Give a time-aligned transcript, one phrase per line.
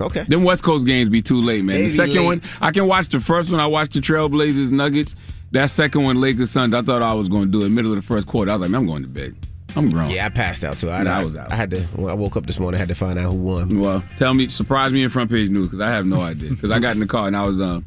[0.00, 0.24] Okay.
[0.24, 1.76] Them West Coast games be too late, man.
[1.76, 2.24] They the second late.
[2.24, 3.60] one, I can watch the first one.
[3.60, 5.14] I watched the Trailblazers Nuggets.
[5.52, 6.72] That second one, Lakers Suns.
[6.74, 8.50] I thought I was going to do it middle of the first quarter.
[8.50, 9.34] I was like, man, I'm going to bed.
[9.76, 10.10] I'm grown.
[10.10, 10.90] Yeah, I passed out too.
[10.90, 11.52] I, I I was out.
[11.52, 11.80] I had to.
[11.96, 13.78] When I woke up this morning, I had to find out who won.
[13.80, 16.50] Well, tell me, surprise me in front page news because I have no idea.
[16.50, 17.80] Because I got in the car and I was uh,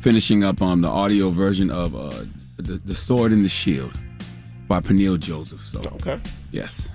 [0.00, 2.24] finishing up um, the audio version of uh,
[2.56, 3.92] the, the Sword and the Shield
[4.68, 5.64] by Peniel Joseph.
[5.64, 6.20] So Okay.
[6.52, 6.92] yes,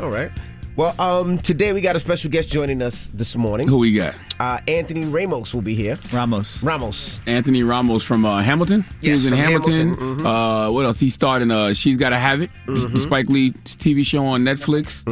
[0.00, 0.30] All right.
[0.76, 3.68] Well, um, today we got a special guest joining us this morning.
[3.68, 4.14] who we got?
[4.38, 5.98] Uh, Anthony Ramos will be here.
[6.12, 6.62] Ramos.
[6.62, 7.18] Ramos.
[7.26, 8.84] Anthony Ramos from uh, Hamilton.
[9.02, 9.72] he was in from Hamilton.
[9.74, 10.68] Hamilton, mhm.
[10.68, 10.98] Uh, what else?
[10.98, 12.96] He starred in uh, She's Gotta Have It, Mm-hmm.
[12.96, 15.06] Spike Lee TV show on Netflix.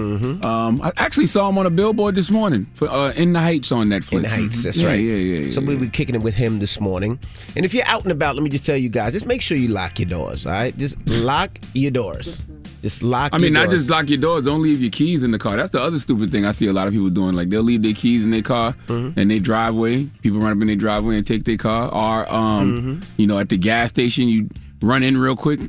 [0.45, 3.73] Um, I actually saw him on a billboard this morning for uh, In the Heights
[3.73, 4.13] on Netflix.
[4.13, 5.01] In the Heights, that's yeah, right.
[5.01, 5.51] Yeah, yeah, yeah.
[5.51, 7.19] So we'll be kicking it with him this morning.
[7.57, 9.59] And if you're out and about, let me just tell you guys, just make sure
[9.59, 10.77] you lock your doors, all right?
[10.79, 12.43] Just lock your doors.
[12.83, 13.81] Just lock I mean, not doors.
[13.81, 14.45] just lock your doors.
[14.45, 15.57] Don't leave your keys in the car.
[15.57, 17.35] That's the other stupid thing I see a lot of people doing.
[17.35, 19.19] Like they'll leave their keys in their car Mm-hmm.
[19.19, 20.05] in their driveway.
[20.23, 21.93] People run up in their driveway and take their car.
[21.93, 23.03] Or, um, Mm-hmm.
[23.17, 24.49] you know, at the gas station, you
[24.81, 25.61] run in real quick.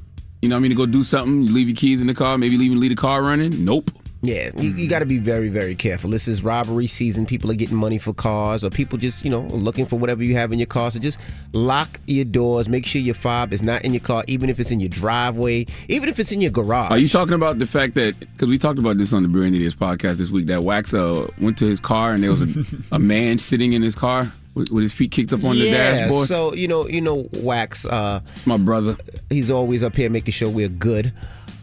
[0.42, 0.72] You know what I mean?
[0.72, 1.42] To go do something.
[1.44, 2.38] You leave your keys in the car.
[2.38, 3.66] Maybe even leave the car running.
[3.66, 3.92] Nope.
[4.22, 6.10] Yeah, you, you got to be very, very careful.
[6.10, 7.26] This is robbery season.
[7.26, 10.36] People are getting money for cars, or people just, you know, looking for whatever you
[10.36, 10.92] have in your car.
[10.92, 11.18] So just
[11.54, 12.68] lock your doors.
[12.68, 15.68] Make sure your fob is not in your car, even if it's in your driveway,
[15.88, 16.92] even if it's in your garage.
[16.92, 19.56] Are you talking about the fact that because we talked about this on the Brilliant
[19.56, 22.48] Idiots podcast this week that Wax uh, went to his car and there was a,
[22.92, 26.28] a man sitting in his car with, his feet kicked up on the yeah, dashboard?
[26.28, 27.86] so you know, you know, Wax.
[27.86, 28.98] Uh, My brother.
[29.30, 31.14] he's always up here making sure we're good.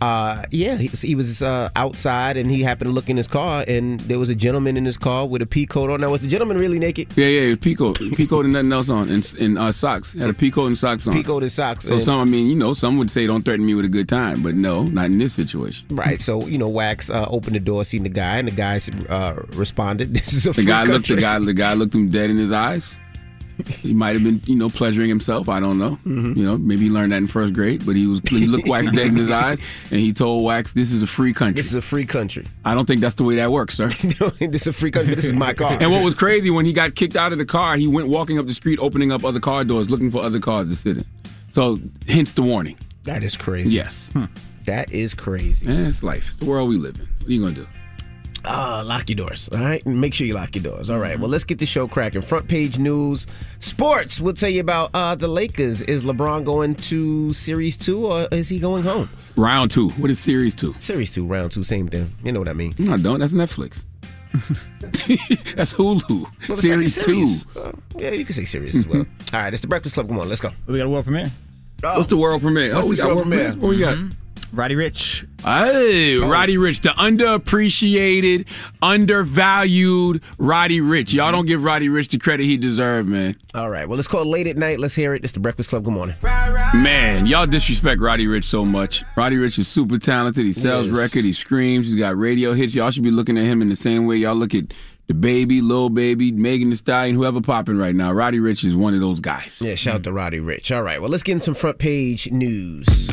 [0.01, 3.65] Uh, yeah, he, he was uh, outside and he happened to look in his car
[3.67, 6.01] and there was a gentleman in his car with a pea coat on.
[6.01, 7.09] Now, was the gentleman really naked?
[7.17, 10.13] Yeah, yeah, Pico, Pico and nothing else on, and, and uh, socks.
[10.13, 11.15] Had a Pico and socks on.
[11.15, 11.85] Pea coat and socks.
[11.87, 13.89] So and- some, I mean, you know, some would say don't threaten me with a
[13.89, 15.87] good time, but no, not in this situation.
[15.91, 16.21] Right.
[16.21, 19.35] So you know, Wax uh, opened the door, seen the guy, and the guy uh,
[19.55, 20.15] responded.
[20.27, 22.53] This is a The guy looked, the guy, the guy looked him dead in his
[22.53, 22.99] eyes.
[23.65, 25.49] He might have been, you know, pleasuring himself.
[25.49, 25.93] I don't know.
[26.07, 26.35] Mm-hmm.
[26.39, 27.87] You know, maybe he learned that in first grade.
[27.87, 29.59] But he was, he looked Wax dead in his eyes,
[29.91, 32.47] and he told Wax, "This is a free country." This is a free country.
[32.65, 33.89] I don't think that's the way that works, sir.
[34.41, 35.15] this is a free country.
[35.15, 35.77] This is my car.
[35.81, 38.39] And what was crazy when he got kicked out of the car, he went walking
[38.39, 41.05] up the street, opening up other car doors, looking for other cars to sit in.
[41.51, 41.79] So,
[42.09, 42.77] hence the warning.
[43.05, 43.75] that is crazy.
[43.77, 44.13] Yes,
[44.67, 45.69] That is crazy.
[45.69, 46.27] Eh, it's life.
[46.27, 47.09] It's the world we live in.
[47.21, 47.67] What are you gonna do?
[48.47, 49.49] Uh, lock your doors.
[49.53, 49.85] All right.
[49.85, 50.89] Make sure you lock your doors.
[50.89, 51.19] All right.
[51.19, 52.23] Well, let's get the show cracking.
[52.23, 53.27] Front page news.
[53.61, 54.21] Sports.
[54.21, 55.83] We'll tell you about uh, the Lakers.
[55.83, 59.09] Is LeBron going to Series two or is he going home?
[59.37, 59.91] Round two.
[59.91, 60.75] What is series two?
[60.79, 62.11] Series two, round two, same thing.
[62.23, 62.75] You know what I mean.
[62.79, 63.19] No, I don't.
[63.21, 63.85] That's Netflix.
[64.81, 66.49] That's Hulu.
[66.49, 67.45] Well, series, series.
[67.45, 67.61] two.
[67.61, 69.07] Uh, yeah, you can say series as well.
[69.33, 70.09] All right, it's the Breakfast Club.
[70.09, 70.53] Come on, let's go.
[70.67, 71.33] We got a world premiere.
[71.81, 72.75] What's the world premiere?
[72.75, 73.53] What's oh, we this got world world premiere.
[73.53, 73.63] premiere?
[73.63, 74.17] What we got?
[74.53, 75.27] Roddy Ricch.
[75.45, 78.47] Hey, Roddy Ricch, the underappreciated,
[78.83, 81.13] undervalued Roddy Ricch.
[81.13, 83.37] Y'all don't give Roddy Ricch the credit he deserved, man.
[83.55, 84.79] All right, well, let's call it late at night.
[84.81, 85.25] Let's hear it.
[85.25, 85.85] It's the Breakfast Club.
[85.85, 86.17] Good morning.
[86.23, 89.05] Man, y'all disrespect Roddy Ricch so much.
[89.17, 90.45] Roddy Ricch is super talented.
[90.45, 90.97] He sells Yes.
[90.97, 91.25] record.
[91.25, 91.87] He screams.
[91.87, 92.75] He's got radio hits.
[92.75, 94.73] Y'all should be looking at him in the same way y'all look at
[95.07, 98.13] the baby, little Baby, Megan Thee Stallion, whoever popping right now.
[98.13, 99.63] Roddy Ricch is one of those guys.
[99.65, 100.75] Yeah, shout out to Roddy Ricch.
[100.75, 103.09] All right, well, let's get in some front page news.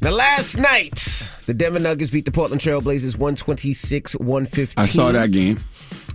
[0.00, 4.74] Now, last night, the Denver Nuggets beat the Portland Trailblazers 126 115.
[4.76, 5.58] I saw that game.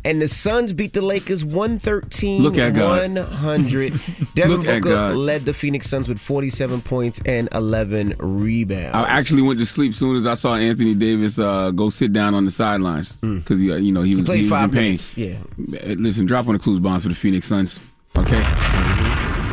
[0.06, 3.14] And the Suns beat the Lakers 113 Look at God.
[3.16, 3.94] 100.
[4.36, 5.16] Devin Look at Booker God.
[5.16, 8.96] led the Phoenix Suns with 47 points and 11 rebounds.
[8.96, 12.12] I actually went to sleep as soon as I saw Anthony Davis uh, go sit
[12.14, 14.58] down on the sidelines because he, uh, you know, he was, Played he was in
[14.58, 14.82] five pain.
[14.82, 15.18] minutes.
[15.18, 15.38] Yeah.
[15.96, 17.80] Listen, drop on the clues bonds for the Phoenix Suns.
[18.18, 18.44] Okay.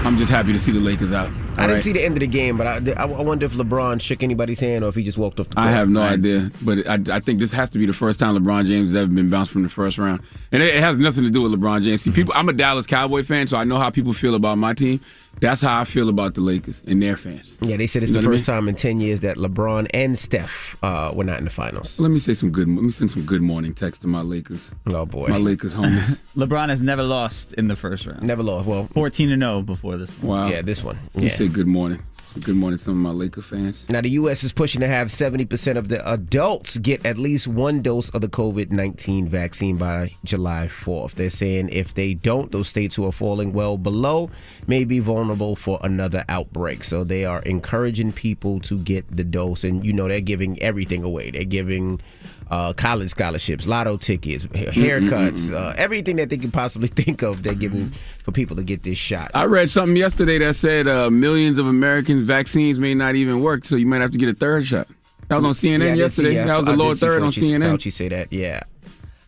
[0.02, 1.30] I'm just happy to see the Lakers out.
[1.58, 4.22] I didn't see the end of the game, but I, I wonder if LeBron shook
[4.22, 5.66] anybody's hand or if he just walked off the court.
[5.66, 8.34] I have no idea, but I, I think this has to be the first time
[8.34, 11.24] LeBron James has ever been bounced from the first round, and it, it has nothing
[11.24, 12.00] to do with LeBron James.
[12.00, 12.16] See, mm-hmm.
[12.16, 15.00] people, I'm a Dallas Cowboy fan, so I know how people feel about my team.
[15.40, 17.58] That's how I feel about the Lakers and their fans.
[17.62, 19.88] Yeah, they said it's You the what I first time in ten years that LeBron
[19.94, 21.98] and Steph uh, were not in the finals.
[21.98, 22.68] Let me say some good.
[22.68, 24.70] Let me send some good morning text to my Lakers.
[24.86, 26.20] Oh boy, my Lakers homies.
[26.36, 28.22] LeBron has never lost in the first round.
[28.22, 28.66] Never lost.
[28.66, 30.28] Well, 14 and 0 before this one.
[30.40, 30.48] Wow.
[30.48, 30.98] Yeah, this one.
[31.14, 31.28] Let me Yeah.
[31.34, 32.02] say good morning.
[32.38, 33.88] Good morning some of my Laker fans.
[33.90, 34.44] Now, the U.S.
[34.44, 38.28] is pushing to have 70% of the adults get at least one dose of the
[38.28, 41.14] COVID 19 vaccine by July 4th.
[41.14, 44.30] They're saying if they don't, those states who are falling well below
[44.68, 46.84] may be vulnerable for another outbreak.
[46.84, 49.64] So they are encouraging people to get the dose.
[49.64, 51.32] And, you know, they're giving everything away.
[51.32, 52.00] They're giving
[52.50, 57.54] uh, college scholarships, lotto tickets, haircuts, uh, everything that they can possibly think of, they're
[57.54, 57.92] giving
[58.24, 59.30] for people to get this shot.
[59.34, 63.64] I read something yesterday that said uh, millions of Americans' vaccines may not even work,
[63.64, 64.88] so you might have to get a third shot.
[65.28, 66.30] That was on CNN Yeah, yesterday.
[66.30, 67.76] see- yeah, that was the lower third on CNN.
[67.78, 68.32] Fauci say that.
[68.32, 68.62] Yeah,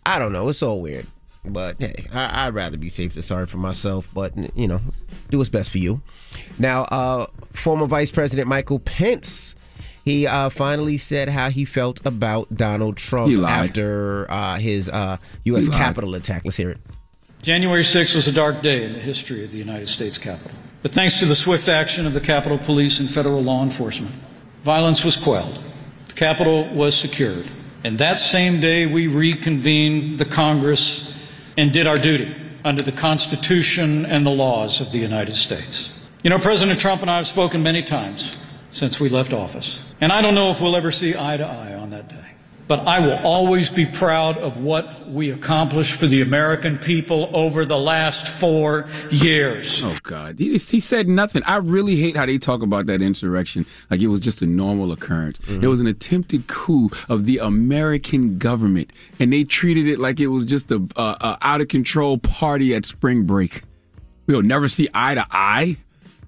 [0.05, 0.49] I don't know.
[0.49, 1.07] It's all weird,
[1.45, 4.09] but hey, I, I'd rather be safe than sorry for myself.
[4.13, 4.81] But you know,
[5.31, 6.03] do what's best for you.
[6.59, 9.55] Now, uh, former Vice President Michael Pence.
[10.05, 15.67] He uh, finally said how he felt about Donald Trump after uh, his uh, U.S.
[15.67, 15.73] He.
[15.73, 16.43] Capitol attack.
[16.45, 16.79] Let's hear it.
[17.43, 20.57] January 6th was a dark day in the history of the United States Capitol.
[20.83, 24.15] But thanks to the swift action of the Capitol Police and federal law enforcement,
[24.63, 25.61] violence was quelled.
[26.07, 27.47] The Capitol was secured.
[27.85, 31.17] And that same day, we reconvened the Congress
[31.57, 32.35] and did our duty
[32.65, 35.89] under the Constitution and the laws of the United States.
[36.23, 38.41] You know, President Trump and I have spoken many times
[38.71, 39.85] since we left office.
[40.03, 42.17] And I don't know if we'll ever see eye to eye on that day.
[42.67, 47.65] But I will always be proud of what we accomplished for the American people over
[47.65, 49.85] the last four years.
[49.85, 51.45] Oh God, he, he said nothing.
[51.45, 54.91] I really hate how they talk about that insurrection like it was just a normal
[54.91, 55.39] occurrence.
[55.39, 55.63] Mm-hmm.
[55.63, 58.91] It was an attempted coup of the American government,
[59.21, 62.75] and they treated it like it was just a, a, a out of control party
[62.75, 63.63] at spring break.
[64.27, 65.77] We'll never see eye to eye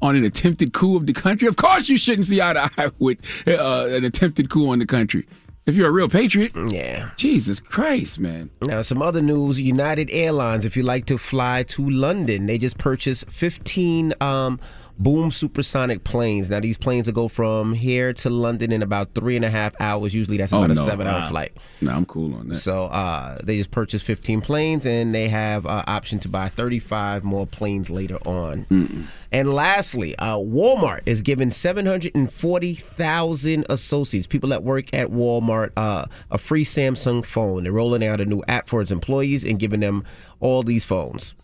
[0.02, 1.48] on an attempted coup of the country.
[1.48, 3.18] Of course, you shouldn't see eye to eye with
[3.48, 5.26] uh, an attempted coup on the country.
[5.66, 7.08] If you're a real patriot, Yeah.
[7.16, 8.50] Jesus Christ, man.
[8.60, 12.76] Now, some other news United Airlines, if you like to fly to London, they just
[12.76, 14.60] purchased 15 um,
[14.96, 16.48] Boom supersonic planes.
[16.48, 19.74] Now, these planes will go from here to London in about three and a half
[19.80, 20.14] hours.
[20.14, 21.30] Usually, that's Oh, about a seven hour Wow.
[21.30, 21.52] flight.
[21.80, 22.54] No, I'm cool on that.
[22.56, 27.24] So, uh, they just purchased 15 planes and they have uh, option to buy 35
[27.24, 29.08] more planes later on.
[29.32, 36.38] And lastly, uh, Walmart is giving 740,000 associates, people that work at Walmart, uh, a
[36.38, 37.64] free Samsung phone.
[37.64, 40.04] They're rolling out a new app for its employees and giving them
[40.40, 41.34] all these phones.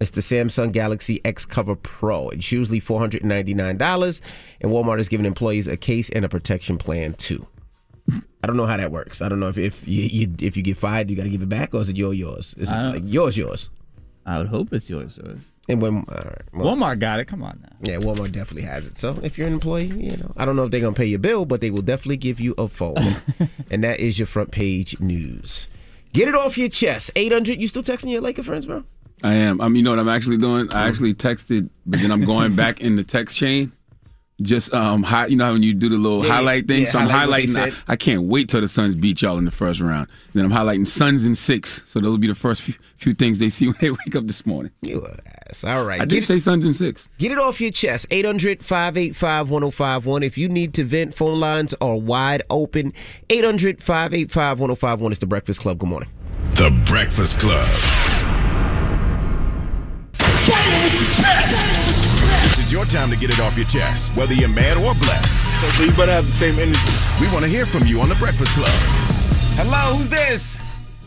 [0.00, 2.28] It's the Samsung Galaxy X Cover Pro.
[2.30, 4.20] It's usually $499,
[4.60, 7.46] and Walmart is giving employees a case and a protection plan too.
[8.42, 9.20] I don't know how that works.
[9.20, 11.42] I don't know if if you, you if you get fired, you got to give
[11.42, 12.54] it back, or is it your yours?
[12.56, 13.68] Is it like yours yours?
[14.24, 15.18] I would hope it's yours.
[15.22, 15.40] yours.
[15.68, 17.26] And when all right, well, Walmart got it.
[17.26, 17.90] Come on now.
[17.92, 18.96] yeah, Walmart definitely has it.
[18.96, 21.18] So if you're an employee, you know, I don't know if they're gonna pay your
[21.18, 23.16] bill, but they will definitely give you a phone,
[23.70, 25.66] and that is your front page news.
[26.14, 27.10] Get it off your chest.
[27.16, 27.60] Eight hundred.
[27.60, 28.84] You still texting your Laker friends, bro?
[29.22, 29.60] I am.
[29.60, 29.74] I'm.
[29.76, 30.72] you know what I'm actually doing?
[30.72, 33.72] I actually texted, but then I'm going back in the text chain.
[34.40, 36.84] Just um, hi, you know how when you do the little Yeah, highlight thing.
[36.84, 37.84] yeah, so I'm highlight highlighting.
[37.88, 37.92] I.
[37.94, 40.06] I can't wait till the Suns beat y'all in the first round.
[40.32, 41.82] Then I'm highlighting Suns in six.
[41.86, 44.28] So those will be the first few, few things they see when they wake up
[44.28, 44.70] this morning.
[44.82, 45.04] You
[45.50, 45.64] ass.
[45.64, 45.96] All right.
[46.00, 47.08] I Get did it- say Suns in six.
[47.18, 48.06] Get it off your chest.
[48.12, 50.22] 800 585 1051.
[50.22, 52.92] If you need to vent, phone lines are wide open.
[53.30, 55.78] 800 585 1051 is the Breakfast Club.
[55.80, 56.10] Good morning.
[56.54, 57.66] The Breakfast Club.
[60.98, 65.38] This is your time to get it off your chest, whether you're mad or blessed.
[65.76, 66.80] So you better have the same energy.
[67.20, 68.66] We want to hear from you on The Breakfast Club.
[69.56, 70.58] Hello, who's this?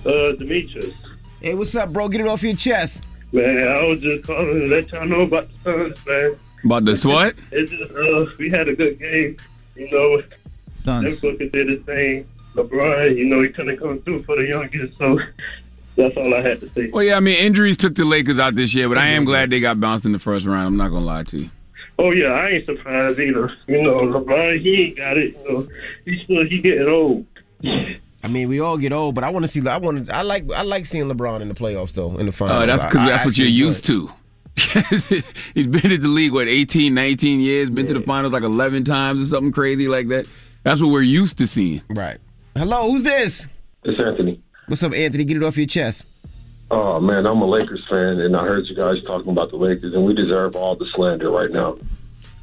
[0.05, 0.93] Uh, Demetrius.
[1.41, 2.07] Hey, what's up, bro?
[2.07, 3.03] Get it off your chest.
[3.33, 6.35] Man, I was just calling to let y'all know about the Suns, man.
[6.63, 7.35] About this what?
[7.51, 9.35] It's just, uh, we had a good game.
[9.75, 10.21] You know,
[10.83, 11.19] Suns.
[11.19, 12.27] Devin Booker did his thing.
[12.55, 15.19] LeBron, you know, he couldn't come through for the youngest, so
[15.95, 16.89] that's all I had to say.
[16.91, 19.49] Well, yeah, I mean, injuries took the Lakers out this year, but I am glad
[19.49, 20.67] they got bounced in the first round.
[20.67, 21.49] I'm not gonna lie to you.
[21.99, 23.51] Oh yeah, I ain't surprised either.
[23.67, 25.35] You know, LeBron, he ain't got it.
[25.37, 25.67] You know,
[26.05, 27.25] he still he getting old.
[28.23, 29.67] I mean, we all get old, but I want to see.
[29.67, 30.09] I want.
[30.11, 30.51] I like.
[30.51, 32.63] I like seeing LeBron in the playoffs, though, in the finals.
[32.63, 33.87] Uh, that's I- because I that's what you're used it.
[33.87, 34.11] to.
[35.53, 37.69] He's been in the league what 18, 19 years.
[37.69, 40.27] Been to the finals like 11 times or something crazy like that.
[40.63, 41.81] That's what we're used to seeing.
[41.89, 42.17] Right.
[42.55, 43.47] Hello, who's this?
[43.83, 44.41] It's Anthony.
[44.67, 45.23] What's up, Anthony?
[45.25, 46.05] Get it off your chest.
[46.69, 49.93] Oh man, I'm a Lakers fan, and I heard you guys talking about the Lakers,
[49.93, 51.77] and we deserve all the slander right now.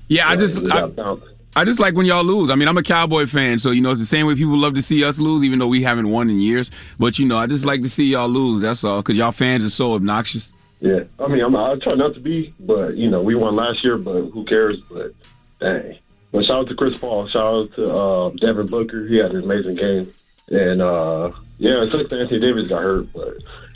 [0.08, 1.20] Yeah, I Yeah, just I, got.
[1.56, 2.50] I just like when y'all lose.
[2.50, 4.74] I mean, I'm a Cowboy fan, so you know it's the same way people love
[4.74, 6.70] to see us lose, even though we haven't won in years.
[6.98, 8.60] But you know, I just like to see y'all lose.
[8.60, 10.52] That's all, because y'all fans are so obnoxious.
[10.80, 13.82] Yeah, I mean, I'm, I try not to be, but you know, we won last
[13.82, 14.78] year, but who cares?
[14.90, 15.12] But
[15.60, 15.98] dang.
[16.30, 17.26] But shout out to Chris Paul.
[17.28, 19.06] Shout out to uh, Devin Booker.
[19.08, 20.12] He had an amazing game,
[20.50, 23.34] and uh, yeah, it sucks that Anthony Davis got hurt, but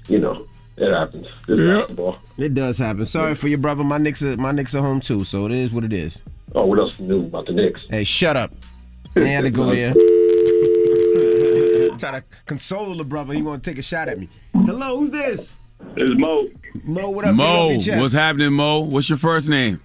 [0.08, 1.26] you know, it happens.
[1.48, 2.18] It's basketball.
[2.38, 3.04] It does happen.
[3.04, 3.84] Sorry for your brother.
[3.84, 6.20] My Knicks are my Knicks are home too, so it is what it is.
[6.54, 7.80] Oh, what else new about the Knicks?
[7.88, 8.52] Hey, shut up.
[9.16, 9.92] I had to go there.
[11.98, 13.34] Try to console the brother.
[13.34, 14.28] He want to take a shot at me.
[14.52, 15.52] Hello, who's this?
[15.96, 16.48] It's Mo.
[16.84, 17.34] Mo, what up?
[17.34, 18.00] Mo, off your chest.
[18.00, 18.80] what's happening, Mo?
[18.80, 19.80] What's your first name?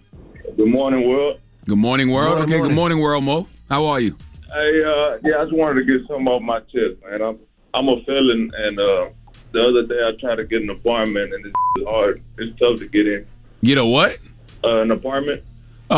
[0.55, 1.39] Good morning, world.
[1.65, 2.29] Good morning, world.
[2.29, 2.69] Morning, okay, morning.
[2.69, 3.47] good morning, world, Mo.
[3.69, 4.15] How are you?
[4.53, 7.21] Hey, uh, yeah, I just wanted to get something off my chest, man.
[7.21, 7.39] I'm
[7.73, 9.09] I'm a felon, and uh,
[9.51, 12.21] the other day I tried to get an apartment, and it's hard.
[12.37, 13.25] It's tough to get in.
[13.63, 14.17] Get a what?
[14.63, 15.43] Uh, an apartment,
[15.89, 15.95] Oh,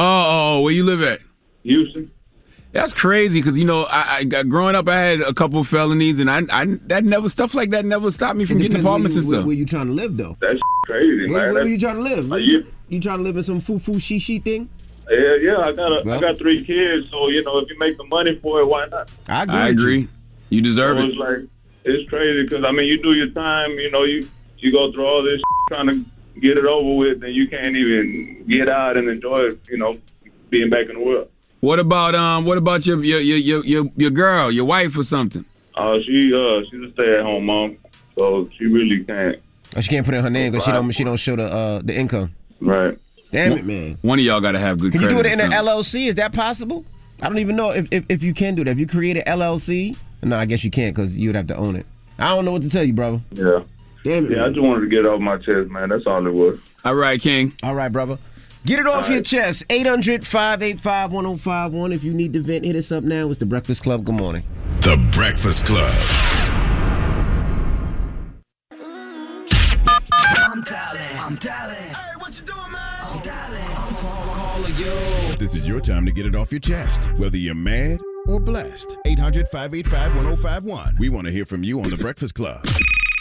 [0.58, 1.20] oh, where you live at?
[1.63, 2.12] Houston.
[2.72, 6.20] That's crazy because you know, I, I got- growing up, I had a couple felonies,
[6.20, 9.22] and I, I that never stuff like that never stopped me from getting apartments where,
[9.22, 9.39] and you- stuff.
[9.41, 10.38] Where, where you trying to live though?
[10.41, 11.53] That's crazy, Where, man.
[11.53, 12.32] where That's- you trying to live?
[12.32, 14.70] Are You, you- you trying to live in some foo foo she she thing?
[15.09, 15.57] Yeah, yeah.
[15.57, 16.19] I got a, I Well.
[16.21, 19.11] got three kids, so you know, if you make the money for it, why not?
[19.27, 19.55] I agree.
[19.57, 19.71] I you.
[19.73, 20.07] agree.
[20.49, 21.07] You deserve So it.
[21.09, 21.39] it's like
[21.85, 25.05] it's crazy because I mean, you do your time, you know, you you go through
[25.05, 26.05] all this trying to
[26.39, 29.95] get it over with, and you can't even get out and enjoy, you know,
[30.49, 31.29] being back in the world.
[31.61, 32.45] What about um?
[32.45, 35.43] What about your your your your your, your girl, your wife, or something?
[35.75, 37.77] Uh, she uh, she's a stay at home mom,
[38.15, 39.37] so she really can't.
[39.75, 41.81] Oh, she can't put in her name because she don't she don't show the uh
[41.83, 42.33] the income.
[42.61, 42.97] Right.
[43.31, 43.98] Damn it, man.
[44.01, 44.91] One of y'all got to have good.
[44.91, 45.51] Can you do it in or an.
[45.51, 46.07] LLC?
[46.07, 46.86] Is that possible?
[47.21, 48.71] I don't even know if, if, if you can do that.
[48.71, 51.75] If you create an LLC, no, I guess you can't because you'd have to own
[51.75, 51.86] it.
[52.17, 53.21] I don't know what to tell you, brother.
[53.31, 53.63] Yeah.
[54.03, 54.38] Damn it.
[54.38, 55.89] Yeah, I just wanted to get it off my chest, man.
[55.89, 56.59] That's all it was.
[56.86, 57.53] All right, King.
[57.63, 58.17] All right, brother.
[58.65, 59.63] Get it off your chest.
[59.69, 61.91] 800 585 1051.
[61.91, 63.29] If you need to vent, hit us up now.
[63.29, 64.03] It's the Breakfast Club.
[64.03, 64.43] Good morning.
[64.81, 66.28] The Breakfast Club.
[75.39, 78.98] This is your time to get it off your chest, whether you're mad or blessed.
[79.05, 80.98] 800 585 1051.
[81.00, 82.62] We want to hear from you on The Breakfast Club.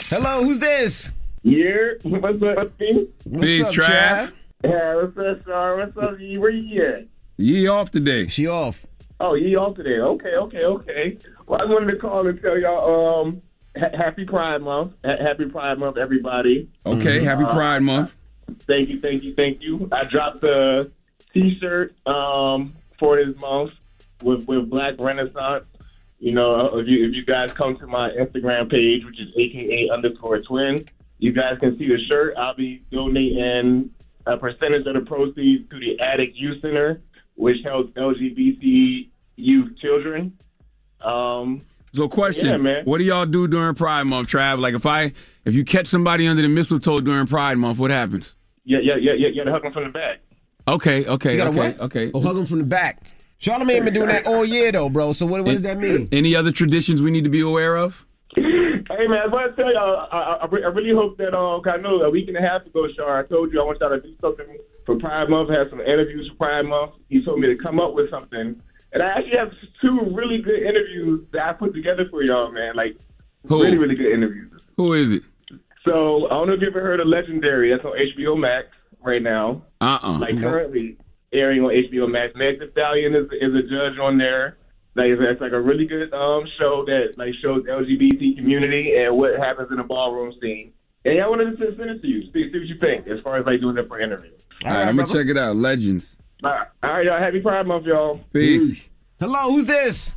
[0.06, 1.10] Hello, who's this?
[1.44, 3.06] Yeah, what's up, King?
[3.24, 4.32] What's Peace, up, Trav.
[4.64, 5.76] Yeah, what's up, Star?
[5.76, 6.18] What's up?
[6.18, 6.38] Yee?
[6.38, 7.06] Where you at?
[7.36, 8.26] Yee off today.
[8.26, 8.84] She off.
[9.20, 10.00] Oh, you off today?
[10.00, 11.18] Okay, okay, okay.
[11.46, 13.40] Well, I wanted to call and tell y'all, um,
[13.78, 14.94] ha- happy Pride Month.
[15.04, 16.68] Ha- happy Pride Month, everybody.
[16.84, 18.12] Okay, happy Uh, Pride Month.
[18.66, 19.88] Thank you, thank you, thank you.
[19.92, 20.90] I dropped the
[21.32, 23.72] T-shirt um, for this month
[24.22, 25.64] with with Black Renaissance.
[26.18, 29.90] You know, if you if you guys come to my Instagram page, which is AKA
[29.92, 30.84] underscore Twin,
[31.18, 32.34] you guys can see the shirt.
[32.36, 33.90] I'll be donating
[34.26, 37.00] a percentage of the proceeds to the Addict Youth Center,
[37.36, 40.36] which helps LGBT youth children.
[41.00, 41.62] Um,
[41.94, 42.84] So, question: Yeah, man.
[42.84, 44.58] What do y'all do during Pride Month, Trav?
[44.58, 45.12] Like, if I
[45.44, 48.34] if you catch somebody under the mistletoe during Pride Month, what happens?
[48.64, 50.18] yeah, yeah, yeah, yeah, yeah, to hug them from the back.
[50.74, 51.80] Okay, okay, You got a okay, what?
[51.80, 52.10] okay.
[52.14, 53.02] Oh, hug him from the back.
[53.40, 55.12] Charlamagne been doing that all year, though, bro.
[55.12, 56.08] So what, what does that mean?
[56.12, 58.04] Any other traditions we need to be aware of?
[58.34, 61.74] Hey man, I want to tell y'all, I, I, I really hope that um, 'cause
[61.76, 63.90] I know a week and a half ago, Char, I told you I want y'all
[63.90, 64.46] to do something
[64.86, 65.50] for Pride Month.
[65.50, 66.92] Had some interviews for Pride Month.
[67.08, 68.56] He told me to come up with something,
[68.92, 72.74] and I actually have two really good interviews that I put together for y'all, man.
[72.76, 72.96] Like
[73.46, 73.62] Who?
[73.62, 74.52] really, really good interviews.
[74.76, 75.22] Who is it?
[75.84, 77.70] So I don't know if you ever heard of Legendary.
[77.70, 78.66] That's on HBO Max
[79.02, 79.62] right now.
[79.80, 80.96] Uh uh Like currently
[81.32, 82.32] airing on HBO Max.
[82.36, 84.56] Meg Thee Stallion is, is a judge on there.
[84.94, 89.16] Like it's, it's like a really good um show that like shows LGBT community and
[89.16, 90.72] what happens in the ballroom scene.
[91.04, 92.22] And yeah, I wanted to send it to you.
[92.32, 94.32] See, see what you think as far as like doing it for interview.
[94.64, 95.54] All right, I'm gonna check it out.
[95.56, 96.18] Legends.
[96.42, 97.18] All right, all right, y'all.
[97.20, 98.20] Happy Pride Month, y'all.
[98.32, 98.88] Peace.
[99.20, 100.14] Hello, who's this?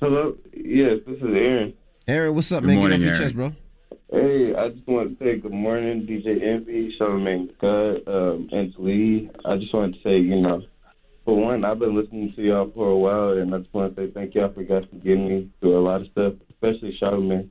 [0.00, 0.36] Hello.
[0.54, 1.74] Yes, this is Aaron.
[2.08, 2.76] Aaron, what's up, Good man?
[2.78, 3.24] morning, Get off your Aaron.
[3.24, 3.52] chest, bro.
[4.12, 9.30] Hey, I just want to say good morning, DJ Envy, Charlamagne Scott, um, and Lee.
[9.46, 10.60] I just wanted to say, you know,
[11.24, 14.02] for one, I've been listening to y'all for a while, and I just want to
[14.06, 17.48] say thank y'all for guys for getting me through a lot of stuff, especially Charlamagne.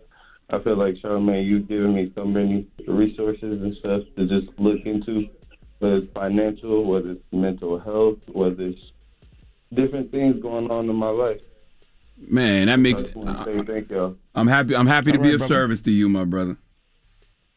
[0.51, 4.81] I feel like Charlamagne, you've given me so many resources and stuff to just look
[4.85, 5.29] into,
[5.79, 8.79] whether it's financial, whether it's mental health, whether it's
[9.73, 11.41] different things going on in my life.
[12.27, 13.01] Man, that makes.
[13.01, 14.15] I just want to say thank y'all.
[14.35, 14.75] I'm happy.
[14.75, 15.53] I'm happy to All be of brother.
[15.53, 16.57] service to you, my brother.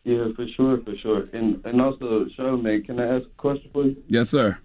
[0.04, 1.28] Yeah, for sure, for sure.
[1.32, 3.96] And and also, Charlamagne, can I ask a question, please?
[4.08, 4.58] Yes, sir.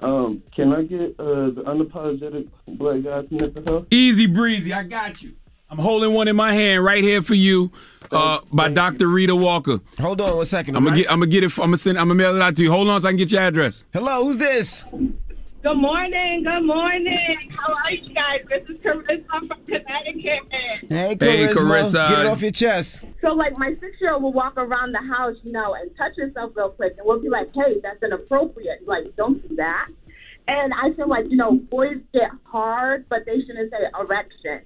[0.00, 3.86] Um, can I get uh, the unapologetic black guy's mental health?
[3.90, 4.72] Easy breezy.
[4.72, 5.34] I got you.
[5.68, 7.70] I'm holding one in my hand right here for you,
[8.10, 9.06] uh, by Dr.
[9.06, 9.78] Rheeda Walker.
[10.00, 10.74] Hold on one second.
[10.76, 11.02] I'm gonna all right?
[11.04, 11.12] get.
[11.12, 11.52] I'm gonna get it.
[11.58, 11.98] I'm gonna send.
[11.98, 12.70] I'm gonna mail it out to you.
[12.70, 13.84] Hold on, so I can get your address.
[13.92, 14.84] Hello, who's this?
[15.62, 16.42] Good morning.
[16.42, 17.36] Good morning.
[17.50, 18.40] How are you guys?
[18.48, 20.48] This is Carissa from Connecticut.
[20.50, 22.08] Hey, Hey, Carissa.
[22.08, 23.02] Get it off your chest.
[23.20, 26.70] So, like, my six-year-old will walk around the house, you know, and touch herself real
[26.70, 28.86] quick, and we'll be like, "Hey, that's inappropriate.
[28.86, 29.88] Like, don't do that."
[30.48, 34.62] And I feel like, you know, boys get hard, but they shouldn't say erection.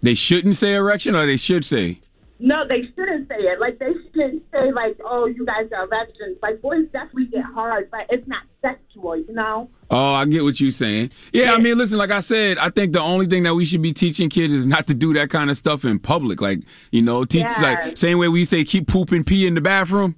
[0.00, 2.00] They shouldn't say erection, or they should say.
[2.38, 3.58] No, they shouldn't say it.
[3.58, 7.90] Like, they shouldn't say, like, "Oh, you guys are erections." Like, boys definitely get hard,
[7.90, 9.70] but it's not sexual, you know.
[9.90, 11.10] Oh, I get what you're saying.
[11.32, 13.82] Yeah, I mean, listen, like I said, I think the only thing that we should
[13.82, 16.40] be teaching kids is not to do that kind of stuff in public.
[16.40, 20.16] Like, you know, teach like same way we say keep pooping pee in the bathroom.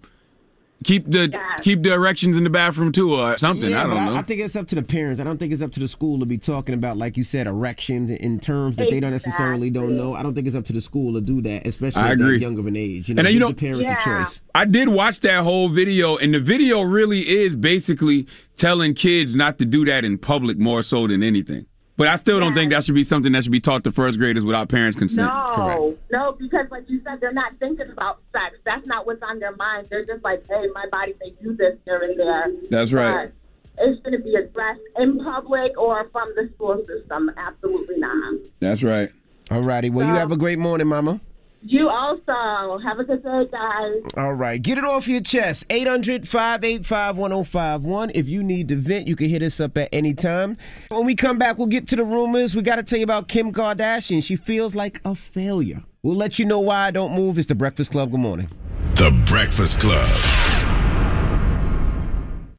[0.84, 3.70] Keep the keep the erections in the bathroom too, or something.
[3.70, 4.14] Yeah, I don't know.
[4.14, 5.20] I, think it's up to the parents.
[5.20, 7.48] I don't think it's up to the school to be talking about, like you said,
[7.48, 10.14] erections in terms that they don't necessarily don't know.
[10.14, 12.38] I don't think it's up to the school to do that, especially I at agree.
[12.38, 13.08] that young of an age.
[13.08, 14.40] You know, and then, you know, the parents a choice.
[14.54, 19.58] I did watch that whole video, and the video really is basically telling kids not
[19.58, 21.66] to do that in public more so than anything.
[21.98, 24.20] But I still don't think that should be something that should be taught to first
[24.20, 25.26] graders without parents' consent.
[25.26, 28.56] No, no, because like you said, they're not thinking about sex.
[28.64, 29.88] That's not what's on their mind.
[29.90, 32.52] They're just like, hey, my body may do this here and there.
[32.70, 33.32] That's right.
[33.76, 37.32] But it shouldn't be addressed in public or from the school system.
[37.36, 38.34] Absolutely not.
[38.60, 39.10] That's right.
[39.50, 39.90] All righty.
[39.90, 41.20] Well, you have a great morning, Mama.
[41.62, 44.02] You also have a good day, guys.
[44.16, 45.64] All right, get it off your chest.
[45.70, 48.12] 800 585 1051.
[48.14, 50.56] If you need to vent, you can hit us up at any time.
[50.88, 52.54] When we come back, we'll get to the rumors.
[52.54, 54.22] We got to tell you about Kim Kardashian.
[54.22, 55.82] She feels like a failure.
[56.02, 57.38] We'll let you know why I don't move.
[57.38, 58.12] It's the Breakfast Club.
[58.12, 58.50] Good morning.
[58.94, 60.08] The Breakfast Club.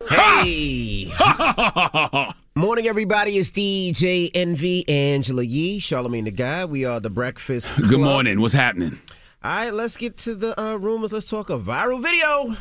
[0.10, 1.12] Hey!
[2.56, 3.38] Morning, everybody.
[3.38, 6.66] It's DJ Envy Angela Yee, Charlamagne the Guy.
[6.66, 7.90] We are the Breakfast Club.
[7.90, 8.42] Good morning.
[8.42, 9.00] What's happening?
[9.44, 11.14] All right, let's get to the uh, rumors.
[11.14, 12.58] Let's talk a viral video.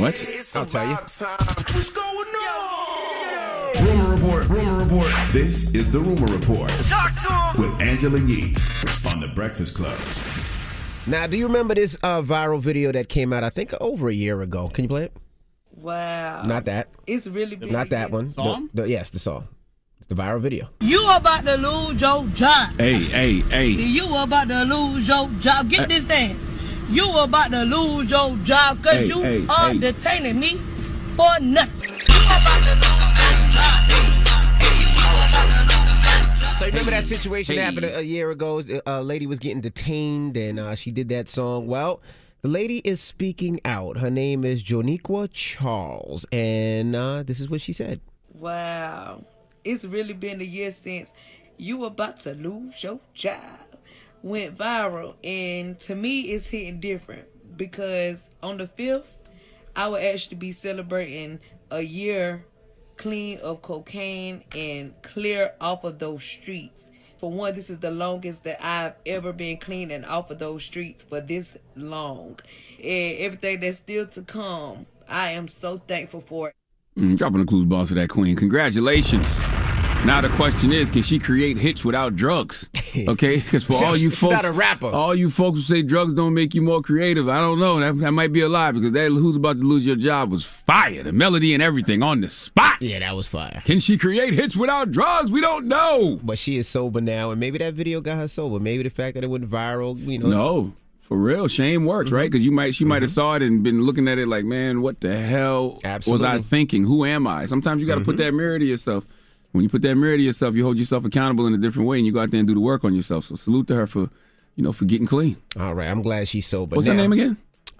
[0.00, 0.14] What?
[0.54, 0.94] I'll tell you.
[0.94, 4.48] what's going on Rumor report.
[4.48, 5.12] Rumor report.
[5.32, 6.70] This is the rumor report
[7.58, 8.54] with Angela Yee
[9.12, 9.98] on the Breakfast Club.
[11.06, 14.14] Now, do you remember this uh, viral video that came out, I think, over a
[14.14, 14.68] year ago?
[14.68, 15.16] Can you play it?
[15.76, 16.42] Wow.
[16.44, 16.88] Not that.
[17.06, 17.70] It's really big.
[17.72, 18.28] Not that one.
[18.34, 19.48] The- the- yes, the song.
[20.08, 20.68] The viral video.
[20.80, 22.78] You about to lose your job.
[22.78, 23.68] Hey, hey, hey.
[23.68, 25.70] You about to lose your job.
[25.70, 26.46] Get this dance.
[26.90, 29.78] You about to lose your job because Hey, you hey, are hey.
[29.78, 30.60] detaining me
[31.16, 31.98] for nothing.
[32.06, 33.80] You about to lose your job.
[36.58, 37.62] So you remember that situation Hey.
[37.62, 38.62] happened a, a year ago?
[38.86, 41.66] A lady was getting detained, and uh, she did that song.
[41.66, 42.00] Well,
[42.44, 43.96] the lady is speaking out.
[43.96, 48.02] Her name is Joniqua Charles, and uh, this is what she said.
[48.34, 49.24] Wow.
[49.64, 51.08] It's really been a year since
[51.56, 53.40] you were about to lose your job
[54.22, 55.14] went viral.
[55.24, 57.24] And to me, it's hitting different
[57.56, 59.04] because on the 5th,
[59.74, 62.44] I will actually be celebrating a year
[62.98, 66.83] clean of cocaine and clear off of those streets.
[67.24, 70.62] For one, this is the longest that I've ever been clean and off of those
[70.62, 72.38] streets for this long.
[72.78, 76.54] And everything that's still to come, I am so thankful for it.
[76.98, 78.36] Mm, dropping the clues balls for that queen.
[78.36, 79.40] Congratulations.
[80.04, 82.68] Now the question is, can she create hits without drugs?
[83.08, 84.86] Okay, because for all you folks, not a rapper.
[84.86, 87.80] all you folks who say drugs don't make you more creative, I don't know.
[87.80, 90.44] That, that might be a lie because that who's about to lose your job was
[90.44, 91.02] fire.
[91.02, 92.80] The melody and everything on the spot.
[92.80, 93.60] Yeah, that was fire.
[93.64, 95.32] Can she create hits without drugs?
[95.32, 96.20] We don't know.
[96.22, 98.60] But she is sober now, and maybe that video got her sober.
[98.60, 100.28] Maybe the fact that it went viral, you know.
[100.28, 101.48] No, for real.
[101.48, 102.26] Shame works, right?
[102.26, 102.30] Mm-hmm.
[102.30, 103.14] Because you might, she might have mm-hmm.
[103.14, 106.84] saw it and been looking at it like, man, what the hell was I thinking?
[106.84, 107.46] Who am I?
[107.46, 108.24] Sometimes you got to put mm-hmm.
[108.24, 109.04] that mirror to yourself.
[109.54, 111.98] When you put that mirror to yourself, you hold yourself accountable in a different way,
[111.98, 113.26] and you go out there and do the work on yourself.
[113.26, 114.10] So salute to her for,
[114.56, 115.36] you know, for getting clean.
[115.56, 116.74] All right, I'm glad she's sober.
[116.74, 117.36] What's her name again?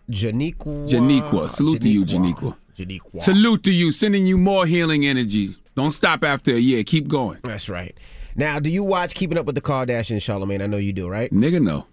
[0.08, 0.88] Janiqua.
[0.88, 1.50] Janiqua.
[1.50, 2.56] Salute to you, Janiqua.
[2.78, 3.00] Janiqua.
[3.00, 3.22] Janiqua.
[3.22, 5.56] Salute to you, sending you more healing energy.
[5.74, 6.84] Don't stop after a year.
[6.84, 7.40] Keep going.
[7.42, 7.96] That's right.
[8.36, 10.62] Now, do you watch Keeping Up with the Kardashians, Charlamagne?
[10.62, 11.32] I know you do, right?
[11.32, 11.86] Nigga, no.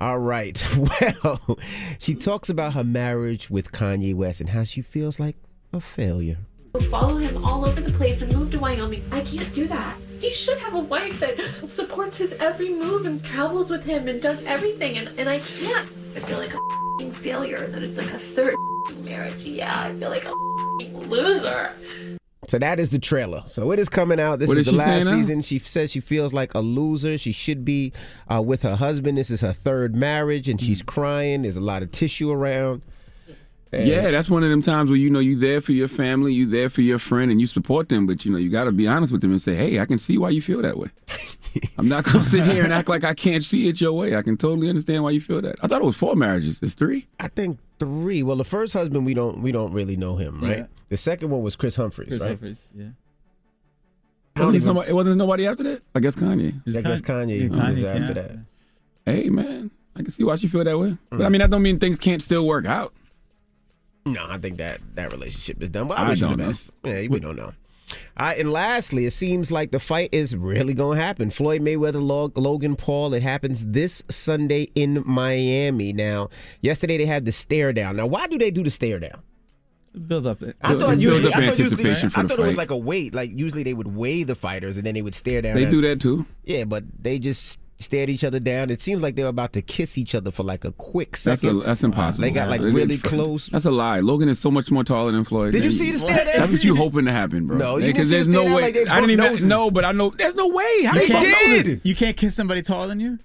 [0.00, 0.60] All right.
[1.22, 1.60] Well,
[2.00, 5.36] she talks about her marriage with Kanye West and how she feels like
[5.72, 6.38] a failure.
[6.80, 9.04] Follow him all over the place and move to Wyoming.
[9.12, 9.96] I can't do that.
[10.20, 11.36] He should have a wife that
[11.68, 15.88] supports his every move and travels with him and does everything, and, and I can't.
[16.14, 19.34] I feel like a f***ing failure, that it's like a third f***ing marriage.
[19.36, 21.72] Yeah, I feel like a f***ing loser.
[22.48, 23.44] So that is the trailer.
[23.46, 24.38] So it is coming out.
[24.38, 25.16] This What is is the she saying last now?
[25.16, 25.42] season.
[25.42, 27.16] She says she feels like a loser.
[27.18, 27.92] She should be
[28.32, 29.16] uh, with her husband.
[29.18, 30.64] This is her third marriage, and Mm.
[30.66, 31.42] she's crying.
[31.42, 32.82] There's a lot of tissue around.
[33.72, 36.34] And- Yeah, that's one of them times where you know you there for your family,
[36.34, 38.06] you there for your friend, and you support them.
[38.06, 39.98] But you know you got to be honest with them and say, "Hey, I can
[39.98, 40.90] see why you feel that way.
[41.78, 44.16] I'm not gonna sit here and act like I can't see it your way.
[44.16, 45.56] I can totally understand why you feel that.
[45.62, 46.58] I thought it was four marriages.
[46.62, 47.08] It's three.
[47.18, 48.22] I think three.
[48.22, 50.58] Well, the first husband we don't we don't really know him, right?
[50.58, 50.66] Yeah.
[50.88, 52.28] The second one was Kris Humphries, Kris right?
[52.28, 52.84] Humphries, yeah.
[54.36, 55.82] don't Wasn't even- somebody, it wasn't nobody after that.
[55.94, 56.60] I guess Kanye.
[56.76, 58.32] I guess Kanye, was after that.
[59.06, 60.96] Hey man, I can see why she feel that way.
[61.10, 61.32] But I mm.
[61.32, 62.92] mean, that don't mean things can't still work out.
[64.04, 65.86] No, I think that that relationship is done.
[65.88, 66.46] But I, I wish you the don't know.
[66.48, 66.70] best.
[66.84, 67.52] Yeah, we don't know.
[68.16, 71.30] All right, and lastly, it seems like the fight is really going to happen.
[71.30, 73.12] Floyd Mayweather, Log- Logan Paul.
[73.12, 75.92] It happens this Sunday in Miami.
[75.92, 76.30] Now,
[76.62, 77.96] yesterday they had the stare down.
[77.96, 79.20] Now, why do they do the stare down?
[80.06, 80.42] Build up.
[80.62, 82.56] I thought usually, build up I thought usually- anticipation for I the thought it was
[82.56, 83.12] like a weight.
[83.14, 85.54] Like usually they would weigh the fighters and then they would stare down.
[85.54, 86.24] They at- do that too.
[86.44, 88.70] Yeah, but they just stared each other down.
[88.70, 91.42] It seems like they were about to kiss each other for like a quick That's
[91.42, 91.60] second.
[91.62, 92.22] a, that's impossible.
[92.22, 93.46] They got like They- they- really close.
[93.48, 94.00] That's a lie.
[94.00, 95.52] Logan is so much more taller than Floyd.
[95.52, 96.34] Did you see the stare down?
[96.36, 97.56] That's what you hoping to happen, bro.
[97.58, 98.62] No, because there's no way.
[98.62, 99.46] like I didn't even bumped noses.
[99.46, 100.84] know, but I know there's no way.
[100.84, 101.80] How You they can't- noses?
[101.84, 103.18] You can't kiss somebody taller than you.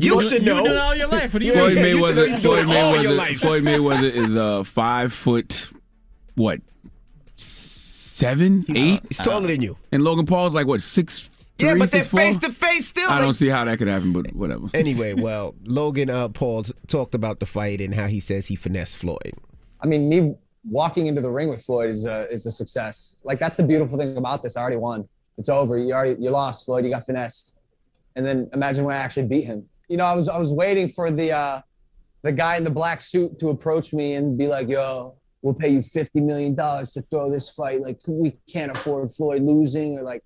[0.00, 0.64] You should know.
[0.64, 1.32] You've all your life.
[1.32, 1.84] What do you Floyd mean?
[1.96, 2.38] Mayweather.
[2.40, 3.36] Floyd Mayweather.
[3.36, 5.68] Floyd Mayweather is uh five foot,
[6.36, 6.60] what,
[7.36, 9.00] seven, eight?
[9.08, 9.76] He's taller than you.
[9.92, 11.28] And Logan Paul's like what six?
[11.58, 12.20] Yeah, three, but they're six, four?
[12.20, 13.08] face to face still.
[13.08, 14.66] I like- don't see how that could happen, but whatever.
[14.74, 18.56] Anyway, well, Logan uh, Paul t- talked about the fight and how he says he
[18.56, 19.34] finessed Floyd.
[19.80, 20.34] I mean, me
[20.68, 23.16] walking into the ring with Floyd is a is a success.
[23.24, 24.56] Like that's the beautiful thing about this.
[24.56, 25.08] I already won.
[25.36, 25.78] It's over.
[25.78, 26.84] You already you lost, Floyd.
[26.84, 27.56] You got finessed.
[28.16, 29.64] And then imagine when I actually beat him.
[29.88, 31.60] You know, I was I was waiting for the uh
[32.22, 35.68] the guy in the black suit to approach me and be like, "Yo, we'll pay
[35.68, 37.80] you fifty million dollars to throw this fight.
[37.80, 40.24] Like we can't afford Floyd losing, or like,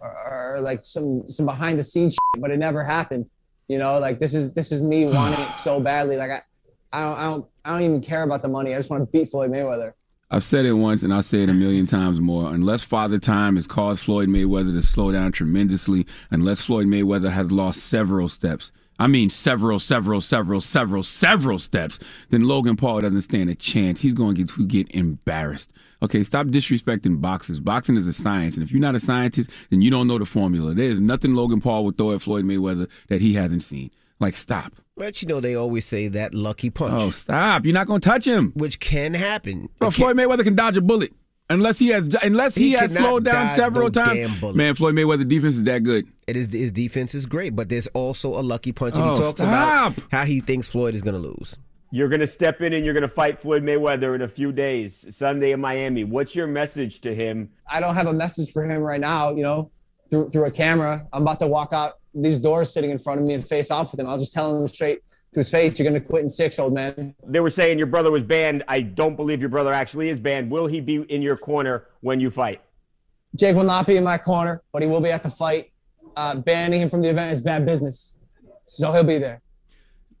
[0.00, 3.26] or, or like some some behind the scenes, shit, but it never happened.
[3.68, 5.14] You know, like this is this is me hmm.
[5.14, 6.16] wanting it so badly.
[6.16, 6.42] Like I,
[6.92, 8.74] I don't I don't I don't even care about the money.
[8.74, 9.92] I just want to beat Floyd Mayweather.
[10.30, 12.52] I've said it once and I'll say it a million times more.
[12.52, 17.52] Unless Father Time has caused Floyd Mayweather to slow down tremendously, unless Floyd Mayweather has
[17.52, 21.98] lost several steps, I mean several, several, several, several, several steps,
[22.30, 24.00] then Logan Paul doesn't stand a chance.
[24.00, 25.72] He's going to get, to get embarrassed.
[26.02, 27.60] Okay, stop disrespecting boxers.
[27.60, 30.26] Boxing is a science, and if you're not a scientist, then you don't know the
[30.26, 30.74] formula.
[30.74, 33.90] There's nothing Logan Paul would throw at Floyd Mayweather that he hasn't seen.
[34.20, 34.74] Like, stop.
[34.96, 37.00] But you know, they always say that lucky punch.
[37.02, 37.64] Oh, stop.
[37.64, 38.52] You're not going to touch him.
[38.54, 39.68] Which can happen.
[39.78, 41.12] Bro, Floyd Mayweather can dodge a bullet.
[41.54, 44.42] Unless he has, unless he, He has slowed down several no times.
[44.54, 46.06] Man, Floyd Mayweather defense is that good.
[46.26, 48.96] It is his defense is great, but there's also a lucky punch.
[48.96, 49.96] Oh, he talks stop.
[49.96, 51.56] about how he thinks Floyd is going to lose.
[51.90, 54.50] You're going to step in and you're going to fight Floyd Mayweather in a few
[54.50, 56.02] days, Sunday in Miami.
[56.02, 57.50] What's your message to him?
[57.70, 59.70] I don't have a message for him right now, you know,
[60.10, 61.06] through through a camera.
[61.12, 63.92] I'm about to walk out these doors sitting in front of me and face off
[63.92, 64.08] with him.
[64.08, 65.00] I'll just tell him straight
[65.34, 67.14] to his face, you're gonna quit in six, old man.
[67.26, 68.62] They were saying your brother was banned.
[68.68, 70.50] I don't believe your brother actually is banned.
[70.50, 72.62] Will he be in your corner when you fight?
[73.36, 75.72] Jake will not be in my corner, but he will be at the fight.
[76.16, 78.16] Uh, banning him from the event is bad business.
[78.66, 79.42] So he'll be there.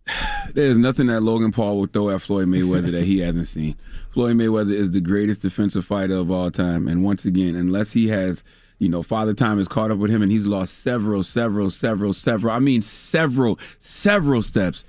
[0.52, 3.76] There's nothing that Logan Paul will throw at Floyd Mayweather that he hasn't seen.
[4.12, 6.88] Floyd Mayweather is the greatest defensive fighter of all time.
[6.88, 8.42] And once again, unless he has,
[8.80, 12.12] you know, Father Time has caught up with him and he's lost several, several, several,
[12.12, 14.84] several, I mean, several, several steps,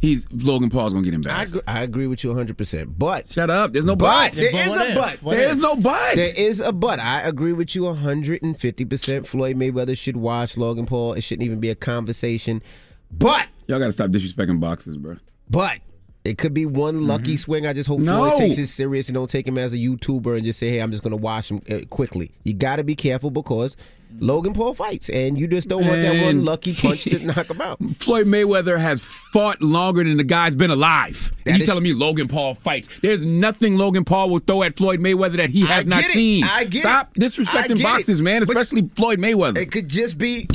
[0.00, 1.54] he's Logan Paul's going to get I embarrassed.
[1.54, 2.94] agree, I agree with you 100%.
[2.98, 3.72] But Shut up.
[3.72, 4.32] There's no but but.
[4.34, 4.94] there but is a if?
[4.96, 5.22] but.
[5.22, 5.52] What There if?
[5.52, 6.16] is no but.
[6.16, 7.00] There is a but.
[7.00, 9.26] I agree with you 150%.
[9.26, 11.14] Floyd Mayweather should watch Logan Paul.
[11.14, 12.62] It shouldn't even be a conversation.
[13.10, 15.16] But, Y'all got to stop disrespecting boxes, bro.
[15.48, 15.78] but.
[16.26, 17.66] It could be one lucky swing.
[17.66, 18.06] I just hope Mm-hmm.
[18.06, 18.24] No.
[18.30, 20.80] Floyd takes it serious and don't take him as a YouTuber and just say, "Hey,
[20.80, 23.76] I'm just going to watch him uh, quickly." You got to be careful because
[24.18, 27.60] Logan Paul fights, and you just don't want that one lucky punch to knock him
[27.60, 27.78] out.
[27.98, 31.32] Floyd Mayweather has fought longer than the guy's been alive.
[31.44, 32.88] You is- telling me Logan Paul fights?
[33.02, 36.10] There's nothing Logan Paul will throw at Floyd Mayweather that he has not it.
[36.10, 36.44] seen.
[36.44, 37.20] I get Stop it.
[37.20, 39.58] Disrespecting boxers, man, But- especially Floyd Mayweather.
[39.58, 40.48] It could just be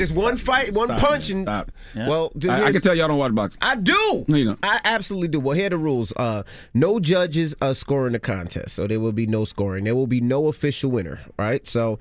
[0.00, 1.38] just one fight, one Stop, punch, man.
[1.38, 1.72] and Stop.
[2.08, 3.58] well, just I, I can tell y'all don't watch boxing.
[3.62, 4.24] I do.
[4.26, 4.58] No, you don't.
[4.62, 5.40] I absolutely do.
[5.40, 6.12] Well, here are the rules.
[6.16, 6.42] Uh,
[6.74, 9.84] no judges are scoring the contest, so there will be no scoring.
[9.84, 11.20] There will be no official winner.
[11.38, 11.66] Right.
[11.66, 11.98] So.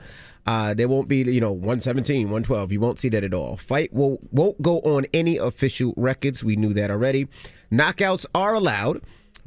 [0.48, 2.72] Uh, there won't be, you know, 117, 112.
[2.72, 3.56] You won't see that at all.
[3.58, 6.44] Fight will won't go on any official records.
[6.44, 7.28] We knew that already.
[7.72, 9.02] Knockouts are allowed.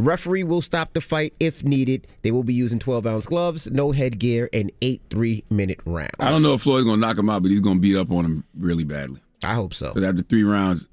[0.04, 2.06] Referee will stop the fight if needed.
[2.22, 6.10] They will be using 12 ounce gloves, no headgear, and eight three minute rounds.
[6.18, 8.24] I don't know if Floyd's gonna knock him out, but he's gonna beat up on
[8.24, 9.20] him really badly.
[9.44, 9.88] I hope so.
[9.88, 10.86] Because after three rounds,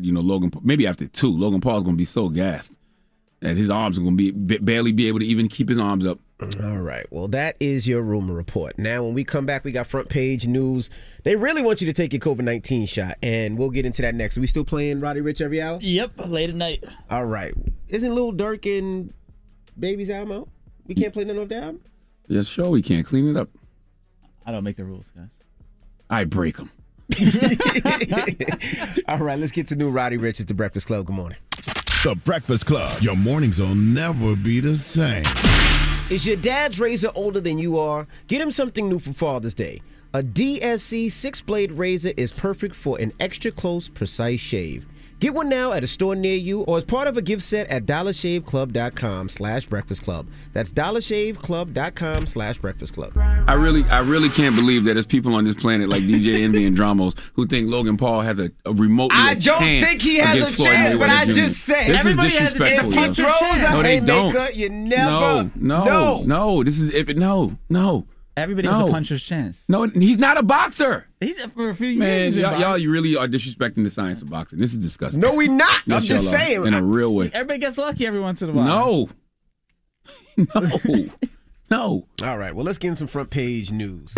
[0.00, 2.72] you know, Logan, maybe after two, Logan Paul's gonna be so gassed
[3.40, 6.18] that his arms are gonna be barely be able to even keep his arms up.
[6.62, 7.06] All right.
[7.10, 8.76] Well, that is your rumor report.
[8.76, 10.90] Now, when we come back, we got front page news.
[11.22, 14.14] They really want you to take your COVID 19 shot, and we'll get into that
[14.16, 14.38] next.
[14.38, 15.78] Are we still playing Roddy Ricch every hour?
[15.80, 16.82] Yep, late at night.
[17.10, 17.54] All right.
[17.92, 19.12] Isn't Lil Durk and
[19.78, 20.48] Baby's album out?
[20.86, 21.82] We can't play none of that album?
[22.26, 23.50] Yeah, sure, we can't clean it up.
[24.46, 25.30] I don't make the rules, guys.
[26.08, 26.70] I break them.
[29.08, 30.40] All right, let's get to new Roddy Ricch.
[30.40, 31.04] It's the Breakfast Club.
[31.04, 31.36] Good morning.
[32.02, 33.02] The Breakfast Club.
[33.02, 35.24] Your mornings will never be the same.
[36.10, 38.08] Is your dad's razor older than you are?
[38.26, 39.82] Get him something new for Father's Day.
[40.14, 44.86] A DSC six blade razor is perfect for an extra close, precise shave.
[45.22, 47.68] Get one now at a store near you or as part of a gift set
[47.68, 50.26] at dollarshaveclub.com slash breakfast club.
[50.52, 53.12] That's dollarshaveclub.com slash breakfast club.
[53.16, 56.66] I really, I really can't believe that there's people on this planet like DJ Envy
[56.66, 60.02] and Dramos who think Logan Paul has a, a remotely I a don't chance think
[60.02, 61.32] he has a Floyd chance, but I Jr.
[61.34, 62.88] just said this everybody is has a chance.
[62.88, 63.12] If he yo.
[63.12, 64.56] throws a no, they don't.
[64.56, 66.22] you never- No, no, no.
[66.24, 66.64] no.
[66.64, 68.08] This is if it, no, no.
[68.36, 68.74] Everybody no.
[68.74, 69.62] has a puncher's chance.
[69.68, 71.06] No, he's not a boxer.
[71.20, 71.98] He's for a few years.
[71.98, 72.82] Man, y'all, y'all, boxing.
[72.84, 74.58] you really are disrespecting the science of boxing.
[74.58, 75.20] This is disgusting.
[75.20, 75.82] No, we not.
[75.86, 76.66] I'm just y'all are, saying.
[76.66, 77.30] in a real way.
[77.32, 78.64] Everybody gets lucky every once in a while.
[78.64, 79.08] No,
[80.54, 81.10] no,
[81.70, 82.06] no.
[82.22, 84.14] All right, well, let's get in some front page news.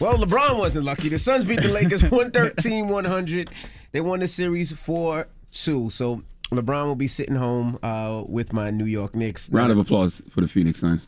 [0.00, 1.08] Well, LeBron wasn't lucky.
[1.08, 3.50] The Suns beat the Lakers 113 100.
[3.92, 5.90] They won the series 4 2.
[5.90, 9.48] So LeBron will be sitting home uh, with my New York Knicks.
[9.50, 11.06] Round of applause for the Phoenix Suns.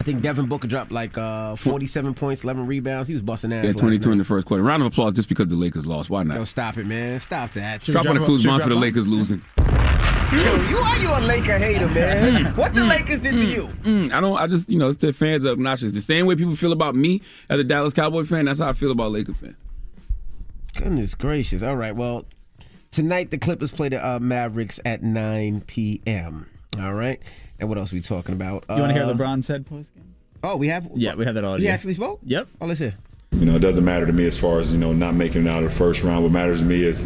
[0.00, 3.06] I think Devin Booker dropped like uh, 47 points, 11 rebounds.
[3.06, 3.64] He was busting ass.
[3.64, 4.62] Yeah, last 22 in the first quarter.
[4.62, 6.08] Round of applause just because the Lakers lost.
[6.08, 6.38] Why not?
[6.38, 7.20] Yo, stop it, man.
[7.20, 7.82] Stop that.
[7.82, 9.42] Drop on the clues month for the Lakers losing.
[9.58, 12.56] Yo, you are you a Laker hater, man?
[12.56, 13.66] what the Lakers did to you?
[13.82, 14.38] Mm, I don't.
[14.38, 15.92] I just you know, it's the fans are obnoxious.
[15.92, 18.46] The same way people feel about me as a Dallas Cowboy fan.
[18.46, 19.56] That's how I feel about Laker fans.
[20.76, 21.62] Goodness gracious.
[21.62, 21.94] All right.
[21.94, 22.24] Well,
[22.90, 26.48] tonight the Clippers play the uh, Mavericks at 9 p.m.
[26.80, 27.20] All right.
[27.60, 28.64] And what else are we talking about?
[28.68, 30.14] You want to hear Uh, LeBron said post game?
[30.42, 30.88] Oh, we have.
[30.94, 31.62] Yeah, we have that audio.
[31.62, 32.20] He actually spoke.
[32.24, 32.48] Yep.
[32.60, 32.94] Oh, let's hear.
[33.32, 35.48] You know, it doesn't matter to me as far as, you know, not making it
[35.48, 36.22] out of the first round.
[36.24, 37.04] What matters to me is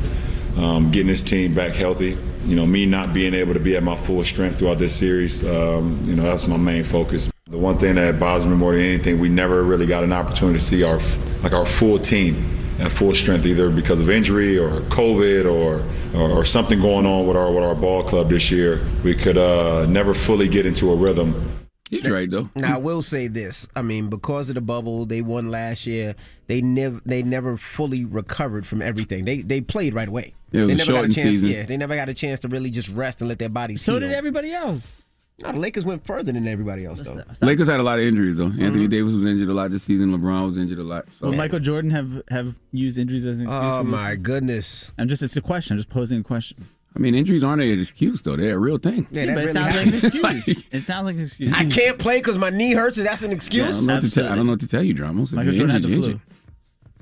[0.56, 2.16] um, getting this team back healthy.
[2.46, 5.44] You know, me not being able to be at my full strength throughout this series,
[5.44, 7.30] um, you know, that's my main focus.
[7.48, 10.58] The one thing that bothers me more than anything, we never really got an opportunity
[10.58, 11.00] to see our,
[11.42, 12.36] like our full team
[12.80, 15.82] at full strength, either because of injury or COVID or,
[16.18, 18.84] or, or something going on with our, with our ball club this year.
[19.04, 21.50] We could uh, never fully get into a rhythm.
[21.90, 22.48] He's right though.
[22.56, 23.68] Now I will say this.
[23.76, 26.16] I mean, because of the bubble, they won last year.
[26.48, 29.24] They never they never fully recovered from everything.
[29.26, 30.32] They they played right away.
[30.50, 31.28] Yeah, it was they a never got a chance.
[31.30, 31.48] season.
[31.50, 33.92] Yeah, they never got a chance to really just rest and let their bodies So
[33.92, 34.00] heal.
[34.00, 35.04] did everybody else.
[35.42, 37.22] No, the Lakers went further than everybody else though.
[37.44, 38.46] Lakers had a lot of injuries though.
[38.46, 38.62] Mm-hmm.
[38.64, 40.16] Anthony Davis was injured a lot this season.
[40.16, 41.06] LeBron was injured a lot.
[41.18, 41.26] So.
[41.28, 43.60] Will Michael Jordan have have used injuries as an excuse?
[43.64, 43.90] Oh for this?
[43.92, 44.92] my goodness!
[44.96, 45.74] I'm just it's a question.
[45.74, 46.64] I'm just posing a question.
[46.96, 48.36] I mean, injuries aren't an excuse though.
[48.36, 49.08] They're a real thing.
[49.10, 50.36] Yeah, Yeah, that but it really sounds like an happened.
[50.36, 50.68] excuse.
[50.72, 51.52] it sounds like an excuse.
[51.52, 52.98] I can't play because my knee hurts.
[52.98, 53.76] and That's an Yeah, I excuse.
[53.78, 54.26] don't know what to tell.
[54.32, 55.24] I don't know what to tell you, Dramos.
[55.24, 56.10] If Michael you're Jordan had injured, the you're flu.
[56.12, 56.20] injured.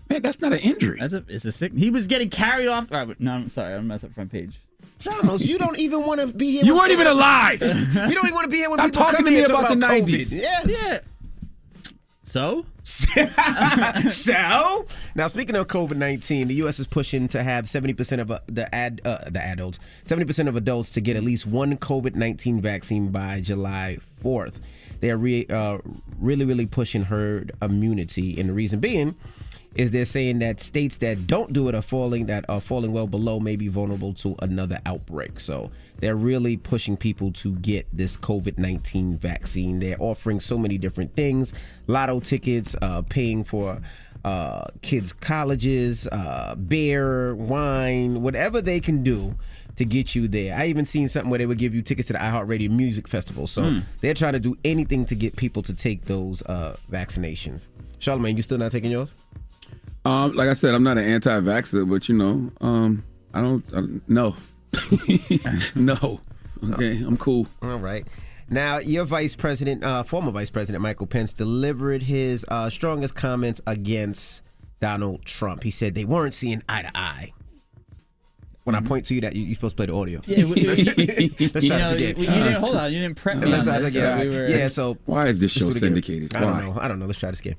[0.08, 0.96] Man, that's not an injury.
[0.98, 1.74] That's a it's a sick.
[1.76, 2.90] He was getting carried off.
[2.90, 3.74] All right, but- no, I'm sorry.
[3.74, 4.58] I'm mess up front page.
[5.04, 6.64] You don't even want to be here.
[6.64, 7.62] You weren't even alive.
[7.62, 9.68] you don't even want to be here when Stop people talking to me and about
[9.68, 10.06] the COVID.
[10.06, 10.32] 90s.
[10.32, 10.82] Yes.
[10.82, 10.98] Yeah.
[12.24, 16.80] So so now speaking of COVID nineteen, the U.S.
[16.80, 20.48] is pushing to have seventy percent of uh, the ad uh, the adults, seventy percent
[20.48, 24.58] of adults to get at least one COVID nineteen vaccine by July fourth.
[25.00, 25.78] They are re, uh,
[26.18, 29.16] really really pushing herd immunity, and the reason being
[29.74, 33.06] is they're saying that states that don't do it are falling that are falling well
[33.06, 35.40] below may be vulnerable to another outbreak.
[35.40, 39.78] So they're really pushing people to get this COVID nineteen vaccine.
[39.78, 41.52] They're offering so many different things:
[41.86, 43.80] lotto tickets, uh, paying for
[44.24, 49.34] uh, kids' colleges, uh, beer, wine, whatever they can do
[49.76, 50.54] to get you there.
[50.54, 53.46] I even seen something where they would give you tickets to the iHeartRadio Music Festival.
[53.46, 53.78] So Hmm.
[54.02, 57.64] they're trying to do anything to get people to take those uh, vaccinations.
[57.98, 59.14] Charlamagne, you still not taking yours?
[60.04, 63.76] Um, like I said, I'm not an anti-vaxxer, but you know, um, I don't, I
[63.76, 64.36] don't no,
[65.74, 66.20] no.
[66.72, 67.46] Okay, I'm cool.
[67.62, 68.06] All right.
[68.48, 73.60] Now, your vice president, uh, former vice president Michael Pence, delivered his uh, strongest comments
[73.66, 74.42] against
[74.80, 75.62] Donald Trump.
[75.62, 77.32] He said they weren't seeing eye to eye.
[78.64, 80.20] When I point to you, that you, you're supposed to play the audio.
[80.26, 82.16] Yeah, we- let's, you let's try know, this again.
[82.18, 84.18] you didn't- hold on, you didn't prep me Let's try this, this again.
[84.18, 84.68] so we were- yeah.
[84.68, 86.34] So Why is this let's show syndicated?
[86.36, 86.60] I don't Why?
[86.64, 86.78] know.
[86.80, 87.06] I don't know.
[87.06, 87.56] Let's try this again.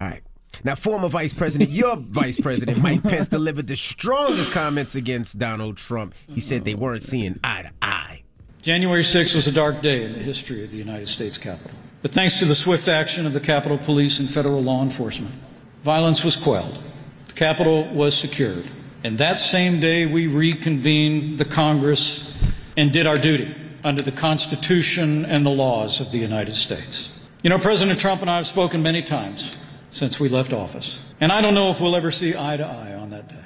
[0.00, 0.22] All right.
[0.64, 5.76] Now, former vice president, your vice president, Mike Pence, delivered the strongest comments against Donald
[5.76, 6.14] Trump.
[6.28, 8.22] He said they weren't seeing eye to eye.
[8.60, 11.76] January 6th was a dark day in the history of the United States Capitol.
[12.00, 15.34] But thanks to the swift action of the Capitol Police and federal law enforcement,
[15.82, 16.78] violence was quelled.
[17.26, 18.64] The Capitol was secured.
[19.04, 22.36] And that same day, we reconvened the Congress
[22.76, 27.08] and did our duty under the Constitution and the laws of the United States.
[27.42, 29.58] You know, President Trump and I have spoken many times
[29.92, 31.00] since we left office.
[31.20, 33.36] And I don't know if we'll ever see eye to eye on that day.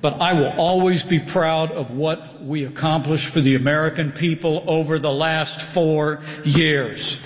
[0.00, 4.98] But I will always be proud of what we accomplished for the American people over
[4.98, 7.20] the last four years.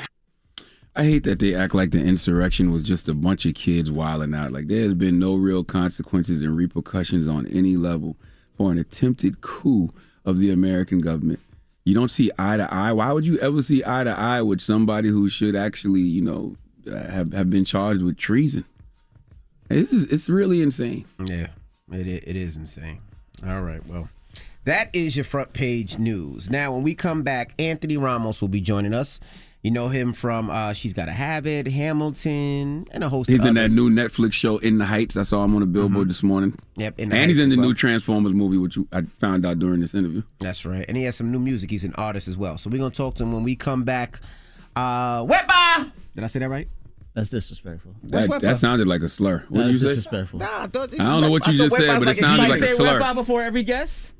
[0.96, 4.34] I hate that they act like the insurrection was just a bunch of kids wilding
[4.34, 4.52] out.
[4.52, 8.16] Like there has been no real consequences and repercussions on any level
[8.56, 9.90] for an attempted coup
[10.24, 11.40] of the American government.
[11.84, 12.92] you don't see eye to eye.
[12.92, 16.56] Why would you ever see eye to eye with somebody who should actually, you know,
[16.90, 18.64] have have been charged with treason?
[19.68, 21.04] This is it's really insane.
[21.24, 21.48] Yeah,
[21.92, 23.00] it it is insane.
[23.46, 24.08] All right, well,
[24.64, 26.50] that is your front page news.
[26.50, 29.20] Now, when we come back, Anthony Ramos will be joining us.
[29.62, 33.28] You know him from uh, She's Gotta Have It, Hamilton, and a host.
[33.28, 35.18] He's in that new Netflix show In the Heights.
[35.18, 36.58] I saw him on the billboard this morning.
[36.76, 37.66] Yep, In the and he's in the well.
[37.68, 40.22] new Transformers movie, which I found out during this interview.
[40.40, 41.70] That's right, and he has some new music.
[41.70, 42.56] He's an artist as well.
[42.56, 44.20] So we're gonna talk to him when we come back.
[44.74, 45.92] Uh, Wet Bar.
[46.14, 46.68] Did I say that right?
[47.14, 47.94] That's disrespectful.
[48.02, 49.44] What's That, that sounded like a slur.
[49.48, 49.88] What did you say?
[49.88, 50.38] disrespectful.
[50.38, 52.68] Nah, I, thought I don't know what you just said, but it sounded like a
[52.74, 53.00] slur.
[53.00, 54.12] Wepa before every guest.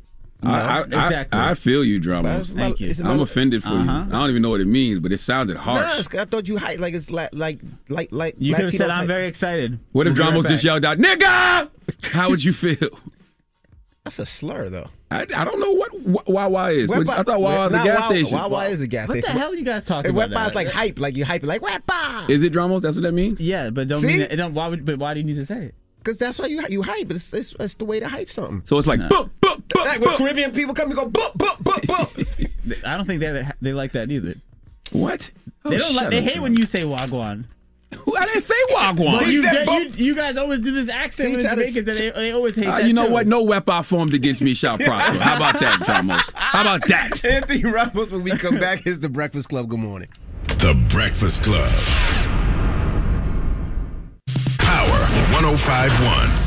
[0.43, 1.39] I, I, I- exactly.
[1.39, 2.31] I, feel you, drama.
[2.31, 2.93] That's Thank you.
[3.05, 4.05] I'm offended for Uh-huh.
[4.09, 4.15] you.
[4.15, 6.13] I don't even know what it means, but it sounded harsh.
[6.15, 8.37] Nah, I thought you hype like it's like like like like.
[8.39, 9.07] You could have said Latinos I'm hype.
[9.09, 9.79] very excited.
[9.93, 11.69] what if We'll be right Dramos just yelled out, "Nigga"?
[12.13, 12.89] How would you feel?
[14.05, 14.89] That's a slur though.
[15.13, 15.91] I, I don't know what
[16.25, 16.89] wh- Wawa is.
[16.89, 18.39] Wet I thought Wawa was a gas Wawa- station.
[18.39, 19.23] Wawa is a gas station.
[19.29, 20.33] What the hell are you guys talking And about?
[20.33, 20.55] Bar's that?
[20.55, 22.29] like hype, like you hype it like Wepa.
[22.31, 22.83] Is it Dramos?
[22.83, 23.41] That's what that means.
[23.41, 24.07] Yeah, but don't See?
[24.07, 25.75] mean it don't, why would, but why do you need to say it?
[25.99, 27.11] Because that's why you you hype.
[27.11, 28.63] It's, it's, it's the way to hype something.
[28.65, 30.17] So it's like, boop, boop, boop, Like when boop.
[30.19, 32.85] Caribbean people come, you go boop boop boop boop.
[32.87, 34.35] I don't think they they like that either.
[34.93, 35.31] What?
[35.65, 36.11] They Oh, don't like.
[36.11, 37.45] They hate when you say wagwan.
[38.17, 39.19] I didn't say Wagwan.
[39.19, 39.99] But He you, said you, boop.
[39.99, 42.67] you guys always do this accent See, with try to- and they, they always hate
[42.67, 42.87] Uh, that.
[42.87, 43.13] you know too.
[43.13, 43.27] what?
[43.27, 45.19] No weapon formed against me shall prosper.
[45.19, 46.31] How about that, Dramos?
[46.35, 47.25] How about that?
[47.25, 49.69] Anthony Ramos, when we come back, is the Breakfast Club.
[49.69, 50.09] Good morning.
[50.45, 51.71] The Breakfast Club.
[54.59, 55.01] Power
[55.35, 56.40] 1051.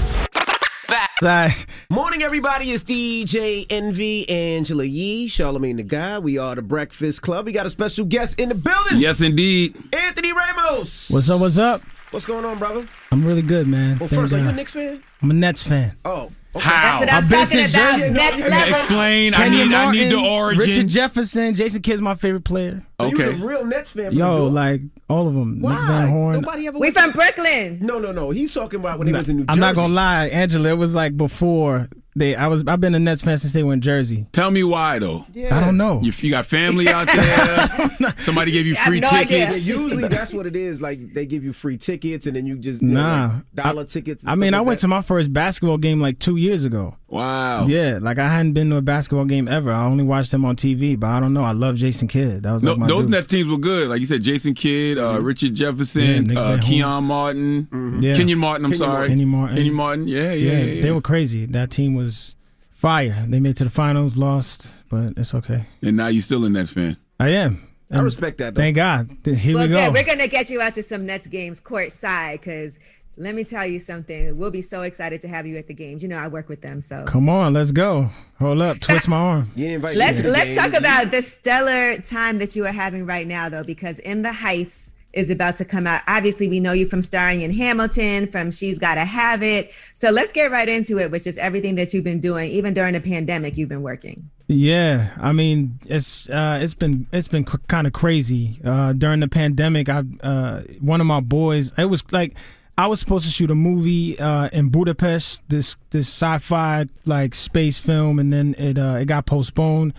[1.23, 2.73] Morning, everybody.
[2.73, 6.19] It's DJ Envy, Angela Yee, Charlamagne the Guy.
[6.19, 7.45] We are the Breakfast Club.
[7.45, 8.97] We got a special guest in the building.
[8.97, 9.81] Yes, indeed.
[9.93, 11.09] Anthony Ramos.
[11.09, 11.39] What's up?
[11.39, 11.81] What's up?
[12.11, 12.85] What's going on, brother?
[13.09, 13.99] I'm really good, man.
[13.99, 14.55] Well, Thank first, are you a God.
[14.57, 15.01] Knicks fan?
[15.21, 15.95] I'm a Nets fan.
[16.03, 16.33] Oh.
[16.55, 16.99] How?
[16.99, 17.97] That's what I'm I've talking about.
[17.97, 18.09] Jersey.
[18.11, 18.75] Next level.
[18.79, 19.33] Explain.
[19.33, 20.59] I Kenny need, I need the origin.
[20.67, 22.81] Richard Jefferson, Jason Kidd's my favorite player.
[23.01, 23.29] So you Okay.
[23.33, 24.11] was a real Nets fan.
[24.13, 25.61] Yo, the like all of them.
[25.61, 25.73] Why?
[25.75, 26.33] Nick Van Horn.
[26.41, 26.77] Nobody ever.
[26.77, 27.79] We from Brooklyn.
[27.81, 28.29] No, no, no.
[28.29, 29.53] He's talking about when he was in New Jersey.
[29.53, 30.69] I'm not gonna lie, Angela.
[30.69, 32.35] It was like before they.
[32.35, 32.63] I was.
[32.67, 34.25] I've been a Nets fan since they were in Jersey.
[34.31, 35.25] Tell me why, though.
[35.33, 35.55] Yeah.
[35.57, 35.99] I don't know.
[36.01, 38.13] You, you got family out there.
[38.19, 39.65] Somebody gave you free no tickets.
[39.67, 40.81] Yeah, usually that's what it is.
[40.81, 43.81] Like they give you free tickets and then you just you know, Nah, like dollar
[43.83, 44.23] I- tickets.
[44.23, 44.81] I stuff mean, I like went that.
[44.81, 46.95] to my first basketball game like two years ago.
[47.13, 47.67] Wow.
[47.67, 49.71] Yeah, like I hadn't been to a basketball game ever.
[49.71, 51.43] I only watched them on TV, but I don't know.
[51.43, 52.41] I love Jason Kidd.
[52.41, 53.11] That was No, like my those dude.
[53.11, 53.87] Nets teams were good.
[53.89, 56.61] Like you said, Jason Kidd, uh, Richard Jefferson, Nick uh, Van Horn.
[56.61, 58.15] Keon Martin, Yeah.
[58.15, 58.65] Kenyon Martin.
[58.65, 59.57] I'm Kenyon sorry, Kenny Martin.
[59.57, 60.07] Kenyon Martin.
[60.07, 60.63] Yeah, yeah, yeah, yeah.
[60.73, 60.81] yeah.
[60.81, 61.45] they were crazy.
[61.45, 62.35] That team was
[62.71, 63.15] fire.
[63.27, 65.65] They made it to the finals, lost, but it's okay.
[65.83, 66.97] and now you're still a Nets fan.
[67.19, 67.67] I am.
[67.91, 68.55] I respect that.
[68.55, 68.61] Though.
[68.61, 69.07] Thank God.
[69.23, 69.85] Here well, we go.
[69.85, 69.93] good.
[69.93, 72.79] We're gonna get you out to some Nets games courtside because
[73.15, 74.37] let me tell you something.
[74.37, 76.01] We'll be so excited to have you at the games.
[76.01, 77.03] You know, I work with them, so.
[77.05, 78.09] Come on, let's go.
[78.39, 79.51] Hold up, twist my arm.
[79.55, 80.57] You didn't invite Let's me let's games.
[80.57, 84.33] talk about the stellar time that you are having right now, though, because In the
[84.33, 86.01] Heights is about to come out.
[86.07, 89.71] Obviously, we know you from starring in Hamilton, from She's Gotta Have It.
[89.93, 92.93] So let's get right into it, which is everything that you've been doing, even during
[92.93, 93.55] the pandemic.
[93.55, 94.29] You've been working.
[94.47, 99.19] Yeah, I mean it's uh, it's been it's been cr- kind of crazy uh, during
[99.19, 99.87] the pandemic.
[99.87, 101.71] I uh, one of my boys.
[101.77, 102.33] It was like
[102.77, 105.41] I was supposed to shoot a movie uh, in Budapest.
[105.47, 109.93] This this sci-fi like space film, and then it uh, it got postponed.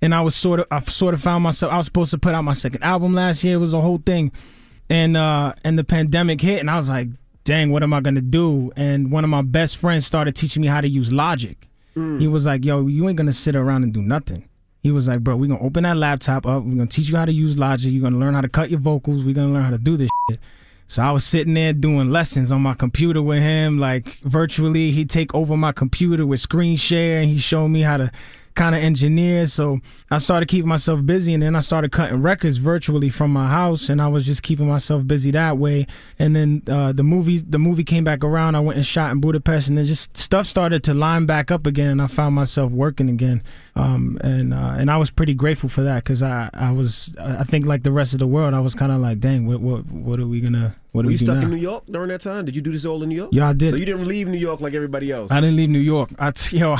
[0.00, 1.72] And I was sort of I sort of found myself.
[1.72, 3.54] I was supposed to put out my second album last year.
[3.54, 4.32] It was a whole thing,
[4.90, 7.08] and uh, and the pandemic hit, and I was like,
[7.44, 8.72] dang, what am I gonna do?
[8.76, 11.56] And one of my best friends started teaching me how to use Logic.
[12.20, 14.48] He was like, "Yo, you ain't gonna sit around and do nothing."
[14.82, 16.62] He was like, "Bro, we gonna open that laptop up.
[16.62, 17.92] We're gonna teach you how to use Logic.
[17.92, 19.24] You're gonna learn how to cut your vocals.
[19.24, 20.38] We're gonna learn how to do this shit."
[20.90, 24.90] So I was sitting there doing lessons on my computer with him, like virtually.
[24.90, 28.10] He'd take over my computer with screen share, and he showed me how to
[28.58, 29.46] kind of engineer.
[29.46, 29.78] So
[30.10, 33.88] I started keeping myself busy, and then I started cutting records virtually from my house,
[33.88, 35.86] and I was just keeping myself busy that way.
[36.18, 38.56] And then uh, the movies, the movie came back around.
[38.56, 41.66] I went and shot in Budapest, and then just stuff started to line back up
[41.66, 43.42] again, and I found myself working again.
[43.76, 47.44] Um, and uh, and I was pretty grateful for that because I I was I
[47.44, 49.86] think like the rest of the world, I was kind of like, dang, what what
[49.86, 51.42] what are we gonna what do Were we you do stuck now?
[51.42, 52.44] in New York during that time?
[52.46, 53.30] Did you do this all in New York?
[53.32, 53.70] Yeah, I did.
[53.72, 55.30] So you didn't leave New York like everybody else.
[55.30, 56.10] I didn't leave New York.
[56.18, 56.74] I t- yo,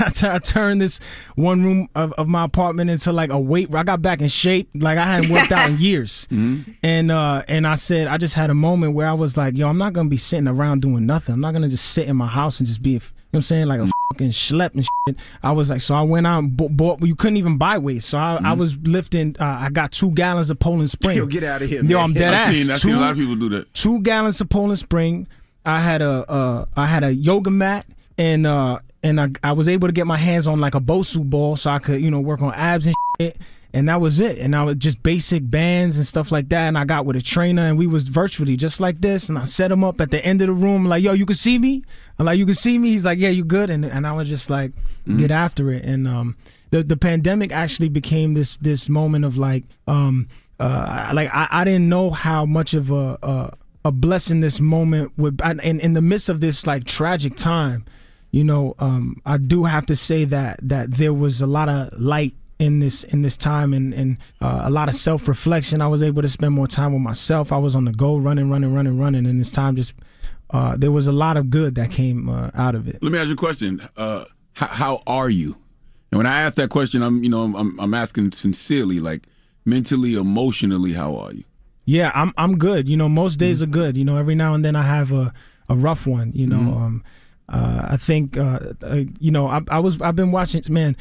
[0.00, 1.00] I, t- I turned this
[1.34, 3.74] one room of, of my apartment into like a weight.
[3.74, 4.68] I got back in shape.
[4.74, 6.26] Like I hadn't worked out in years.
[6.30, 9.68] And uh, and I said I just had a moment where I was like, yo,
[9.68, 11.32] I'm not gonna be sitting around doing nothing.
[11.34, 13.00] I'm not gonna just sit in my house and just be,
[13.30, 15.16] you know what I'm saying, like a fucking schlep and shit.
[15.42, 17.02] I was like, so I went out and bought.
[17.02, 19.36] you couldn't even buy weights, so I, I was lifting.
[19.38, 21.16] Uh, I got two gallons of Poland Spring.
[21.18, 21.98] Yo, get out of here, Yo.
[21.98, 22.56] I'm dead I've ass.
[22.56, 23.72] seen, I've two, seen a lot of people do that.
[23.74, 25.26] two gallons of Poland Spring.
[25.66, 27.84] I had a uh, I had a yoga mat
[28.16, 31.28] and uh and I, I was able to get my hands on like a Bosu
[31.28, 33.36] ball so I could you know work on abs and shit,
[33.72, 34.38] and that was it.
[34.38, 36.68] And I was just basic bands and stuff like that.
[36.68, 39.28] And I got with a trainer, and we was virtually just like this.
[39.28, 41.36] And I set him up at the end of the room, like, "Yo, you can
[41.36, 41.82] see me."
[42.18, 44.28] I'm like, "You can see me." He's like, "Yeah, you good?" And and I was
[44.28, 44.72] just like,
[45.16, 45.84] get after it.
[45.84, 46.36] And um,
[46.70, 50.28] the the pandemic actually became this this moment of like um
[50.60, 53.52] uh like I, I didn't know how much of a a,
[53.86, 57.84] a blessing this moment would and in, in the midst of this like tragic time
[58.30, 61.92] you know um I do have to say that that there was a lot of
[61.98, 65.86] light in this in this time and and uh, a lot of self reflection I
[65.88, 68.74] was able to spend more time with myself I was on the go running running
[68.74, 69.94] running running and this time just
[70.50, 73.18] uh there was a lot of good that came uh, out of it Let me
[73.18, 73.80] ask you a question.
[73.96, 75.56] Uh, how, how are you?
[76.10, 79.26] And when I ask that question, I'm you know I'm I'm asking sincerely, like
[79.64, 81.44] mentally, emotionally, how are you?
[81.84, 82.88] Yeah, I'm I'm good.
[82.88, 83.96] You know, most days are good.
[83.96, 85.32] You know, every now and then I have a,
[85.68, 86.32] a rough one.
[86.34, 86.76] You know, Mhm.
[86.82, 87.04] um,
[87.50, 90.62] uh, I think uh, uh, you know I, I was I've been watching.
[90.70, 90.96] Man,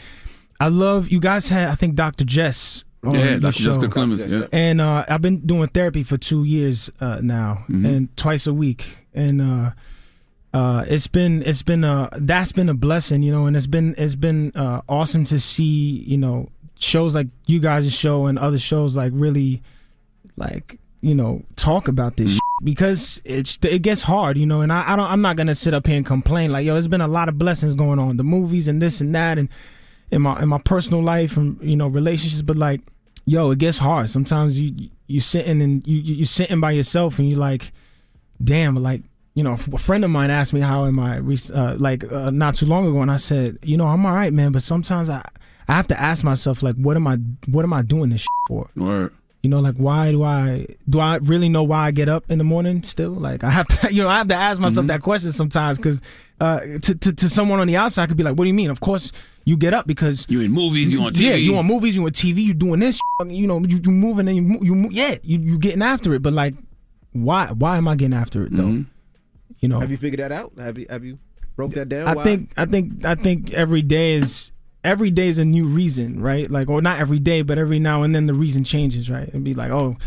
[0.59, 2.25] I love you guys had I think Dr.
[2.25, 2.83] Jess.
[3.03, 3.61] On Yeah, Dr.
[3.63, 3.87] Jessica.
[3.87, 4.47] Clemons, yeah.
[4.51, 7.85] And uh, I've been doing therapy for two years uh, now, Mhm.
[7.87, 9.71] and twice a week, and uh,
[10.53, 13.93] uh, it's been it's been uh that's been a blessing, you know, and it's been
[13.99, 16.49] it's been uh, awesome to see you know
[16.79, 19.61] shows like you guys' show and other shows like really
[20.35, 24.73] like you know talk about this shit because it's it gets hard, you know, and
[24.73, 27.01] I, I don't I'm not gonna sit up here and complain like yo, there's been
[27.01, 29.49] a lot of blessings going on, the movies and this and that, and
[30.11, 32.81] in my in my personal life and you know relationships, but like
[33.25, 34.09] yo, it gets hard.
[34.09, 37.71] Sometimes you you sitting and you you- you're sitting by yourself and you're like,
[38.43, 39.01] damn, like
[39.35, 42.55] you know, a friend of mine asked me how am I uh, like uh, not
[42.55, 45.21] too long ago, and I said, you know, I'm all right, man, but sometimes I
[45.67, 48.29] I have to ask myself like, what am I what am I doing this shit
[48.47, 48.69] for?
[48.75, 49.13] Word.
[49.43, 52.37] You know, like why do I do I really know why I get up in
[52.39, 53.11] the morning still?
[53.11, 56.01] Like I have to, you know, I have to ask myself that question sometimes because
[56.39, 58.53] uh, to, to to someone on the outside I could be like, what do you
[58.53, 58.69] mean?
[58.69, 59.11] Of course
[59.45, 61.43] you get up because you in movies, you on TV, Yeah, TV.
[61.43, 62.99] you on movies, you on TV, you doing this.
[63.25, 66.21] You know, you, you moving and you you yeah, you you getting after it.
[66.21, 66.53] But like,
[67.13, 68.63] why why am I getting after it though?
[68.63, 68.81] Mm-hmm.
[69.61, 70.51] You know, Have you figured that out?
[70.59, 71.17] Have you have you
[71.55, 72.07] broke that down?
[72.07, 72.23] I Why?
[72.23, 74.51] think I think I think every day is
[74.83, 76.49] every day is a new reason, right?
[76.51, 79.27] Like, or not every day, but every now and then the reason changes, right?
[79.33, 79.97] And be like, oh,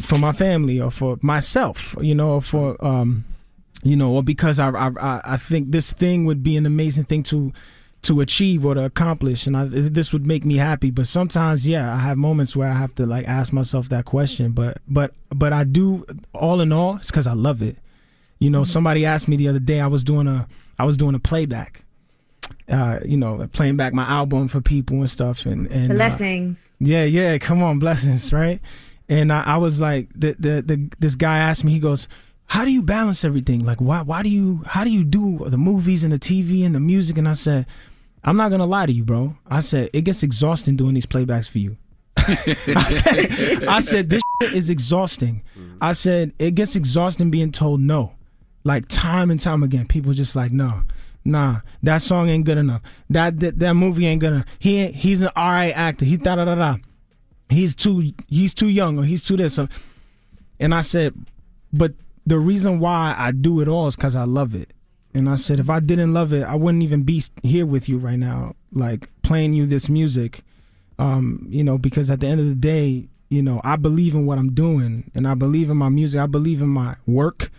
[0.00, 3.24] for my family or for myself, you know, or for um,
[3.82, 7.22] you know, or because I I I- think this thing would be an amazing thing
[7.24, 7.52] to
[8.02, 10.90] to achieve or to accomplish, and I, this would make me happy.
[10.90, 14.52] But sometimes, yeah, I have moments where I have to like ask myself that question.
[14.52, 17.76] But but but I do all in all, it's because I love it.
[18.38, 19.80] You know, somebody asked me the other day.
[19.80, 20.46] I was doing a
[20.78, 21.84] I was doing a playback.
[22.68, 26.72] Uh, you know, playing back my album for people and stuff, and and uh, Blessings.
[26.78, 28.60] yeah, yeah, come on, blessings, right?
[29.08, 32.06] And I, I was like, the, the the this guy asked me, he goes,
[32.50, 33.64] "How do you balance everything?
[33.64, 36.74] Like, why why do you how do you do the movies and the TV and
[36.74, 37.64] the music?" And I said,
[38.24, 39.36] "I'm not gonna lie to you, bro.
[39.48, 41.76] I said it gets exhausting doing these playbacks for you.
[42.16, 45.42] I said, I said this shit is exhausting.
[45.56, 45.76] Mm-hmm.
[45.80, 48.14] I said it gets exhausting being told no,
[48.64, 49.86] like time and time again.
[49.86, 50.82] People just like no,
[51.24, 52.82] nah, that song ain't good enough.
[53.10, 54.44] That that, that movie ain't gonna.
[54.58, 56.04] He ain't, he's an alright actor.
[56.04, 56.76] He's da da da da.
[57.48, 59.54] He's too he's too young or he's too this.
[59.54, 59.68] So,
[60.58, 61.14] and I said,
[61.72, 61.92] but
[62.26, 64.72] the reason why I do it all is because I love it.
[65.12, 67.98] And I said, if I didn't love it, I wouldn't even be here with you
[67.98, 70.44] right now, like playing you this music
[71.00, 74.26] um, you know, because at the end of the day, you know, I believe in
[74.26, 76.20] what I'm doing and I believe in my music.
[76.20, 77.50] I believe in my work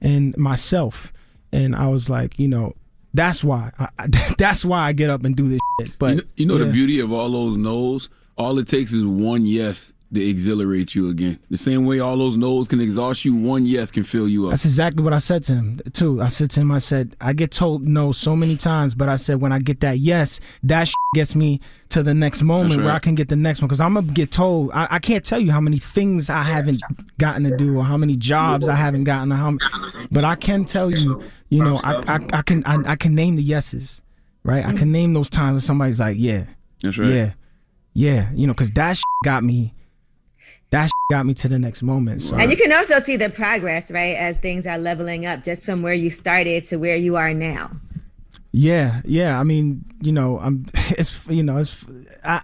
[0.00, 1.12] and myself.
[1.50, 2.74] And I was like, you know,
[3.12, 3.72] that's why.
[3.78, 3.88] I,
[4.38, 5.98] that's why I get up and do this shit.
[5.98, 8.08] But you know, you know the beauty of all those no's.
[8.38, 11.38] All it takes is one yes to exhilarate you again.
[11.50, 14.50] The same way all those no's can exhaust you, one yes can fill you up.
[14.50, 16.22] That's exactly what I said to him too.
[16.22, 19.16] I said to him, I said, I get told no so many times, but I
[19.16, 21.60] said when I get that yes, that gets me
[21.90, 22.94] to the next moment That's where.
[22.94, 23.68] I can get the next one.
[23.68, 26.82] Because I'm gonna get told, I, I can't tell you how many things I haven't
[27.18, 29.32] gotten to do or how many jobs I haven't gotten.
[29.32, 29.58] Or how,
[30.10, 33.36] but I can tell you, you know, I I, I can I, I can name
[33.36, 34.02] the yeses,
[34.42, 34.64] right?
[34.64, 36.44] I can name those times when somebody's like, yeah,
[36.82, 37.10] That's right.
[37.10, 37.32] yeah,
[37.92, 39.74] yeah, you know, because that shit got me.
[40.74, 42.20] That got me to the next moment.
[42.20, 42.36] So.
[42.36, 45.82] And you can also see the progress, right, as things are leveling up just from
[45.82, 47.70] where you started to where you are now.
[48.50, 49.38] Yeah, yeah.
[49.38, 50.66] I mean, you know, I'm.
[50.98, 51.84] It's you know, it's.
[52.24, 52.42] I,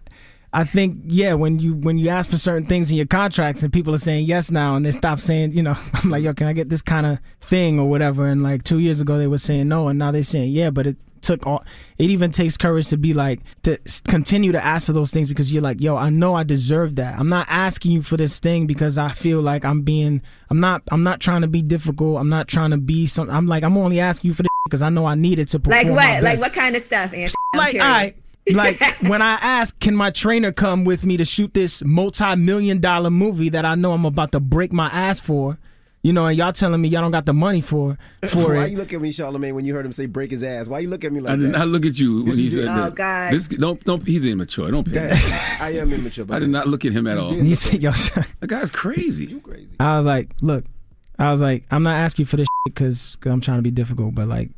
[0.52, 1.34] I think yeah.
[1.34, 4.26] When you when you ask for certain things in your contracts and people are saying
[4.26, 6.82] yes now and they stop saying you know, I'm like yo, can I get this
[6.82, 8.26] kind of thing or whatever?
[8.26, 10.70] And like two years ago they were saying no, and now they're saying yeah.
[10.70, 11.64] But it took all.
[11.98, 15.52] It even takes courage to be like to continue to ask for those things because
[15.52, 17.18] you're like yo, I know I deserve that.
[17.18, 20.22] I'm not asking you for this thing because I feel like I'm being.
[20.50, 20.82] I'm not.
[20.90, 22.20] I'm not trying to be difficult.
[22.20, 23.30] I'm not trying to be some.
[23.30, 25.60] I'm like I'm only asking you for this because I know I need it to
[25.60, 25.94] perform.
[25.94, 26.22] Like what?
[26.22, 27.32] Like what kind of stuff, Anthony?
[27.54, 27.80] Like, all
[28.52, 33.10] Like when I ask, can my trainer come with me to shoot this multi-million dollar
[33.10, 35.58] movie that I know I'm about to break my ass for?
[36.02, 37.98] You know, and y'all telling me y'all don't got the money for
[38.28, 38.58] for it.
[38.58, 38.70] Why it.
[38.72, 40.66] you look at me, Charlamagne, when you heard him say break his ass?
[40.66, 41.44] Why you look at me like that?
[41.44, 41.58] I that?
[41.58, 42.68] not look at you when he you said did.
[42.68, 42.88] that.
[42.88, 43.32] Oh, God.
[43.34, 44.70] This, don't, don't, he's immature.
[44.70, 45.06] Don't pay.
[45.06, 45.38] attention.
[45.60, 46.26] I am immature.
[46.30, 47.34] I did not look at him at all.
[47.34, 49.26] You see, yo, The guy's crazy.
[49.26, 49.68] You crazy?
[49.78, 50.64] I was like, look,
[51.18, 54.14] I was like, I'm not asking you for this because I'm trying to be difficult,
[54.14, 54.50] but like,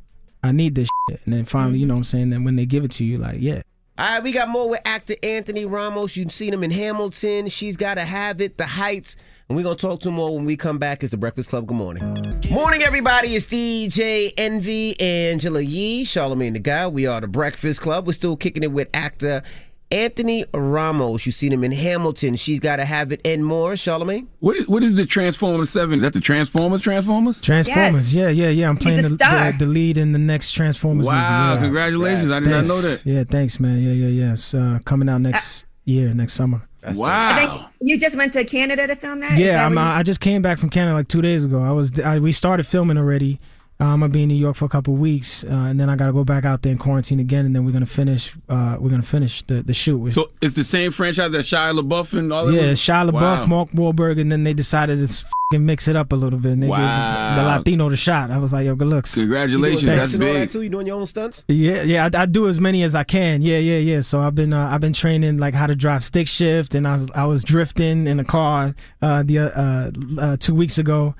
[0.44, 1.20] I need this shit.
[1.24, 1.88] And then finally, you mm-hmm.
[1.88, 2.30] know what I'm saying?
[2.30, 3.62] Then when they give it to you, like, yeah.
[3.98, 6.16] All right, we got more with actor Anthony Ramos.
[6.16, 7.48] You've seen him in Hamilton.
[7.48, 8.58] She's got to have it.
[8.58, 9.16] The Heights.
[9.52, 11.02] And we're going to talk to more when we come back.
[11.02, 11.66] It's the Breakfast Club.
[11.66, 12.02] Good morning.
[12.50, 13.36] Morning, everybody.
[13.36, 16.86] It's DJ Envy, Angela Yee, Charlamagne the Guy.
[16.86, 18.06] We are the Breakfast Club.
[18.06, 19.42] We're still kicking it with actor
[19.90, 21.26] Anthony Ramos.
[21.26, 22.36] You've seen him in Hamilton.
[22.36, 23.74] She's got to have it and more.
[23.74, 24.26] Charlamagne?
[24.40, 25.96] What is, what is the Transformers 7?
[25.96, 27.42] Is that the Transformers Transformers?
[27.42, 28.70] Transformers, yeah, yeah, yeah.
[28.70, 29.52] I'm playing the the, star.
[29.52, 31.14] the, the lead in the next Transformers movie.
[31.14, 31.60] Wow, yeah.
[31.60, 32.32] congratulations.
[32.32, 33.02] I did not know Thanks.
[33.02, 33.10] that.
[33.10, 33.82] Yeah, thanks, man.
[33.82, 34.32] Yeah, yeah, yeah.
[34.32, 36.62] It's uh, coming out next year, next summer.
[36.84, 39.38] I think you just went to Canada to film that?
[39.38, 41.62] Yeah, that I'm, you- I just came back from Canada like two days ago.
[41.62, 43.38] I was I, we started filming already.
[43.84, 46.12] I'm gonna be in New York for a couple weeks, uh, and then I gotta
[46.12, 48.34] go back out there and quarantine again, and then we're gonna finish.
[48.48, 50.12] Uh, we're gonna finish the, the shoot.
[50.14, 52.52] So it's the same franchise that Shia LaBeouf and all that?
[52.54, 53.46] yeah, Shia LaBeouf, Wow.
[53.46, 56.52] Mark Wahlberg, and then they decided to fucking mix it up a little bit.
[56.52, 57.34] And they gave Wow.
[57.36, 58.30] the, the Latino the shot.
[58.30, 59.14] I was like, yo, good looks.
[59.14, 60.48] Congratulations, You doing that's stunts and all big.
[60.48, 60.62] that too?
[60.62, 61.44] You doing your own stunts?
[61.48, 63.42] Yeah, yeah, I, I do as many as I can.
[63.42, 64.00] Yeah, yeah, yeah.
[64.00, 66.92] So I've been uh, I've been training like how to drive stick shift, and I
[66.92, 71.14] was I was drifting in a car uh, the uh, uh, two weeks ago,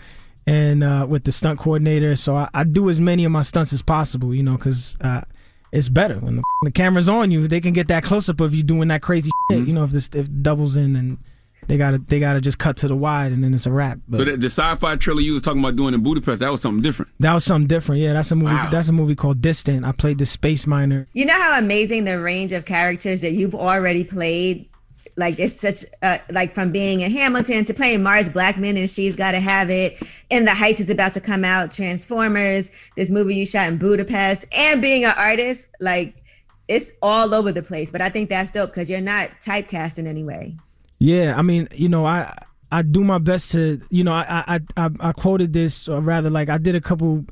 [0.47, 2.17] and uh, with the stunt coordinator.
[2.17, 5.23] So I, I do as many of my stunts as possible, you know, because uh,
[5.73, 7.47] it's better when the, the camera's on you.
[7.49, 9.67] They can get that close up of you doing that crazy shit.
[9.67, 11.19] You know, if this if it doubles in and
[11.69, 14.01] they gotta they gotta just cut to the wide, and then it's a wrap.
[14.09, 16.61] But So the, the sci-fi trailer you was talking about doing in Budapest, that was
[16.61, 17.13] something different.
[17.21, 18.01] that was something different.
[18.01, 18.53] Yeah, that's a movie.
[18.55, 18.69] Wow.
[18.69, 19.85] That's a movie called Distant.
[19.85, 21.07] I played the space miner.
[21.13, 24.69] You know how amazing the range of characters that you've already played.
[25.17, 29.15] Like it's such uh, like from being in Hamilton to playing Mars Blackmon and she's
[29.15, 30.03] got to have it.
[30.31, 31.71] In the Heights is about to come out.
[31.71, 35.69] Transformers, this movie you shot in Budapest, and being an artist.
[35.81, 36.23] Like
[36.69, 37.91] it's all over the place.
[37.91, 40.57] But I think that's dope because you're not typecast in any way.
[40.99, 42.33] Yeah, I mean, you know, I
[42.71, 46.31] I do my best to, you know, I I I, I quoted this, or rather,
[46.31, 47.27] like I did a couple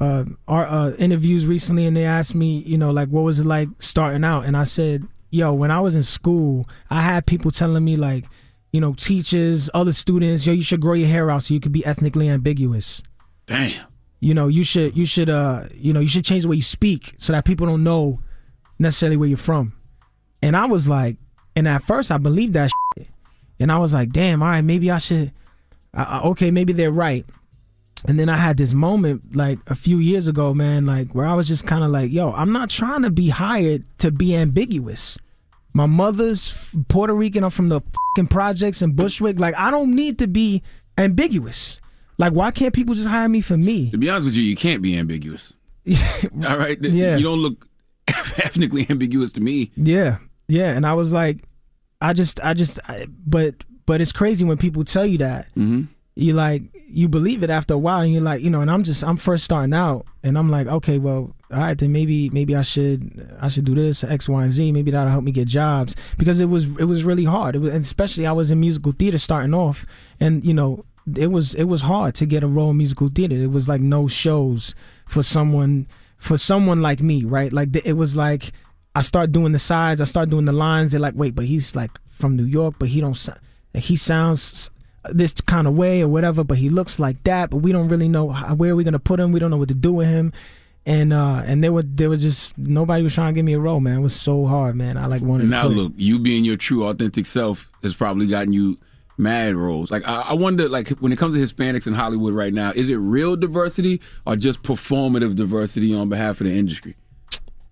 [0.00, 3.46] uh, art, uh interviews recently, and they asked me, you know, like what was it
[3.46, 7.50] like starting out, and I said, yo, when I was in school, I had people
[7.50, 8.24] telling me like,
[8.72, 11.72] you know, teachers, other students, yo, you should grow your hair out so you could
[11.72, 13.02] be ethnically ambiguous.
[13.46, 13.86] Damn.
[14.20, 16.62] You know, you should you should uh you know you should change the way you
[16.62, 18.20] speak so that people don't know
[18.78, 19.72] necessarily where you're from.
[20.42, 21.16] And I was like,
[21.56, 23.08] and at first I believed that shit.
[23.60, 25.32] And I was like, damn, all right, maybe I should.
[25.94, 27.24] I, I- okay, maybe they're right.
[28.06, 31.34] And then I had this moment like a few years ago, man, like where I
[31.34, 35.18] was just kind of like, yo, I'm not trying to be hired to be ambiguous.
[35.74, 37.44] My mother's Puerto Rican.
[37.44, 39.38] I'm from the fucking projects in Bushwick.
[39.38, 40.62] Like, I don't need to be
[40.96, 41.80] ambiguous.
[42.18, 43.90] Like, why can't people just hire me for me?
[43.90, 45.54] To be honest with you, you can't be ambiguous.
[46.46, 46.78] All right?
[46.82, 47.16] Yeah.
[47.16, 47.68] You don't look
[48.08, 49.70] ethnically ambiguous to me.
[49.76, 50.18] Yeah,
[50.48, 51.44] yeah, and I was like,
[52.00, 53.54] I just, I just, I, but,
[53.86, 55.48] but it's crazy when people tell you that.
[55.54, 55.84] Mm-hmm.
[56.18, 58.82] You like, you believe it after a while, and you're like, you know, and I'm
[58.82, 62.56] just, I'm first starting out, and I'm like, okay, well, all right, then maybe, maybe
[62.56, 64.72] I should, I should do this X, Y, and Z.
[64.72, 67.54] Maybe that'll help me get jobs because it was, it was really hard.
[67.54, 69.86] It was, and especially I was in musical theater starting off,
[70.18, 70.84] and you know,
[71.16, 73.36] it was, it was hard to get a role in musical theater.
[73.36, 74.74] It was like no shows
[75.06, 77.52] for someone, for someone like me, right?
[77.52, 78.52] Like it was like.
[78.94, 80.90] I start doing the sides, I start doing the lines.
[80.90, 83.16] They're like, wait, but he's like from New York, but he don't.
[83.16, 83.34] sou-
[83.72, 84.70] like, He sounds
[85.10, 87.50] this kind of way or whatever, but he looks like that.
[87.50, 89.32] But we don't really know how, where we're gonna put him.
[89.32, 90.32] We don't know what to do with him.
[90.86, 93.58] And uh and they were they were just nobody was trying to give me a
[93.58, 93.98] role, man.
[93.98, 94.96] It was so hard, man.
[94.96, 95.76] I like wanted to now quit.
[95.76, 98.78] look, you being your true authentic self has probably gotten you
[99.18, 99.90] mad roles.
[99.90, 102.88] Like I, I wonder, like when it comes to Hispanics in Hollywood right now, is
[102.88, 106.96] it real diversity or just performative diversity on behalf of the industry?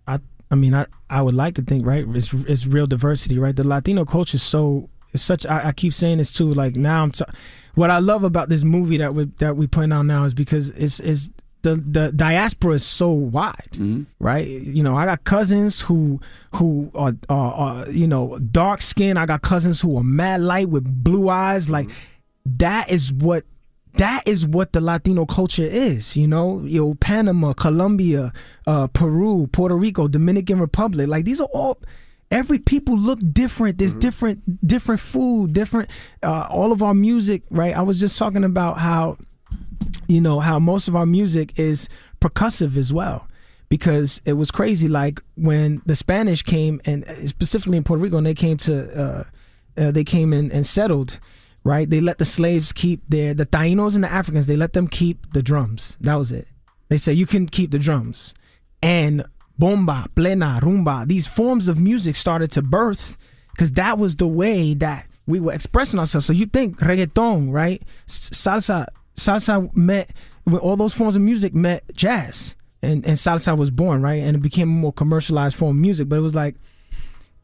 [0.07, 0.19] I
[0.51, 3.67] I mean I I would like to think right it's it's real diversity right the
[3.67, 7.11] Latino culture is so it's such I, I keep saying this too like now I'm
[7.11, 7.25] t-
[7.75, 10.71] what I love about this movie that we that we putting out now is because
[10.71, 11.31] it's is
[11.63, 13.77] the the diaspora is so wide
[14.21, 16.21] right you know I got cousins who
[16.55, 20.69] who are, are, are you know dark skin I got cousins who are mad light
[20.69, 21.89] with blue eyes like
[22.47, 23.45] that is what
[23.95, 26.63] that is what the Latino culture is, you know.
[26.65, 28.31] You know, Panama, Colombia,
[28.67, 31.09] uh, Peru, Puerto Rico, Dominican Republic.
[31.09, 31.79] Like these are all.
[32.31, 33.79] Every people look different.
[33.79, 35.91] There's different, different food, different.
[36.23, 37.77] Uh, all of our music, right?
[37.77, 39.17] I was just talking about how,
[40.09, 41.89] you know, how most of our music is
[42.21, 43.29] percussive as well.
[43.69, 44.89] because it was crazy.
[44.89, 49.01] Like when the Spanish came, and uh, specifically in Puerto Rico, and they came to,
[49.01, 49.25] uh,
[49.77, 51.19] uh, they came in and settled.
[51.65, 54.47] Right, they let the slaves keep their the Tainos and the Africans.
[54.47, 55.97] They let them keep the drums.
[56.01, 56.47] That was it.
[56.89, 58.35] They said you can keep the drums,
[58.81, 59.25] and
[59.59, 61.07] bomba, plena, rumba.
[61.07, 63.17] These forms of music started to birth
[63.53, 66.27] because that was the way that we were expressing ourselves.
[66.27, 67.83] So you think reggaeton, right?
[68.07, 68.87] Salsa,
[69.17, 70.11] salsa met
[70.45, 74.23] when all those forms of music met jazz, and and salsa was born, right?
[74.23, 76.09] And it became a more commercialized form of music.
[76.09, 76.57] But it was like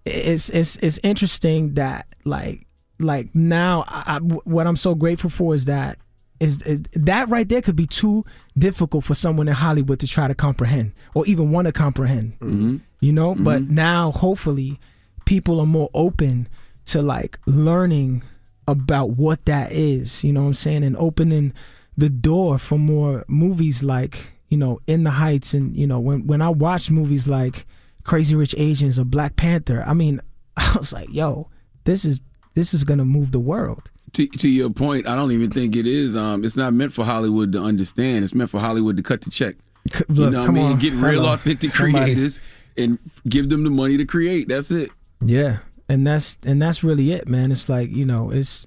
[0.05, 2.67] it's it's it's interesting that like
[2.99, 5.99] like now I, I, what I'm so grateful for is that
[6.43, 8.25] is, is that right there could be too
[8.59, 12.33] difficult for someone in Hollywood to try to comprehend or even want to comprehend.
[12.41, 12.77] Mm-hmm.
[13.01, 14.81] You know, but now hopefully
[15.25, 16.49] people are more open
[16.87, 18.25] to like learning
[18.67, 21.53] about what that is, you know what I'm saying, and opening
[21.97, 26.27] the door for more movies like, you know, In the Heights and you know, when
[26.27, 27.67] when I watch movies like
[28.03, 30.21] Crazy Rich Asians or Black Panther, I mean,
[30.57, 31.51] I was like, yo,
[31.85, 32.21] this is
[32.55, 33.92] this is gonna move the world.
[34.15, 36.15] To, to your point, I don't even think it is.
[36.15, 38.25] Um, it's not meant for Hollywood to understand.
[38.25, 39.55] It's meant for Hollywood to cut the check.
[39.95, 40.73] you look, know what I mean?
[40.73, 40.79] on.
[40.79, 41.33] Get real Hello.
[41.33, 42.05] authentic Somebody.
[42.13, 42.41] creators
[42.77, 42.99] and
[43.29, 44.49] give them the money to create.
[44.49, 44.91] That's it.
[45.25, 45.59] Yeah,
[45.89, 47.51] and that's and that's really it, man.
[47.53, 48.67] It's like you know, it's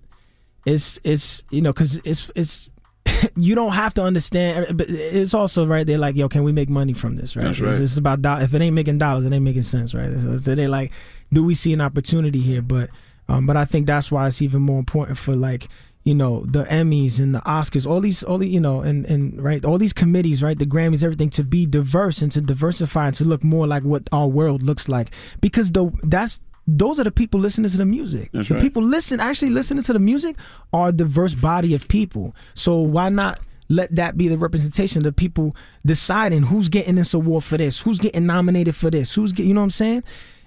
[0.65, 2.69] it's it's you know, cause it's it's
[3.37, 5.85] you don't have to understand, but it's also right.
[5.85, 7.35] They're like, yo, can we make money from this?
[7.35, 7.43] Right?
[7.45, 7.81] That's It's, right.
[7.81, 10.11] it's about do- if it ain't making dollars, it ain't making sense, right?
[10.39, 10.91] So they're like,
[11.31, 12.61] do we see an opportunity here?
[12.63, 12.89] But
[13.27, 15.67] um, but I think that's why it's even more important for like
[16.03, 19.41] you know the Emmys and the Oscars, all these all the you know and and
[19.43, 23.15] right all these committees, right, the Grammys, everything to be diverse and to diversify and
[23.15, 25.11] to look more like what our world looks like
[25.41, 28.29] because the that's those are the people listening to the music.
[28.33, 28.63] That's the right.
[28.63, 30.35] people listen actually listening to the music
[30.73, 32.35] are a diverse body of people.
[32.53, 35.55] So why not let that be the representation of the people
[35.85, 39.53] deciding who's getting this award for this, who's getting nominated for this, who's get, you
[39.53, 40.03] know what I'm saying?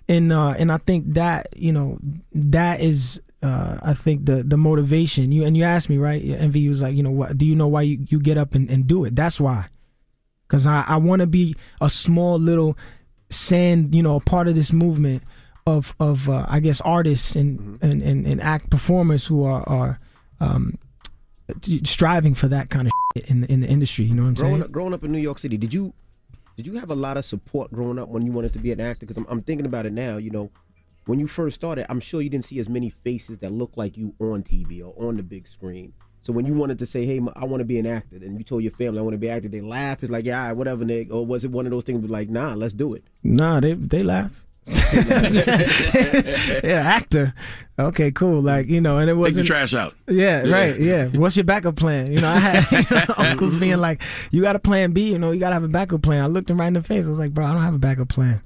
[0.08, 1.98] And uh, and I think that you know
[2.32, 5.32] that is uh, I think the the motivation.
[5.32, 7.36] You and you asked me right, Envy was like, you know what?
[7.36, 9.14] Do you know why you, you get up and, and do it?
[9.14, 9.66] That's why,
[10.46, 12.76] because I I want to be a small little
[13.30, 15.22] sand, you know, a part of this movement
[15.66, 20.00] of of uh, I guess artists and, and and and act performers who are are
[20.40, 20.78] um,
[21.84, 24.06] striving for that kind of shit in the, in the industry.
[24.06, 24.62] You know what I'm growing saying?
[24.64, 25.92] up, growing up in New York City, did you
[26.58, 28.80] did you have a lot of support growing up when you wanted to be an
[28.80, 29.06] actor?
[29.06, 30.16] Because I'm, I'm thinking about it now.
[30.16, 30.50] You know,
[31.06, 33.96] when you first started, I'm sure you didn't see as many faces that look like
[33.96, 35.92] you on TV or on the big screen.
[36.22, 38.42] So when you wanted to say, "Hey, I want to be an actor," and you
[38.42, 40.02] told your family, "I want to be an actor," they laugh.
[40.02, 42.10] It's like, "Yeah, whatever, Nick." Or was it one of those things?
[42.10, 43.04] Like, nah, let's do it.
[43.22, 44.44] Nah, they they laugh.
[46.64, 47.34] yeah, actor.
[47.78, 48.40] Okay, cool.
[48.42, 49.94] Like you know, and it Take was the trash out.
[50.08, 50.52] Yeah, Yeah.
[50.54, 50.80] right.
[50.80, 51.06] Yeah.
[51.08, 52.10] What's your backup plan?
[52.12, 55.10] You know, I had uncles being like, "You got a plan B.
[55.12, 56.82] You know, you got to have a backup plan." I looked him right in the
[56.82, 57.06] face.
[57.06, 58.40] I was like, "Bro, I don't have a backup plan.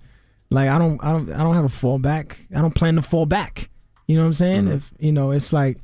[0.51, 2.37] Like, I don't, I don't, I don't have a fallback.
[2.55, 3.71] I don't plan to fall back.
[4.07, 4.69] You know what I'm saying?
[4.69, 5.79] If you know, it's like,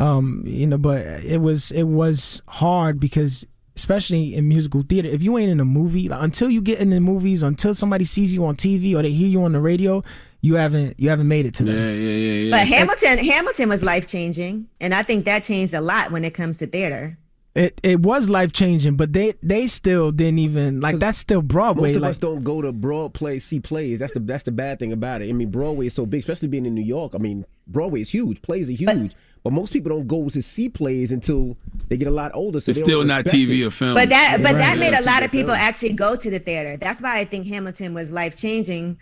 [0.00, 3.46] um, you know, but it was, it was hard because."
[3.80, 6.90] Especially in musical theater, if you ain't in a movie, like, until you get in
[6.90, 10.02] the movies, until somebody sees you on TV or they hear you on the radio,
[10.42, 11.76] you haven't you haven't made it to them.
[11.76, 12.50] Yeah, yeah, yeah, yeah.
[12.50, 16.34] But Hamilton, Hamilton was life changing, and I think that changed a lot when it
[16.34, 17.18] comes to theater.
[17.54, 21.88] It it was life changing, but they they still didn't even like that's still Broadway.
[21.88, 23.98] Most of like us don't go to broad play see plays.
[23.98, 25.28] That's the that's the bad thing about it.
[25.28, 27.12] I mean, Broadway is so big, especially being in New York.
[27.14, 28.40] I mean, Broadway is huge.
[28.40, 28.86] Plays are huge.
[28.86, 29.14] But,
[29.48, 31.56] most people don't go to see plays until
[31.88, 32.60] they get a lot older.
[32.60, 33.66] So It's still don't TV it.
[33.66, 33.94] or film.
[33.94, 35.60] But that but that made Yeah, a lot TV of people film.
[35.64, 36.76] actually go to the theater.
[36.76, 38.98] That's why I think Hamilton was life changing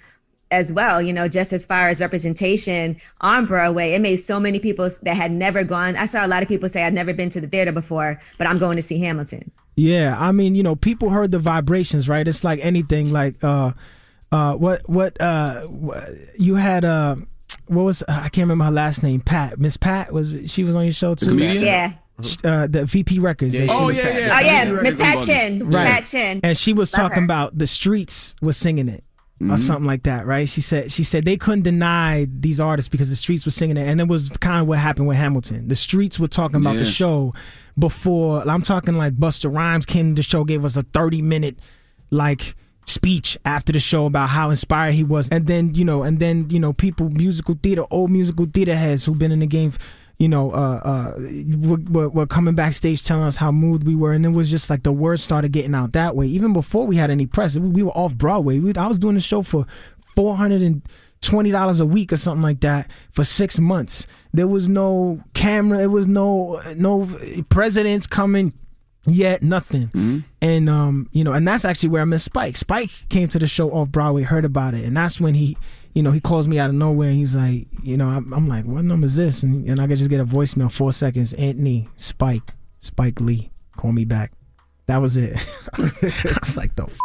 [0.51, 1.03] as well.
[1.03, 5.15] You know, just as far as representation on Broadway, it made so many people that
[5.17, 5.97] had never gone.
[5.97, 8.47] I saw a lot of people say I'd never been to the theater before, but
[8.47, 9.51] I'm going to see Hamilton.
[9.77, 12.27] Yeah, I mean, you know, people heard the vibrations, right?
[12.27, 13.11] It's like anything.
[13.13, 13.73] Like, uh,
[14.33, 16.03] uh, what, what, uh, wh-
[16.39, 17.17] you had, uh,
[17.69, 19.21] what was I can't remember her last name.
[19.21, 21.27] Pat, Miss Pat was she was on your show too?
[21.29, 21.65] comedian?
[21.65, 21.93] Yeah.
[22.45, 23.55] Uh, the VP Records.
[23.55, 24.31] Yeah, that she she Oh, was- yeah, yeah.
[24.33, 24.41] Oh,
[24.75, 25.71] yeah, Miss Pat Chin.
[25.71, 26.41] Pat Chin.
[26.43, 27.25] And she was Love talking her.
[27.25, 29.05] about the streets was singing it.
[29.41, 29.57] Or Mm-hmm.
[29.57, 30.49] something like that, right?
[30.49, 33.87] She said she said they couldn't deny these artists because the streets were singing it,
[33.87, 35.69] and it was kind of what happened with Hamilton.
[35.69, 37.33] The streets were talking about the show
[37.79, 38.43] before.
[38.49, 41.61] I'm talking like Busta Rhymes came to the show, gave us a 30 minute
[42.11, 42.57] like
[42.89, 46.49] speech after the show about how inspired he was, and then you know, and then
[46.51, 49.73] you know, people musical theater, old musical theater heads who've been in the game.
[50.19, 51.15] You know, uh, uh,
[51.59, 54.83] were, were, coming backstage telling us how moved we were, and it was just like
[54.83, 56.27] the word started getting out that way.
[56.27, 58.59] Even before we had any press, we, we were off Broadway.
[58.59, 59.65] We, I was doing the show for
[60.17, 60.83] four hundred and
[61.21, 64.09] twenty dollars a week or something like that for six months.
[64.33, 65.79] There was no camera.
[65.79, 67.07] It was no no
[67.49, 68.53] presidents coming
[69.09, 70.25] Yet nothing.
[70.41, 72.57] And um, you know, and that's actually where I met Spike.
[72.57, 75.57] Spike came to the show off Broadway, heard about it, and that's when he,
[75.95, 77.09] you know, he calls me out of nowhere.
[77.09, 79.43] And he's like, you know, I'm, I'm like, what number is this?
[79.43, 81.33] And, and I could just get a voicemail, four seconds.
[81.35, 84.33] Anthony, Spike, Spike Lee, call me back.
[84.87, 85.33] That was it.
[85.75, 86.85] I was like, the.
[86.85, 86.99] F-?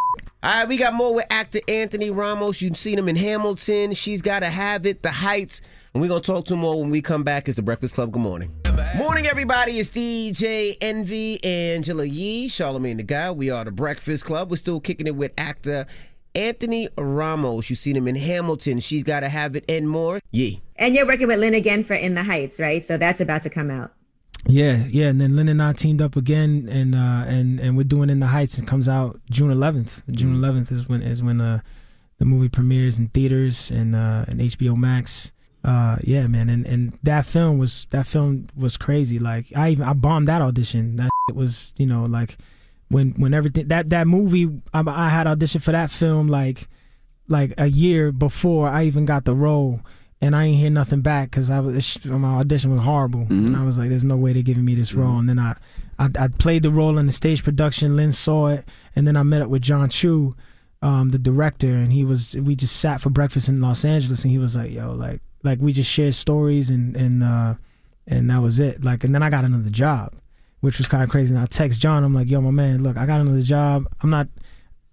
[0.43, 2.61] All right, we got more with actor Anthony Ramos.
[2.61, 3.93] You've seen him in Hamilton.
[3.93, 5.01] She's got to have it.
[5.01, 5.61] The Heights.
[5.93, 7.47] And we're going to talk to more when we come back.
[7.47, 8.11] It's the Breakfast Club.
[8.11, 8.51] Good morning.
[8.95, 9.79] Morning, everybody.
[9.79, 13.29] It's DJ Envy, Angela Yee, Charlamagne the Guy.
[13.29, 14.49] We are the Breakfast Club.
[14.49, 15.85] We're still kicking it with actor
[16.33, 17.69] Anthony Ramos.
[17.69, 18.79] You've seen him in Hamilton.
[18.79, 20.19] She's got to have it and more.
[20.31, 20.63] Yee.
[20.77, 22.81] And you're working with Lynn again for In the Heights, right?
[22.81, 23.93] So that's about to come out.
[24.47, 27.83] Yeah, yeah, and then Lynn and I teamed up again, and uh, and and we're
[27.83, 28.57] doing In the Heights.
[28.57, 30.01] It comes out June 11th.
[30.11, 31.59] June 11th is when is when uh,
[32.17, 35.31] the movie premieres in theaters and uh, and HBO Max.
[35.63, 39.17] Uh, yeah, man, and and that film was that film was crazy.
[39.17, 40.97] Like I even I bombed that audition.
[40.97, 42.37] That it was you know like
[42.89, 46.67] when when everything that that movie I, I had auditioned for that film like
[47.29, 49.81] like a year before I even got the role.
[50.21, 53.65] And I ain't hear nothing back because I was my audition was horrible, and I
[53.65, 55.57] was like, "There's no way they're giving me this role." And then I,
[55.99, 57.97] I, I played the role in the stage production.
[57.97, 60.33] Lynn saw it, and then I met up with Jon Chu,
[60.81, 62.37] um, the director, and he was.
[62.37, 65.59] We just sat for breakfast in Los Angeles, and he was like, "Yo, like, like
[65.59, 67.55] we just shared stories, and and uh,
[68.07, 68.83] and that was it.
[68.83, 70.13] Like, and then I got another job,
[70.61, 71.33] which was kind of crazy.
[71.33, 73.87] And I text John, I'm like, "Yo, my man, look, I got another job.
[74.01, 74.27] I'm not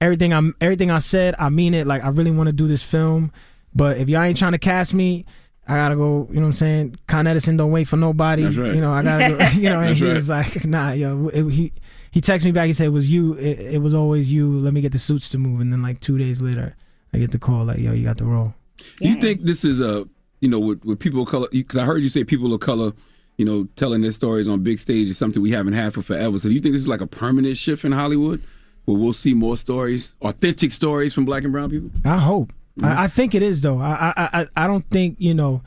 [0.00, 1.86] everything I'm everything I said, I mean it.
[1.86, 3.32] Like, I really want to do this film."
[3.74, 5.24] But if y'all ain't trying to cast me,
[5.68, 6.26] I gotta go.
[6.30, 6.98] You know what I'm saying?
[7.06, 8.42] Con Edison don't wait for nobody.
[8.42, 8.74] That's right.
[8.74, 9.36] You know, I gotta.
[9.36, 10.14] Go, you know, and he right.
[10.14, 11.72] was like, "Nah, yo." It, he
[12.10, 12.66] he texted me back.
[12.66, 13.34] He said, "It was you.
[13.34, 14.58] It, it was always you.
[14.58, 16.74] Let me get the suits to move." And then like two days later,
[17.14, 18.54] I get the call like, "Yo, you got the role."
[18.96, 20.08] Do you think this is a
[20.40, 21.48] you know with, with people of color?
[21.50, 22.92] Because I heard you say people of color,
[23.36, 26.38] you know, telling their stories on big stage is something we haven't had for forever.
[26.38, 28.42] So do you think this is like a permanent shift in Hollywood,
[28.84, 31.90] where we'll see more stories, authentic stories from Black and Brown people?
[32.04, 32.52] I hope.
[32.82, 33.78] I, I think it is though.
[33.78, 35.62] I, I I I don't think you know,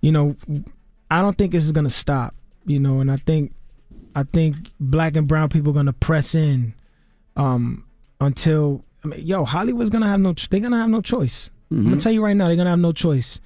[0.00, 0.36] you know,
[1.10, 2.34] I don't think this is gonna stop.
[2.66, 3.52] You know, and I think
[4.16, 6.74] I think black and brown people are gonna press in,
[7.36, 7.84] um,
[8.20, 10.34] until I mean, yo, Hollywood's gonna have no.
[10.48, 11.50] They're gonna have no choice.
[11.70, 13.40] I'm gonna tell you right now, they're gonna have no choice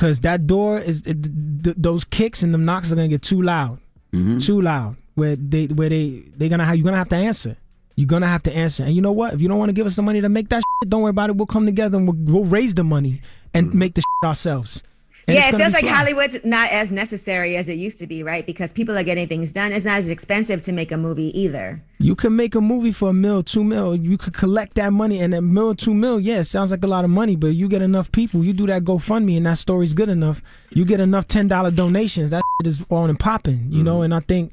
[0.00, 1.22] because that door is it,
[1.62, 3.80] th- those kicks and them knocks are gonna get too loud,
[4.14, 4.38] mm-hmm.
[4.38, 4.96] too loud.
[5.14, 7.58] Where they where they they're gonna have you're gonna have to answer.
[7.96, 8.82] You're gonna have to answer.
[8.82, 9.34] And you know what?
[9.34, 11.10] If you don't want to give us the money to make that, shit, don't worry
[11.10, 11.36] about it.
[11.36, 13.20] We'll come together and we'll, we'll raise the money
[13.52, 13.78] and mm-hmm.
[13.78, 14.82] make the shit ourselves.
[15.26, 15.92] And yeah, it feels like fly.
[15.92, 18.44] Hollywood's not as necessary as it used to be, right?
[18.46, 19.72] Because people are getting things done.
[19.72, 21.82] It's not as expensive to make a movie either.
[21.98, 23.94] You can make a movie for a mil, two mil.
[23.94, 26.18] You could collect that money, and a mil, two mil.
[26.18, 28.42] Yeah, it sounds like a lot of money, but you get enough people.
[28.44, 30.42] You do that GoFundMe, and that story's good enough.
[30.70, 32.30] You get enough ten dollar donations.
[32.30, 34.02] That shit is on and popping, you know.
[34.02, 34.52] And I think,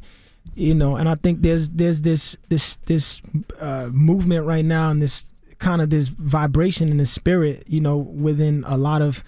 [0.56, 3.22] you know, and I think there's there's this this this
[3.60, 7.98] uh, movement right now, and this kind of this vibration in the spirit, you know,
[7.98, 9.24] within a lot of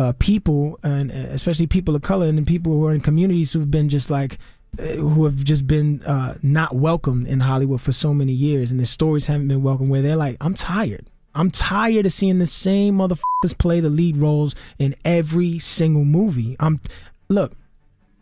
[0.00, 3.70] uh, people, and uh, especially people of color, and people who are in communities who've
[3.70, 4.38] been just like
[4.78, 8.80] uh, who have just been uh, not welcomed in Hollywood for so many years, and
[8.80, 9.90] their stories haven't been welcomed.
[9.90, 11.10] Where they're like, I'm tired.
[11.34, 16.56] I'm tired of seeing the same motherfuckers play the lead roles in every single movie.
[16.58, 16.80] I'm
[17.28, 17.52] look,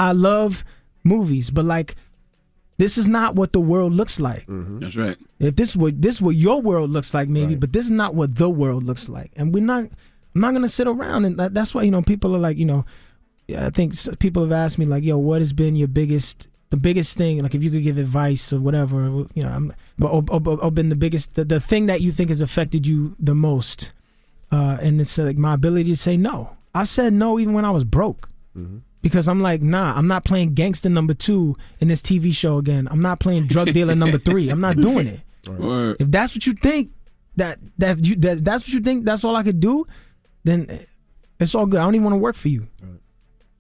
[0.01, 0.64] I love
[1.05, 1.95] movies, but like,
[2.79, 4.45] this is not what the world looks like.
[4.81, 5.16] That's right.
[5.39, 8.35] If this what this what your world looks like, maybe, but this is not what
[8.35, 9.85] the world looks like, and we're not.
[10.35, 12.64] I'm not gonna sit around, and that, that's why you know people are like, you
[12.64, 12.85] know,
[13.57, 17.16] I think people have asked me like, yo, what has been your biggest, the biggest
[17.16, 17.43] thing?
[17.43, 20.70] Like, if you could give advice or whatever, you know, I'm, but or, or, or
[20.70, 23.93] been the biggest, the, the thing that you think has affected you the most,
[24.53, 26.57] uh, and it's like my ability to say no.
[26.74, 28.29] I said no even when I was broke.
[29.01, 32.89] Because I'm like, nah, I'm not playing gangster number two in this TV show again.
[32.91, 34.49] I'm not playing drug dealer number three.
[34.49, 35.20] I'm not doing it.
[35.99, 36.91] If that's what you think,
[37.37, 39.87] that that you that that's what you think, that's all I could do,
[40.49, 40.86] then
[41.40, 41.80] it's all good.
[41.80, 42.66] I don't even want to work for you.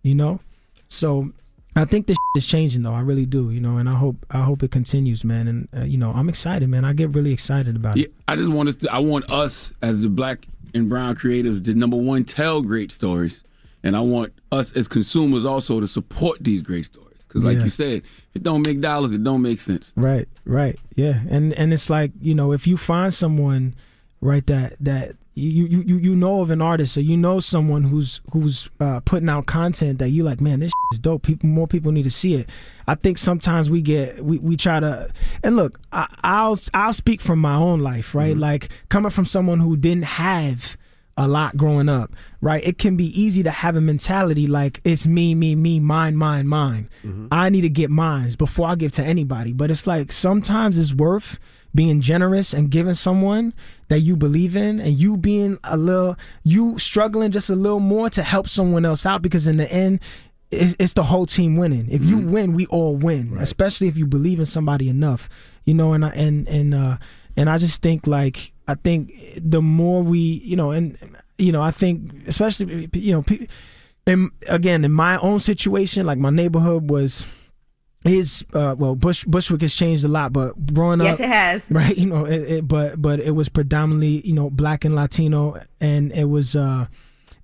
[0.02, 0.40] You know,
[0.88, 1.30] so
[1.76, 2.94] I think this is changing though.
[2.94, 3.50] I really do.
[3.50, 5.48] You know, and I hope I hope it continues, man.
[5.48, 6.84] And uh, you know, I'm excited, man.
[6.84, 8.14] I get really excited about Yeah, it.
[8.26, 8.76] I just want us.
[8.76, 12.90] To, I want us as the black and brown creatives to number one tell great
[12.92, 13.42] stories,
[13.82, 17.04] and I want us as consumers also to support these great stories.
[17.26, 17.64] Because, like Yeah.
[17.64, 19.92] you said, if it don't make dollars, it don't make sense.
[19.96, 23.74] Right, right, yeah, and and it's like you know if you find someone,
[24.20, 27.82] right, that that you you you you know of an artist or you know someone
[27.84, 31.22] who's who's uh, putting out content that you like, man, this is dope.
[31.22, 32.48] People, more people need to see it.
[32.86, 35.10] I think sometimes we get we, we try to
[35.44, 38.36] and look, I, I'll I'll speak from my own life, right?
[38.36, 40.76] Like coming from someone who didn't have
[41.16, 42.64] a lot growing up, right?
[42.64, 46.46] It can be easy to have a mentality like it's me, me, me, mine, mine,
[46.46, 46.88] mine.
[47.32, 49.52] I need to get mines before I give to anybody.
[49.52, 51.40] But it's like sometimes it's worth
[51.74, 53.52] being generous and giving someone
[53.88, 58.08] that you believe in and you being a little you struggling just a little more
[58.10, 60.00] to help someone else out because in the end
[60.50, 61.86] it's, it's the whole team winning.
[61.90, 65.28] If you win we all win especially if you believe in somebody enough
[65.64, 66.96] you know and I, and and uh
[67.36, 70.96] and I just think like I think the more we you know and
[71.36, 73.46] you know I think especially you know pe-
[74.06, 77.26] and again in my own situation like my neighborhood was
[78.04, 81.32] is uh well Bush Bushwick has changed a lot but growing Yes, up yes, it
[81.32, 81.70] has.
[81.72, 85.60] right you know it, it, but but it was predominantly you know black and latino
[85.80, 86.86] and it was uh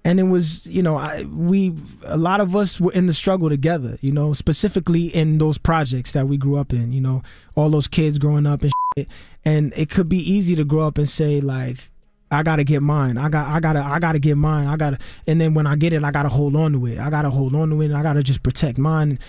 [0.05, 1.75] and it was you know I, we
[2.05, 6.13] a lot of us were in the struggle together you know specifically in those projects
[6.13, 7.23] that we grew up in you know
[7.57, 9.09] all those kids growing up and shit.
[9.45, 11.91] and it could be easy to grow up and say like
[12.31, 13.17] I gotta get mine.
[13.17, 14.67] I got I gotta I gotta get mine.
[14.67, 16.99] I gotta and then when I get it, I gotta hold on to it.
[16.99, 19.21] I gotta hold on to it and I gotta just protect mine.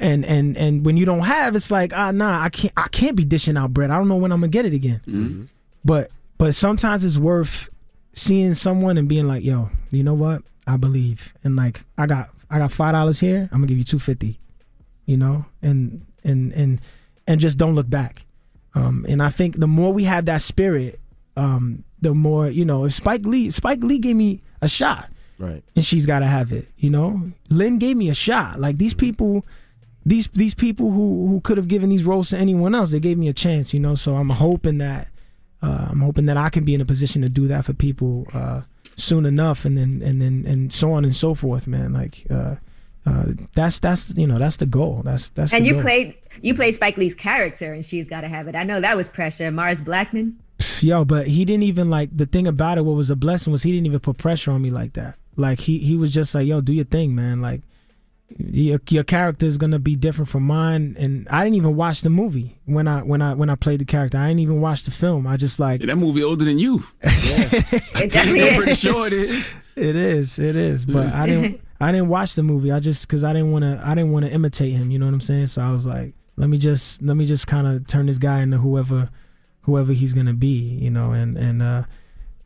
[0.00, 3.16] And and and when you don't have, it's like ah nah, I can't I can't
[3.16, 3.90] be dishing out bread.
[3.90, 5.48] I don't know when I'm gonna get it again.
[5.84, 7.68] But but sometimes it's worth
[8.14, 10.42] seeing someone and being like, yo, you know what?
[10.66, 11.34] I believe.
[11.44, 14.38] And like I got I got five dollars here, I'm gonna give you two fifty.
[15.06, 15.44] You know?
[15.62, 16.80] And and and
[17.26, 18.24] and just don't look back.
[18.74, 21.00] Um and I think the more we have that spirit,
[21.36, 25.08] um, the more, you know, if Spike Lee Spike Lee gave me a shot.
[25.38, 25.64] Right.
[25.74, 27.32] And she's gotta have it, you know?
[27.48, 28.60] Lynn gave me a shot.
[28.60, 29.44] Like these people
[30.04, 33.18] these these people who who could have given these roles to anyone else, they gave
[33.18, 33.94] me a chance, you know.
[33.94, 35.08] So I'm hoping that
[35.62, 38.26] uh, I'm hoping that I can be in a position to do that for people
[38.34, 38.62] uh,
[38.96, 41.92] soon enough, and then and then and so on and so forth, man.
[41.92, 42.56] Like uh,
[43.06, 43.24] uh,
[43.54, 45.02] that's that's you know that's the goal.
[45.04, 45.82] That's that's And you goal.
[45.82, 48.56] played you played Spike Lee's character, and she's got to have it.
[48.56, 49.50] I know that was pressure.
[49.50, 50.34] Mars Blackmon.
[50.80, 52.84] Yo, but he didn't even like the thing about it.
[52.84, 55.16] What was a blessing was he didn't even put pressure on me like that.
[55.36, 57.40] Like he he was just like, yo, do your thing, man.
[57.40, 57.62] Like
[58.38, 60.96] your, your character is gonna be different from mine.
[60.98, 63.84] And I didn't even watch the movie when I when I when I played the
[63.84, 64.18] character.
[64.18, 65.26] I didn't even watch the film.
[65.26, 66.84] I just like that movie older than you.
[67.02, 68.80] It definitely I'm pretty is.
[68.80, 69.48] sure it is.
[69.76, 70.84] It is, it is.
[70.84, 72.70] But I didn't I didn't watch the movie.
[72.72, 74.90] I just because I didn't want to I didn't want to imitate him.
[74.90, 75.48] You know what I'm saying?
[75.48, 78.40] So I was like, let me just let me just kind of turn this guy
[78.42, 79.10] into whoever
[79.62, 80.78] whoever he's gonna be.
[80.80, 81.84] You know, and and uh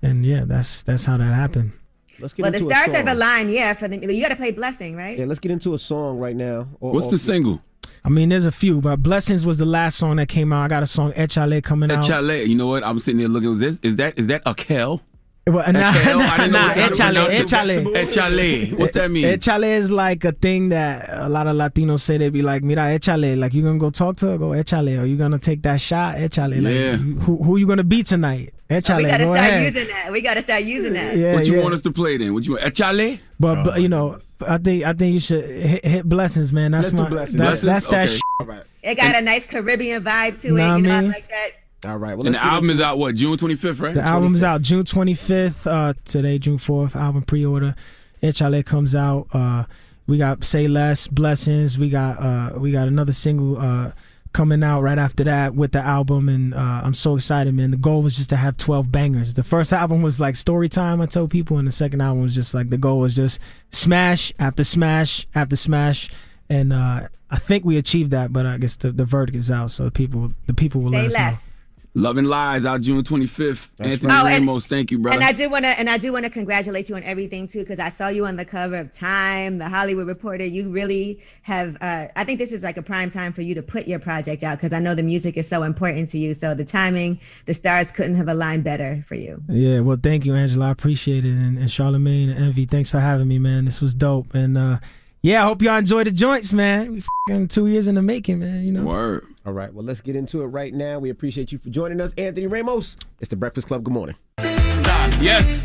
[0.02, 1.72] and yeah, that's that's how that happened.
[2.20, 3.18] Let's get Well, the stars a have a song.
[3.18, 3.72] line, yeah.
[3.74, 5.18] For the you got to play Blessing, right?
[5.18, 6.68] Yeah, let's get into a song right now.
[6.80, 7.60] Or- What's or- the single?
[8.04, 10.64] I mean, there's a few, but Blessings was the last song that came out.
[10.64, 12.02] I got a song Echale coming out.
[12.04, 12.46] Echale.
[12.46, 12.84] You know what?
[12.84, 13.52] I'm sitting there looking.
[13.52, 15.02] Is this is that is that a Kel?
[15.48, 16.18] Well, nah, Echale?
[16.18, 17.26] nah, I didn't know nah, how Echale.
[17.44, 17.94] Echale.
[17.94, 18.78] Echale.
[18.78, 19.24] What's that mean?
[19.24, 22.16] Echale is like a thing that a lot of Latinos say.
[22.18, 25.00] They be like, "Mira, echale." Like you gonna go talk to her, go echale.
[25.00, 26.62] Or you gonna take that shot, echale.
[26.62, 26.96] Like, Yeah.
[27.24, 28.52] who who you gonna be tonight?
[28.70, 28.94] Echale.
[28.94, 29.62] Oh, we got to go start ahead.
[29.64, 30.12] using that.
[30.12, 31.16] We got to start using that.
[31.16, 31.62] Yeah, what you yeah.
[31.62, 32.34] want us to play then?
[32.34, 32.64] What you want?
[32.64, 33.20] Echale?
[33.38, 36.72] But, but you know, I think I think you should hit, hit blessings, man.
[36.72, 37.38] That's Let's my Blessings.
[37.38, 38.08] that's that's that.
[38.08, 38.16] Okay.
[38.16, 38.62] sh- All right.
[38.82, 40.78] It got a nice Caribbean vibe to Know it.
[40.78, 41.10] You know, I mean?
[41.10, 41.50] like that.
[41.90, 42.16] All right.
[42.16, 43.94] Well, And the album is out what June 25th, right?
[43.94, 45.66] The album's out June 25th.
[45.66, 46.96] Uh, today, June 4th.
[46.96, 47.74] Album pre-order.
[48.22, 49.28] Echale comes out.
[49.32, 49.64] Uh,
[50.06, 51.78] we got Say Less, Blessings.
[51.78, 53.92] We got uh, we got another single uh,
[54.36, 57.70] coming out right after that with the album, and uh, I'm so excited, man.
[57.70, 59.32] The goal was just to have 12 bangers.
[59.32, 62.34] The first album was like story time, I told people, and the second album was
[62.34, 66.10] just like the goal was just smash after smash after smash,
[66.50, 68.30] and uh, I think we achieved that.
[68.30, 71.08] But I guess the, the verdict is out, so the people the people will Say
[71.08, 71.55] let us know.
[71.96, 72.04] Less.
[72.04, 73.70] Love and Lies out June 25th.
[73.78, 74.22] Anthony right.
[74.22, 75.16] Oh, and- Ramos, thank you, brother.
[75.16, 77.60] And I do want to, and I do want to congratulate you on everything too,
[77.60, 80.44] because I saw you on the cover of Time, the Hollywood Reporter.
[80.44, 81.76] You really have.
[81.80, 84.42] Uh, I think this is like a prime time for you to put your project
[84.42, 86.34] out, because I know the music is so important to you.
[86.34, 89.42] So the timing, the stars couldn't have aligned better for you.
[89.48, 90.68] Yeah, well, thank you, Angela.
[90.68, 91.30] I appreciate it.
[91.30, 93.64] And, and Charlamagne and Envy, thanks for having me, man.
[93.64, 94.34] This was dope.
[94.34, 94.78] And uh,
[95.22, 96.92] yeah, I hope y'all enjoy the joints, man.
[96.92, 98.64] We fing two years in the making, man.
[98.64, 98.84] You know.
[98.84, 99.26] Word.
[99.44, 99.72] All right.
[99.72, 100.98] Well, let's get into it right now.
[100.98, 102.96] We appreciate you for joining us, Anthony Ramos.
[103.20, 103.84] It's the Breakfast Club.
[103.84, 104.16] Good morning.
[104.38, 105.64] Yes.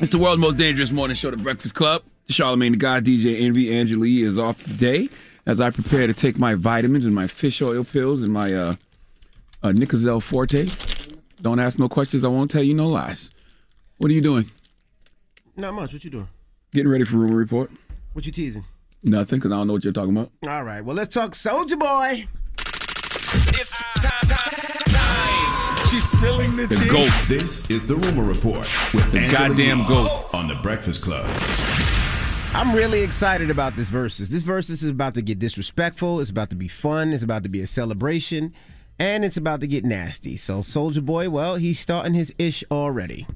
[0.00, 2.02] It's the world's most dangerous morning show, The Breakfast Club.
[2.28, 5.08] Charlamagne the God, DJ Envy, Angela Yee is off today
[5.46, 8.74] as I prepare to take my vitamins and my fish oil pills and my uh,
[9.62, 10.66] uh, Nicozel Forte.
[11.42, 12.24] Don't ask no questions.
[12.24, 13.30] I won't tell you no lies.
[13.98, 14.50] What are you doing?
[15.56, 15.92] Not much.
[15.92, 16.28] What you doing?
[16.72, 17.70] Getting ready for Rumor Report?
[18.14, 18.64] What you teasing?
[19.02, 20.30] Nothing, because I don't know what you're talking about.
[20.48, 20.82] All right.
[20.82, 22.26] Well, let's talk Soulja Boy.
[23.48, 24.20] It's time.
[24.94, 26.88] time, She's spilling the, The tea.
[26.88, 27.10] GOAT.
[27.28, 30.28] This is the Rumor Report with The Angela goddamn Yee GOAT.
[30.32, 31.26] on the Breakfast Club.
[32.54, 34.28] I'm really excited about this versus.
[34.28, 36.20] This versus is about to get disrespectful.
[36.20, 37.12] It's about to be fun.
[37.12, 38.54] It's about to be a celebration,
[38.98, 40.36] and it's about to get nasty.
[40.36, 43.26] So Soulja Boy, well, he's starting his ish already.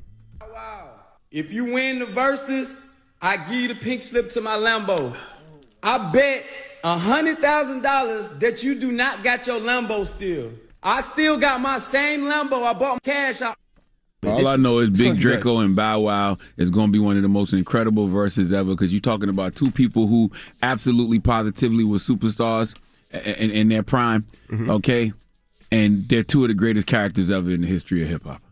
[1.33, 2.81] If you win the verses,
[3.21, 5.17] I give you the pink slip to my Lambo.
[5.83, 6.45] I bet
[6.85, 10.51] a hundred thousand dollars that you do not got your Lambo still.
[10.83, 12.63] I still got my same Lambo.
[12.65, 13.57] I bought my cash out.
[14.27, 15.31] All I know is Big gonna be good.
[15.41, 18.71] Draco and Bow Wow is going to be one of the most incredible verses ever
[18.71, 20.31] because you're talking about two people who
[20.63, 22.75] absolutely positively were superstars
[23.15, 24.71] i- in, in their prime, Mm-hmm.
[24.71, 25.13] okay?
[25.71, 28.43] And they're two of the greatest characters ever in the history of hip hop.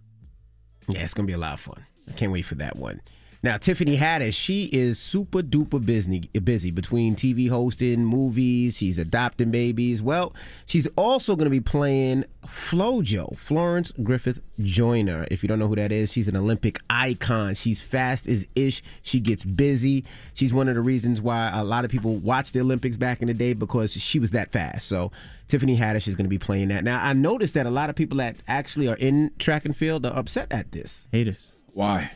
[0.89, 1.85] Yeah, it's gonna be a lot of fun.
[2.09, 3.01] I can't wait for that one.
[3.47, 8.79] Now, Tiffany Haddish, she is super duper busy, busy between TV hosting, movies.
[8.79, 10.03] She's adopting babies.
[10.03, 10.35] Well,
[10.67, 15.29] she's also going to be playing FloJo, Florence Griffith Joyner.
[15.31, 17.55] If you don't know who that is, she's an Olympic icon.
[17.55, 18.83] She's fast as ish.
[19.03, 20.05] She gets busy.
[20.35, 23.29] She's one of the reasons why a lot of people watched the Olympics back in
[23.29, 24.89] the day because she was that fast.
[24.89, 25.13] So
[25.47, 26.83] Tiffany Haddish is going to be playing that.
[26.83, 30.05] Now, I noticed that a lot of people that actually are in track and field
[30.05, 31.05] are upset at this.
[31.13, 31.55] Haters.
[31.73, 32.11] Why?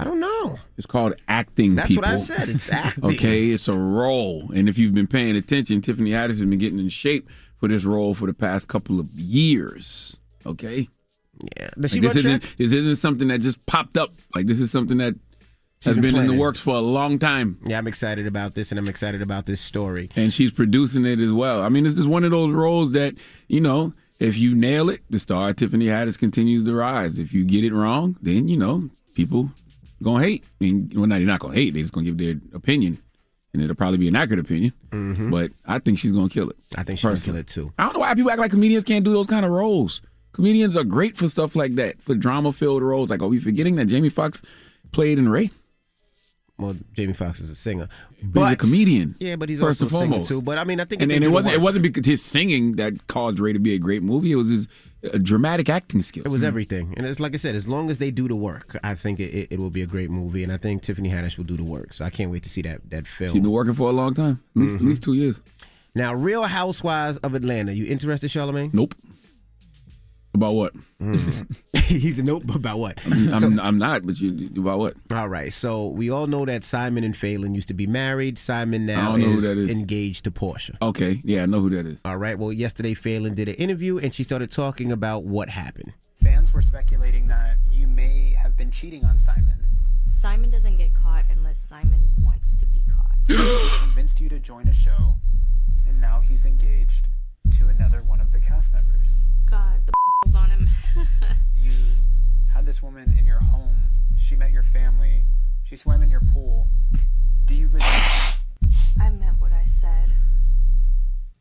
[0.00, 0.58] I don't know.
[0.78, 1.74] It's called acting.
[1.74, 2.48] That's what I said.
[2.48, 3.04] It's acting.
[3.04, 6.78] Okay, it's a role, and if you've been paying attention, Tiffany Haddish has been getting
[6.78, 7.28] in shape
[7.58, 10.16] for this role for the past couple of years.
[10.46, 10.88] Okay.
[11.58, 11.68] Yeah.
[11.78, 14.14] Does she this isn't this isn't something that just popped up.
[14.34, 15.16] Like this is something that
[15.84, 17.58] has been been, in the works for a long time.
[17.66, 20.08] Yeah, I'm excited about this, and I'm excited about this story.
[20.16, 21.62] and she's producing it as well.
[21.62, 23.14] I mean, this is one of those roles that
[23.48, 27.18] you know, if you nail it, the star Tiffany Haddish continues to rise.
[27.18, 29.50] If you get it wrong, then you know people
[30.02, 30.44] gonna hate.
[30.44, 31.74] I mean, well, not they're not gonna hate.
[31.74, 32.98] They're just gonna give their opinion,
[33.52, 34.72] and it'll probably be an accurate opinion.
[34.90, 35.30] Mm-hmm.
[35.30, 36.56] But I think she's gonna kill it.
[36.76, 37.72] I think she's gonna kill it too.
[37.78, 40.00] I don't know why people act like comedians can't do those kind of roles.
[40.32, 43.10] Comedians are great for stuff like that, for drama-filled roles.
[43.10, 44.40] Like, are we forgetting that Jamie Foxx
[44.92, 45.50] played in Ray?
[46.56, 47.88] Well, Jamie Foxx is a singer,
[48.22, 49.16] But he's a comedian.
[49.18, 50.28] Yeah, but he's first also and a singer foremost.
[50.28, 50.42] too.
[50.42, 53.06] But I mean, I think and, and it wasn't it wasn't because his singing that
[53.08, 54.32] caused Ray to be a great movie.
[54.32, 54.68] It was his
[55.22, 56.26] dramatic acting skills.
[56.26, 58.78] It was everything, and it's like I said, as long as they do the work,
[58.84, 61.44] I think it, it, will be a great movie, and I think Tiffany Haddish will
[61.44, 61.94] do the work.
[61.94, 63.32] So I can't wait to see that that film.
[63.32, 64.86] She's been working for a long time, at least, at Mhm.
[64.86, 65.40] least two years.
[65.94, 67.72] Now, Real Housewives of Atlanta.
[67.72, 68.72] You interested, Charlamagne?
[68.72, 68.94] Nope.
[70.32, 70.72] About what?
[71.84, 72.98] He's a nope about what?
[73.04, 74.94] I'm, So- I'm, I'm not, but you about what?
[75.10, 78.38] All right, so we all know that Simon and Phelan used to be married.
[78.38, 79.68] Simon now don't know who is, that is.
[79.70, 80.76] engaged to Porsha.
[80.80, 81.98] Okay, yeah, I know who that is.
[82.04, 85.92] All right, well, yesterday Phelan did an interview and she started talking about what happened.
[86.22, 89.58] Fans were speculating that you may have been cheating on Simon.
[90.04, 93.16] Simon doesn't get caught unless Simon wants to be caught.
[93.26, 95.14] he convinced you to join a show,
[95.88, 97.08] and now he's engaged
[97.58, 99.22] to another one of the cast members.
[99.50, 99.92] God, the
[100.24, 100.68] balls on him.
[101.62, 101.72] You
[102.54, 103.76] had this woman in your home.
[104.16, 105.24] She met your family.
[105.64, 106.68] She swam in your pool.
[107.46, 107.84] Do you really?
[109.00, 110.10] I meant what I said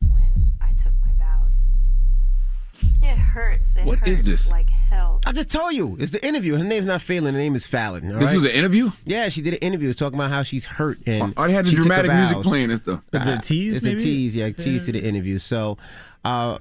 [0.01, 1.61] when I took my vows.
[3.01, 3.77] It hurts.
[3.77, 4.51] It What hurts is this?
[4.51, 4.78] like hell.
[5.29, 6.55] I just told you, it's the interview.
[6.55, 7.35] Her name's not Phelan.
[7.35, 8.11] Her name is Falynn.
[8.13, 8.35] all This right?
[8.35, 8.91] was an interview?
[9.05, 11.75] Yeah, she did an interview talking about how she's hurt and I had the she
[11.75, 13.01] took her dramatic music playing and stuff.
[13.13, 13.97] Uh, Is it a tease, It's maybe?
[13.97, 15.37] a tease, yeah, a tease to the interview.
[15.37, 15.77] So,
[16.25, 16.57] uh,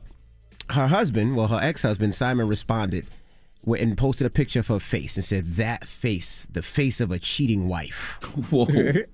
[0.68, 3.06] her husband, well, her ex-husband Simon responded
[3.76, 7.18] and posted a picture of her face and said, "That face, the face of a
[7.18, 8.18] cheating wife."
[8.50, 8.66] Whoa.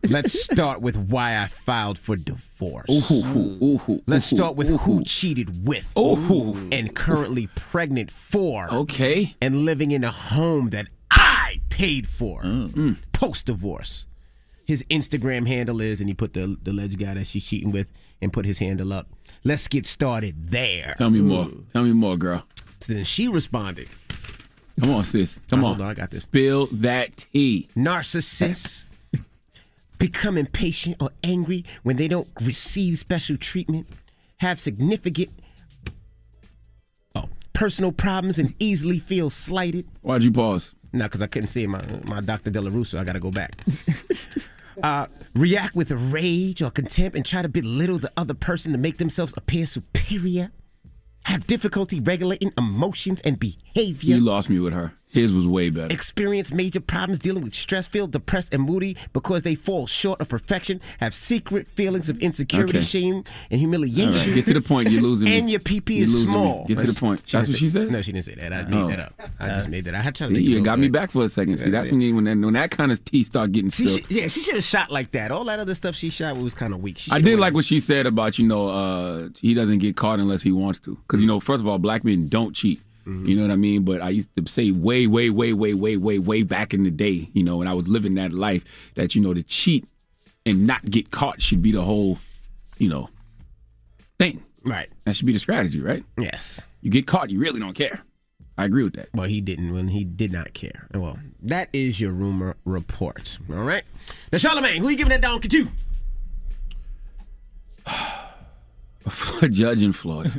[0.02, 3.10] Let's start with why I filed for divorce.
[3.10, 4.78] Ooh, ooh, Let's start with ooh.
[4.78, 5.92] who cheated with.
[5.98, 6.68] Ooh.
[6.70, 8.72] And currently pregnant for.
[8.72, 9.34] Okay.
[9.40, 12.42] And living in a home that I paid for.
[12.42, 12.96] Mm.
[13.12, 14.06] Post divorce.
[14.64, 17.90] His Instagram handle is, and he put the the alleged guy that she's cheating with,
[18.22, 19.08] and put his handle up.
[19.44, 20.94] Let's get started there.
[20.96, 21.50] Tell me more.
[21.72, 22.46] Tell me more, girl.
[22.86, 23.88] Then she responded.
[24.80, 25.40] Come on, sis.
[25.48, 25.80] Come Oh, on.
[25.80, 26.24] on, I got this.
[26.24, 27.68] Spill that tea.
[27.76, 28.84] Narcissists
[29.98, 33.86] become impatient or angry when they don't receive special treatment,
[34.38, 35.30] have significant
[37.14, 39.86] oh, personal problems, and easily feel slighted.
[40.02, 40.74] Why'd you pause?
[40.92, 42.50] No, because I couldn't see my my Dr.
[42.50, 42.98] Della Russo.
[43.00, 43.56] I got to go back.
[44.82, 48.98] uh, react with rage or contempt and try to belittle the other person to make
[48.98, 50.50] themselves appear superior.
[51.26, 54.16] Have difficulty regulating emotions and behavior.
[54.16, 54.94] You lost me with her.
[55.14, 55.92] His was way better.
[55.92, 60.28] Experience major problems dealing with stress, feel depressed and moody because they fall short of
[60.28, 60.80] perfection.
[60.98, 62.86] Have secret feelings of insecurity, Okay.
[62.86, 64.12] shame, and humiliation.
[64.12, 64.90] Right, get to the point.
[64.90, 65.38] You're losing me.
[65.38, 66.34] And your PP is losing me.
[66.34, 66.64] small.
[66.66, 67.24] Get to the point.
[67.30, 67.90] That's what she said?
[67.90, 68.52] No, she didn't say that.
[68.52, 68.88] I made Oh.
[68.88, 69.22] that up.
[69.40, 69.94] I just made that.
[69.94, 70.28] I had to.
[70.28, 71.58] See, you got me back for a second.
[71.58, 74.10] See, that's when you when that, when that kind of teeth start getting She, should-
[74.10, 75.30] yeah, she should have shot like that.
[75.30, 76.98] All that other stuff she shot was kind of weak.
[76.98, 80.18] She I did like what she said about you know uh, he doesn't get caught
[80.18, 83.26] unless he wants to because you know first of all black men don't cheat Mm-hmm.
[83.26, 85.96] you know what I mean but I used to say way way way way way
[85.96, 89.14] way way back in the day you know when I was living that life that
[89.14, 89.86] you know to cheat
[90.46, 92.18] and not get caught should be the whole
[92.78, 93.10] you know
[94.18, 97.74] thing right that should be the strategy right yes you get caught you really don't
[97.74, 98.02] care
[98.56, 99.08] I agree with that.
[99.12, 100.86] Well, he didn't when he did not care.
[100.94, 103.38] Well, that is your rumor report.
[103.50, 103.82] All right.
[104.30, 105.68] Now, Charlamagne, who you giving that donkey to?
[109.42, 110.30] a judge in Florida.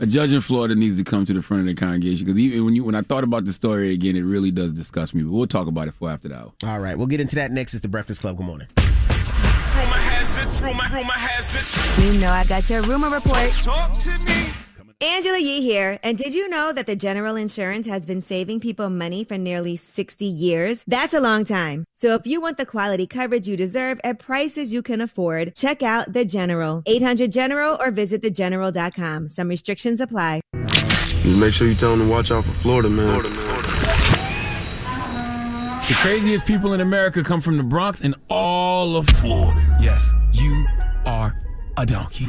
[0.00, 2.64] a judge in Florida needs to come to the front of the congregation because even
[2.64, 5.22] when you when I thought about the story again, it really does disgust me.
[5.22, 6.52] But we'll talk about it for after the hour.
[6.64, 7.74] All right, we'll get into that next.
[7.74, 8.36] It's the Breakfast Club.
[8.36, 8.68] Good morning.
[8.76, 12.04] Rumor has it, rumor, rumor has it.
[12.04, 13.50] You know I got your rumor report.
[13.62, 14.48] Talk to me.
[15.00, 15.98] Angela Yee here.
[16.02, 19.76] And did you know that the General Insurance has been saving people money for nearly
[19.76, 20.84] 60 years?
[20.86, 21.84] That's a long time.
[21.94, 25.82] So if you want the quality coverage you deserve at prices you can afford, check
[25.82, 26.82] out The General.
[26.86, 29.28] 800 General or visit thegeneral.com.
[29.28, 30.40] Some restrictions apply.
[30.66, 33.22] Just make sure you tell them to watch out for Florida, man.
[35.88, 39.60] The craziest people in America come from the Bronx and all of Florida.
[39.80, 40.66] Yes, you
[41.04, 41.38] are
[41.76, 42.26] a donkey.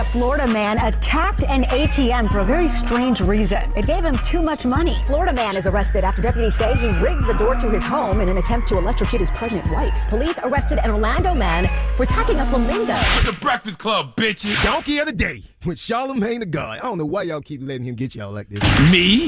[0.00, 3.70] A Florida man attacked an ATM for a very strange reason.
[3.76, 4.96] It gave him too much money.
[5.04, 8.30] Florida man is arrested after deputies say he rigged the door to his home in
[8.30, 10.08] an attempt to electrocute his pregnant wife.
[10.08, 12.94] Police arrested an Orlando man for attacking a flamingo.
[13.26, 14.64] The Breakfast Club, bitches.
[14.64, 16.78] Donkey of the day with Charlamagne the God.
[16.78, 18.62] I don't know why y'all keep letting him get y'all like this.
[18.90, 19.26] Me?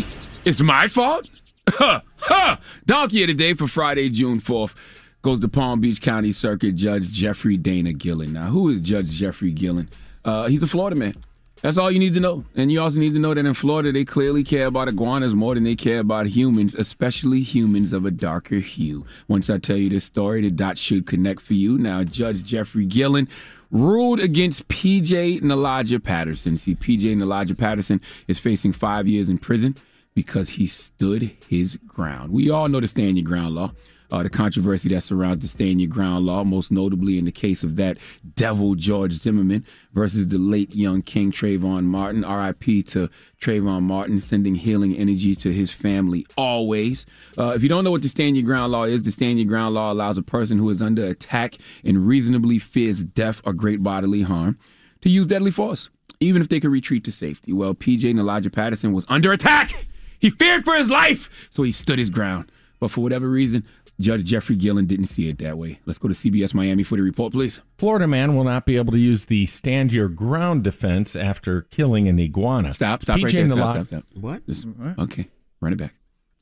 [0.51, 1.31] It's my fault?
[1.69, 2.03] Ha!
[2.17, 2.61] Ha!
[2.87, 4.75] Donkey of the day for Friday, June 4th
[5.21, 8.33] goes to Palm Beach County Circuit Judge Jeffrey Dana Gillen.
[8.33, 9.91] Now, who is Judge Jeffrey Gillen?
[10.25, 11.17] Uh, he's a Florida man.
[11.63, 12.45] That's all you need to know.
[12.57, 15.55] And you also need to know that in Florida, they clearly care about iguanas more
[15.55, 19.07] than they care about humans, especially humans of a darker hue.
[19.29, 21.79] Once I tell you this story, the dots should connect for you.
[21.79, 23.29] Now, Judge Jeffrey Gillen
[23.71, 26.57] ruled against PJ Nalaja Patterson.
[26.57, 29.77] See, PJ Nalaja Patterson is facing five years in prison
[30.15, 32.33] because he stood his ground.
[32.33, 33.73] We all know the stand your ground law.
[34.13, 37.65] Uh, the controversy that surrounds the stand your ground law, most notably in the case
[37.65, 37.97] of that
[38.35, 42.21] devil George Zimmerman versus the late young King Trayvon Martin.
[42.21, 43.09] RIP to
[43.41, 47.07] Trayvon Martin, sending healing energy to his family always.
[47.39, 49.49] Uh, if you don't know what the stand your ground law is, the stand your
[49.49, 53.83] ground law allows a person who is under attack and reasonably fears death or great
[53.83, 54.59] bodily harm
[55.01, 55.89] to use deadly force,
[56.21, 57.55] even if they could retreat to safety.
[57.55, 59.87] Well, PJ Nalaja Patterson was under attack.
[60.19, 62.53] He feared for his life, so he stood his ground.
[62.83, 63.65] But for whatever reason,
[64.01, 65.79] Judge Jeffrey Gillen didn't see it that way.
[65.87, 67.61] Let's go to CBS Miami for the report, please.
[67.79, 72.09] Florida man will not be able to use the stand your ground defense after killing
[72.09, 72.75] an iguana.
[72.75, 73.47] Stop, stop, right PJ there.
[73.47, 74.23] Nala- Stop, stop, stop.
[74.23, 74.47] What?
[74.47, 74.67] This-
[74.99, 75.29] okay,
[75.61, 75.95] run it back.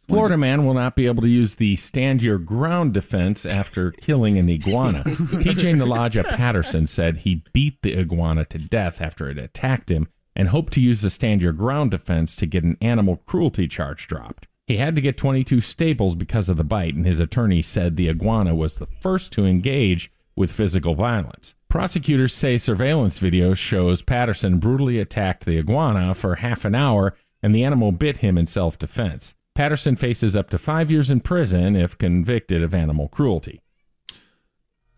[0.08, 4.36] Florida man will not be able to use the stand your ground defense after killing
[4.38, 5.04] an iguana.
[5.06, 10.48] PJ Nalaja Patterson said he beat the iguana to death after it attacked him and
[10.48, 14.48] hoped to use the stand your ground defense to get an animal cruelty charge dropped.
[14.70, 18.08] He had to get 22 staples because of the bite, and his attorney said the
[18.08, 21.56] iguana was the first to engage with physical violence.
[21.68, 27.52] Prosecutors say surveillance video shows Patterson brutally attacked the iguana for half an hour, and
[27.52, 29.34] the animal bit him in self defense.
[29.56, 33.60] Patterson faces up to five years in prison if convicted of animal cruelty.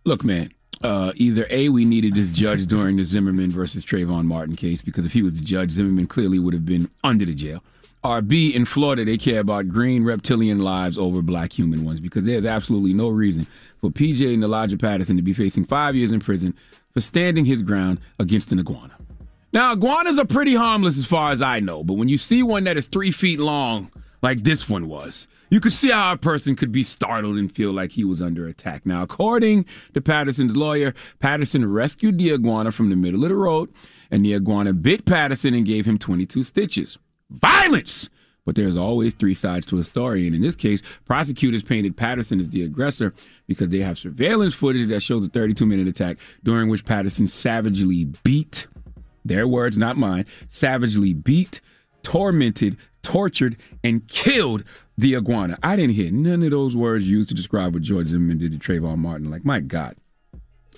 [0.05, 0.53] Look, man.
[0.83, 5.07] Uh, either A, we needed this judge during the Zimmerman versus Trayvon Martin case because
[5.07, 7.65] if he was the judge, Zimmerman clearly would have been under the jail.
[8.05, 12.25] Or B, in Florida, they care about green reptilian lives over black human ones because
[12.25, 13.47] there's absolutely no reason
[13.81, 16.55] for PJ Nalaja Patterson to be facing five years in prison
[16.93, 18.97] for standing his ground against an iguana.
[19.53, 22.65] Now, iguanas are pretty harmless as far as I know, but when you see one
[22.65, 26.57] that is three feet long, like this one was, you could see how a person
[26.57, 28.85] could be startled and feel like he was under attack.
[28.85, 33.69] Now, according to Patterson's lawyer, Patterson rescued the iguana from the middle of the road,
[34.11, 36.99] and the iguana bit Patterson and gave him 22 stitches.
[37.33, 38.09] Violence!
[38.45, 40.27] But there's always three sides to a story.
[40.27, 43.15] And in this case, prosecutors painted Patterson as the aggressor
[43.47, 48.05] because they have surveillance footage that shows a 32 minute attack during which Patterson savagely
[48.25, 48.67] beat,
[49.25, 51.61] their words, not mine, savagely beat,
[52.03, 54.65] tormented, tortured, and killed
[54.99, 55.59] the iguana.
[55.63, 58.59] I didn't hear none of those words used to describe what George Zimmerman did to
[58.59, 59.31] Trayvon Martin.
[59.31, 59.95] Like, my God.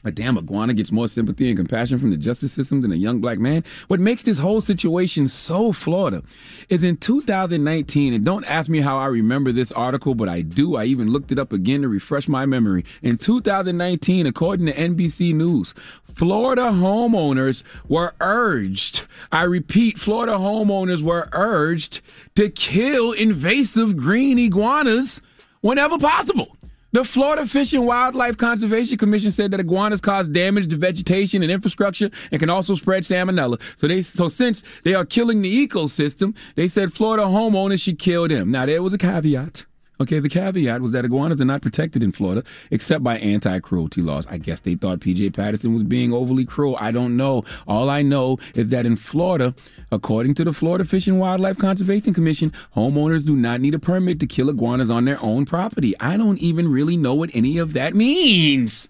[0.06, 3.22] A damn iguana gets more sympathy and compassion from the justice system than a young
[3.22, 3.64] black man.
[3.88, 6.22] What makes this whole situation so Florida
[6.68, 10.76] is in 2019, and don't ask me how I remember this article, but I do.
[10.76, 12.84] I even looked it up again to refresh my memory.
[13.02, 15.72] In 2019, according to NBC News,
[16.14, 22.02] Florida homeowners were urged, I repeat, Florida homeowners were urged
[22.34, 25.22] to kill invasive green iguanas
[25.62, 26.56] whenever possible.
[26.94, 31.50] The Florida Fish and Wildlife Conservation Commission said that iguanas cause damage to vegetation and
[31.50, 33.60] infrastructure and can also spread salmonella.
[33.76, 38.28] So they so since they are killing the ecosystem, they said Florida homeowners should kill
[38.28, 38.52] them.
[38.52, 39.66] Now there was a caveat.
[40.00, 42.42] Okay, the caveat was that iguanas are not protected in Florida
[42.72, 44.26] except by anti cruelty laws.
[44.26, 46.76] I guess they thought PJ Patterson was being overly cruel.
[46.80, 47.44] I don't know.
[47.68, 49.54] All I know is that in Florida,
[49.92, 54.18] according to the Florida Fish and Wildlife Conservation Commission, homeowners do not need a permit
[54.20, 55.94] to kill iguanas on their own property.
[56.00, 58.88] I don't even really know what any of that means.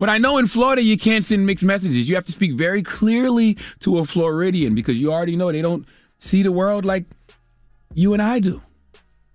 [0.00, 2.08] But I know in Florida you can't send mixed messages.
[2.08, 5.86] You have to speak very clearly to a Floridian because you already know they don't
[6.18, 7.04] see the world like
[7.94, 8.62] you and I do.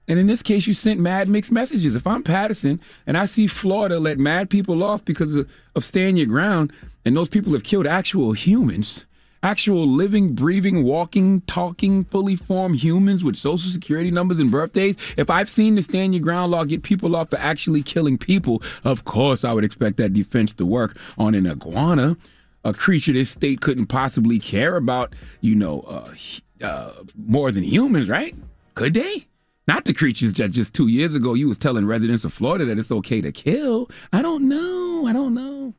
[0.07, 1.95] And in this case, you sent mad mixed messages.
[1.95, 6.17] If I'm Patterson and I see Florida let mad people off because of, of staying
[6.17, 6.71] your ground,
[7.03, 9.05] and those people have killed actual humans,
[9.43, 15.29] actual living, breathing, walking, talking, fully formed humans with social security numbers and birthdays, if
[15.29, 19.05] I've seen the stand your ground law get people off for actually killing people, of
[19.05, 22.17] course I would expect that defense to work on an iguana,
[22.63, 26.93] a creature this state couldn't possibly care about, you know, uh, uh,
[27.27, 28.35] more than humans, right?
[28.73, 29.27] Could they?
[29.67, 32.77] Not the creatures that just two years ago you was telling residents of Florida that
[32.77, 33.89] it's okay to kill.
[34.13, 35.05] I don't know.
[35.07, 35.73] I don't know.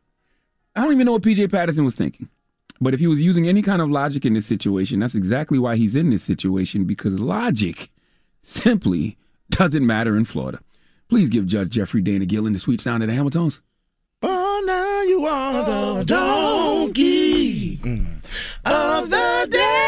[0.75, 2.29] I don't even know what PJ Patterson was thinking.
[2.81, 5.77] But if he was using any kind of logic in this situation, that's exactly why
[5.77, 7.91] he's in this situation because logic
[8.43, 9.17] simply
[9.51, 10.61] doesn't matter in Florida.
[11.09, 13.61] Please give Judge Jeffrey Dana Gillen the sweet sound of the Hamiltons.
[14.23, 17.81] Oh, now you are the oh, donkey
[18.65, 19.86] of the day.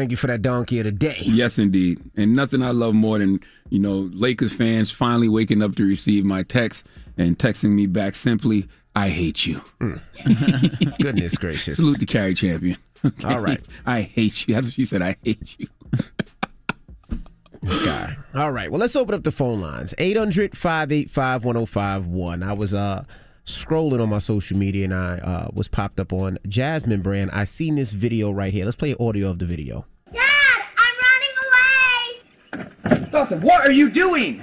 [0.00, 1.18] Thank you for that donkey of the day.
[1.20, 2.00] Yes, indeed.
[2.16, 6.24] And nothing I love more than, you know, Lakers fans finally waking up to receive
[6.24, 6.86] my text
[7.18, 8.66] and texting me back simply,
[8.96, 9.60] I hate you.
[11.02, 11.76] Goodness gracious.
[11.76, 12.78] Salute the Cari Champion.
[13.26, 13.60] All right.
[13.84, 14.54] I hate you.
[14.54, 15.02] That's what she said.
[15.02, 15.66] I hate you.
[17.60, 18.16] This guy.
[18.34, 18.70] All right.
[18.70, 19.92] Well, let's open up the phone lines.
[19.98, 22.42] 800 585 1051.
[22.42, 23.04] I was uh
[23.44, 27.30] scrolling on my social media and I uh, was popped up on Jasmine Brand.
[27.32, 28.64] I seen this video right here.
[28.64, 29.86] Let's play audio of the video.
[30.12, 30.20] Dad,
[30.78, 33.10] I'm running away.
[33.10, 34.36] Dawson, what are you doing?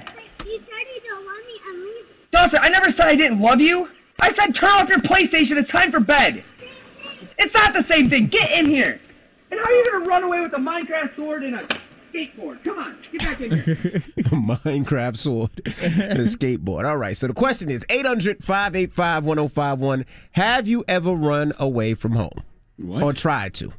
[0.45, 1.53] You said you don't want me.
[1.69, 2.05] I'm leaving.
[2.31, 3.87] Dawson, I never said I didn't love you.
[4.19, 5.57] I said turn off your PlayStation.
[5.61, 6.43] It's time for bed.
[7.37, 8.27] It's not the same thing.
[8.27, 8.99] Get in here.
[9.51, 11.67] And how are you gonna run away with a Minecraft sword and a
[12.13, 12.63] skateboard?
[12.63, 13.75] Come on, get back in here.
[14.31, 15.51] Minecraft sword
[15.81, 16.85] and a skateboard.
[16.87, 17.15] All right.
[17.15, 20.05] So the question is 800 585 1051.
[20.31, 22.43] Have you ever run away from home?
[22.77, 23.03] What?
[23.03, 23.71] Or tried to?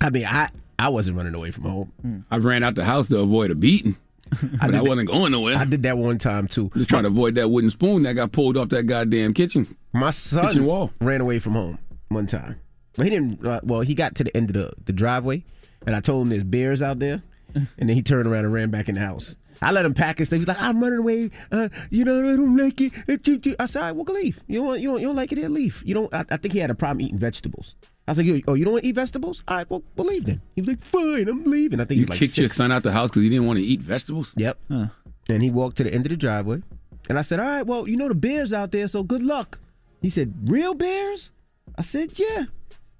[0.00, 2.24] I mean, I, I wasn't running away from home.
[2.30, 3.96] I ran out the house to avoid a beating.
[4.28, 5.56] But I, did that- wasn't going nowhere.
[5.56, 6.70] I did that one time too.
[6.76, 9.68] Just trying to avoid that wooden spoon that got pulled off that goddamn kitchen.
[9.92, 10.90] My son Kitchen wall.
[11.00, 11.78] ran away from home
[12.08, 12.58] one time.
[12.96, 13.46] But he didn't.
[13.46, 15.44] Uh, well, he got to the end of the, the driveway,
[15.86, 17.22] and I told him there's bears out there,
[17.54, 19.36] and then he turned around and ran back in the house.
[19.62, 20.38] I let him pack his stuff.
[20.40, 21.30] He's like, I'm running away.
[21.50, 22.92] Uh, you know, I don't like it.
[23.08, 24.42] Uh, choo, choo." I said, all right, well, go leave.
[24.46, 25.36] You don't, want, you don't, you don't like it?
[25.40, 25.82] Then leave.
[25.82, 26.12] You don't.
[26.12, 27.74] I, I think he had a problem eating vegetables.
[28.06, 29.42] I was like, oh, you don't want to eat vegetables?
[29.48, 30.42] All right, well, we'll leave then.
[30.54, 31.80] He was like, fine, I'm leaving.
[31.80, 33.46] I think You he was like kicked your son out the house because he didn't
[33.46, 34.32] want to eat vegetables?
[34.36, 34.58] Yep.
[34.68, 36.62] And he walked to the end of the driveway.
[37.08, 39.58] And I said, All right, well, you know the bears out there, so good luck.
[40.02, 41.30] He said, Real bears?
[41.76, 42.44] I said, Yeah.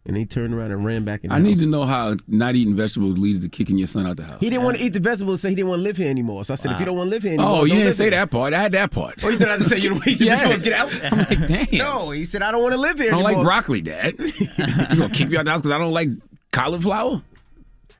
[0.06, 2.54] And he turned around and ran back in the I need to know how not
[2.54, 4.38] eating vegetables leads to kicking your son out the house.
[4.40, 6.44] He didn't want to eat the vegetables, so he didn't want to live here anymore.
[6.44, 7.86] So I said, if you don't want to live here anymore, Oh, you don't didn't
[7.88, 8.10] live say here.
[8.12, 8.54] that part.
[8.54, 9.24] I had that part.
[9.24, 10.40] Oh, you didn't have to say you don't want to eat the Yes.
[10.62, 11.12] vegetables, get out?
[11.12, 11.78] I'm like, damn.
[11.78, 13.42] No, he said, I don't want to live here I don't anymore.
[13.42, 14.14] like broccoli, Dad.
[14.18, 16.08] you gonna kick me out the house because I don't like
[16.52, 17.22] cauliflower?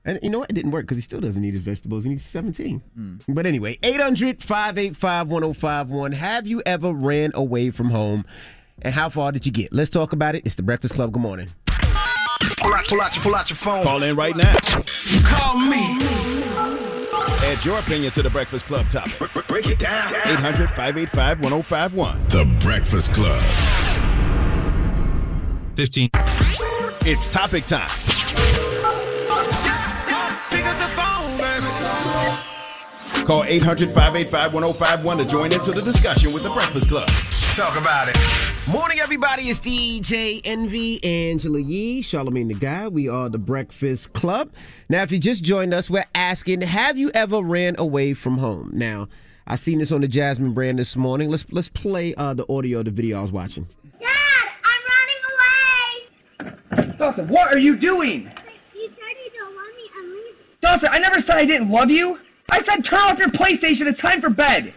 [0.05, 0.51] And you know what?
[0.51, 2.81] It didn't work because he still doesn't eat his vegetables and he's 17.
[2.95, 3.17] Hmm.
[3.27, 6.13] But anyway, 800 585 1051.
[6.13, 8.25] Have you ever ran away from home?
[8.83, 9.73] And how far did you get?
[9.73, 10.43] Let's talk about it.
[10.47, 11.11] It's the Breakfast Club.
[11.11, 11.49] Good morning.
[12.67, 13.85] Pull out, pull out, your, pull out your phone.
[13.85, 14.57] Call in right now.
[15.25, 16.01] Call me.
[17.45, 19.31] Add your opinion to the Breakfast Club topic.
[19.47, 20.13] Break it down.
[20.13, 22.19] 800 585 1051.
[22.25, 23.41] The Breakfast Club.
[25.77, 26.11] 15.
[27.09, 27.89] It's topic time.
[30.51, 31.69] Pick up the phone, baby.
[33.25, 37.09] Call 800 585 1051 to join into the discussion with the Breakfast Club.
[37.55, 38.16] Talk about it.
[38.69, 39.45] Morning, everybody.
[39.49, 42.89] It's DJ Envy, Angela Yee, Charlamagne the Guy.
[42.89, 44.53] We are the Breakfast Club.
[44.89, 48.73] Now, if you just joined us, we're asking, have you ever ran away from home?
[48.75, 49.07] Now,
[49.47, 51.31] I seen this on the Jasmine brand this morning.
[51.31, 53.69] Let's let's play uh, the audio of the video I was watching.
[54.01, 54.11] Dad,
[54.67, 56.99] I'm running away.
[56.99, 58.29] Dawson, what are you doing?
[58.75, 59.85] You said you don't want me.
[59.97, 60.35] I'm leaving.
[60.61, 62.17] Dawson, I never said I didn't love you.
[62.51, 63.87] I said turn off your PlayStation.
[63.87, 64.75] It's time for bed.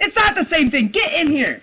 [0.00, 0.90] It's not the same thing.
[0.92, 1.62] Get in here.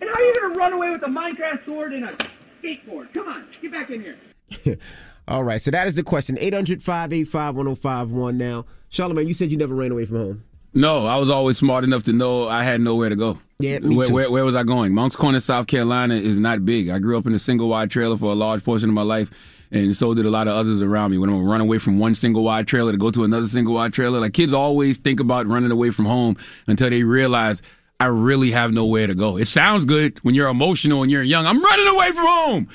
[0.00, 2.16] And how are you gonna run away with a Minecraft sword and a
[2.62, 3.12] skateboard?
[3.14, 4.78] Come on, get back in here.
[5.28, 6.38] All right, so that is the question.
[6.38, 8.64] 800 585 1051 now.
[8.90, 10.44] Charlamagne, you said you never ran away from home.
[10.72, 13.38] No, I was always smart enough to know I had nowhere to go.
[13.58, 14.12] Yeah, me where, too.
[14.12, 14.92] Where, where was I going?
[14.92, 16.90] Moncks Corner, South Carolina is not big.
[16.90, 19.30] I grew up in a single wide trailer for a large portion of my life,
[19.70, 21.18] and so did a lot of others around me.
[21.18, 23.94] When I'm run away from one single wide trailer to go to another single wide
[23.94, 26.36] trailer, like kids always think about running away from home
[26.66, 27.62] until they realize
[27.98, 29.36] I really have nowhere to go.
[29.38, 31.46] It sounds good when you're emotional and you're young.
[31.46, 32.68] I'm running away from home.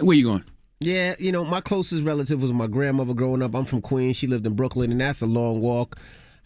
[0.00, 0.44] Where you going?
[0.80, 3.54] Yeah, you know, my closest relative was my grandmother growing up.
[3.54, 4.16] I'm from Queens.
[4.16, 5.96] She lived in Brooklyn, and that's a long walk.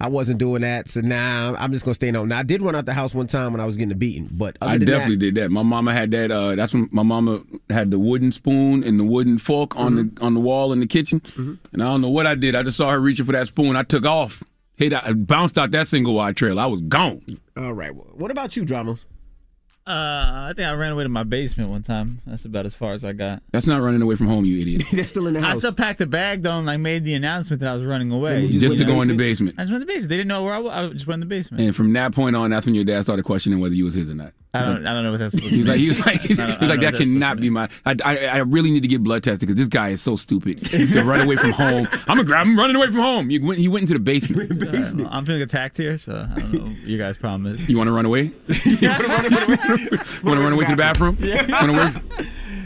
[0.00, 2.28] I wasn't doing that, so now I'm just gonna stay home.
[2.28, 4.56] Now I did run out the house one time when I was getting beaten, but
[4.60, 5.50] I definitely that, did that.
[5.50, 6.32] My mama had that.
[6.32, 10.14] Uh, that's when my mama had the wooden spoon and the wooden fork on Mm-hmm.
[10.16, 11.22] the on the wall in the kitchen.
[11.36, 12.56] And I don't know what I did.
[12.56, 13.76] I just saw her reaching for that spoon.
[13.76, 14.42] I took off,
[14.82, 16.58] hit, I bounced out that single wide trail.
[16.58, 17.22] I was gone.
[17.56, 17.94] All right.
[17.94, 19.04] Well, what about you, dramas?
[19.84, 22.22] Uh, I think I ran away to my basement one time.
[22.24, 23.42] That's about as far as I got.
[23.50, 24.84] That's not running away from home, you idiot.
[24.92, 25.56] That's still in the house.
[25.56, 28.12] I still packed a bag though, and like made the announcement that I was running
[28.12, 28.46] away.
[28.46, 29.56] Just Just to go in the basement.
[29.58, 30.10] I just went in the basement.
[30.10, 30.72] They didn't know where I was.
[30.72, 31.64] I just went in the basement.
[31.64, 34.08] And from that point on, that's when your dad started questioning whether you was his
[34.08, 34.32] or not.
[34.54, 34.86] I don't.
[34.86, 36.38] I don't know what that's supposed to He was like, he was like, he was
[36.38, 37.68] like that cannot be my.
[37.86, 40.64] I, I, I really need to get blood tested because this guy is so stupid
[40.70, 41.88] to run away from home.
[42.06, 43.30] I'm a, I'm running away from home.
[43.30, 44.52] You went, he went into the basement.
[44.62, 45.08] I don't know.
[45.10, 47.66] I'm feeling attacked here, so I don't know You guys' problem is.
[47.68, 48.32] You want to run away?
[48.64, 51.16] you want to run away to the bathroom?
[51.20, 51.92] Run away?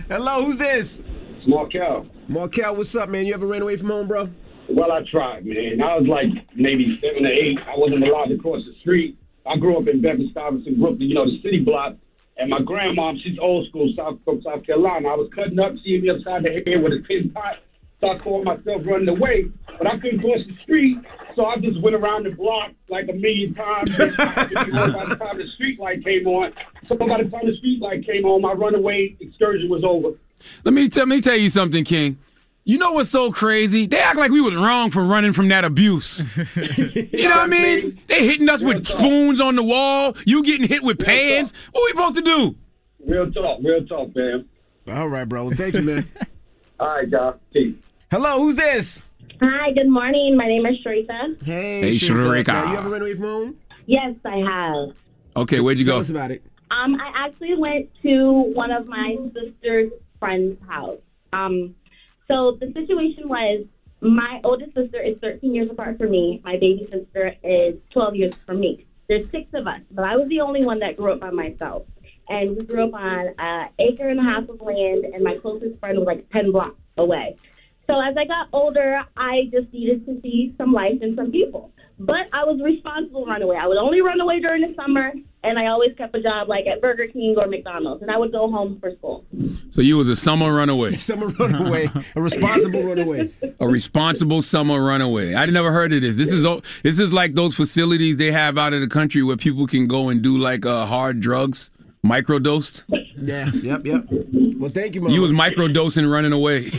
[0.08, 1.02] Hello, who's this?
[1.46, 2.06] Markel.
[2.26, 3.26] Markel, what's up, man?
[3.26, 4.28] You ever ran away from home, bro?
[4.68, 5.80] Well, I tried, man.
[5.80, 6.26] I was like
[6.56, 7.58] maybe seven or eight.
[7.66, 9.16] I wasn't allowed to cross the street.
[9.46, 11.94] I grew up in Bedford Stuyvesant, Brooklyn, you know, the city block.
[12.38, 15.08] And my grandma, she's old school, South from South Carolina.
[15.08, 17.56] I was cutting up, seeing me upside the head with a tin pot.
[18.00, 19.46] So I called myself running away,
[19.78, 20.98] but I couldn't cross the street.
[21.34, 23.96] So I just went around the block like a million times.
[23.96, 26.52] By the time the street light came on,
[26.88, 30.16] so by the time the street light came on, my runaway excursion was over.
[30.64, 32.18] Let me tell me tell you something, King.
[32.68, 33.86] You know what's so crazy?
[33.86, 36.18] They act like we was wrong for running from that abuse.
[36.56, 38.00] you know what I mean?
[38.08, 40.16] They hitting us with spoons on the wall.
[40.26, 41.52] You getting hit with pans.
[41.70, 42.56] What we supposed to do?
[43.06, 44.48] Real talk, real talk, man.
[44.88, 45.52] All right, bro.
[45.52, 46.08] Thank you, man.
[46.80, 47.34] All right, guys.
[47.52, 47.76] Peace.
[48.10, 49.00] Hello, who's this?
[49.40, 50.36] Hi, good morning.
[50.36, 51.40] My name is Sharika.
[51.44, 52.44] Hey, Hey, Sharika.
[52.46, 52.70] Sharika.
[52.72, 53.56] You ever run away from home?
[53.86, 54.96] Yes, I have.
[55.36, 56.00] Okay, where'd you Tell go?
[56.00, 56.42] us about it.
[56.72, 60.98] Um, I actually went to one of my sister's friend's house.
[61.32, 61.76] Um,
[62.28, 63.66] so the situation was
[64.00, 66.40] my oldest sister is 13 years apart from me.
[66.44, 68.86] My baby sister is 12 years from me.
[69.08, 71.84] There's six of us, but I was the only one that grew up by myself.
[72.28, 75.78] And we grew up on an acre and a half of land, and my closest
[75.78, 77.36] friend was like 10 blocks away.
[77.86, 81.70] So as I got older, I just needed to see some life and some people.
[82.00, 83.56] But I was responsible to run away.
[83.56, 85.12] I would only run away during the summer,
[85.46, 88.32] and I always kept a job like at Burger King or McDonald's, and I would
[88.32, 89.24] go home for school.
[89.70, 90.92] So you was a summer runaway.
[91.06, 91.90] Summer runaway.
[92.14, 93.30] A responsible runaway.
[93.60, 95.34] A responsible summer runaway.
[95.34, 96.16] I never heard of this.
[96.16, 96.44] This is
[96.82, 100.08] this is like those facilities they have out of the country where people can go
[100.08, 101.70] and do like uh, hard drugs,
[102.04, 102.82] microdosed.
[103.16, 104.06] Yeah, yep, yep.
[104.58, 105.14] Well, thank you, mama.
[105.14, 106.64] You was microdosing running away.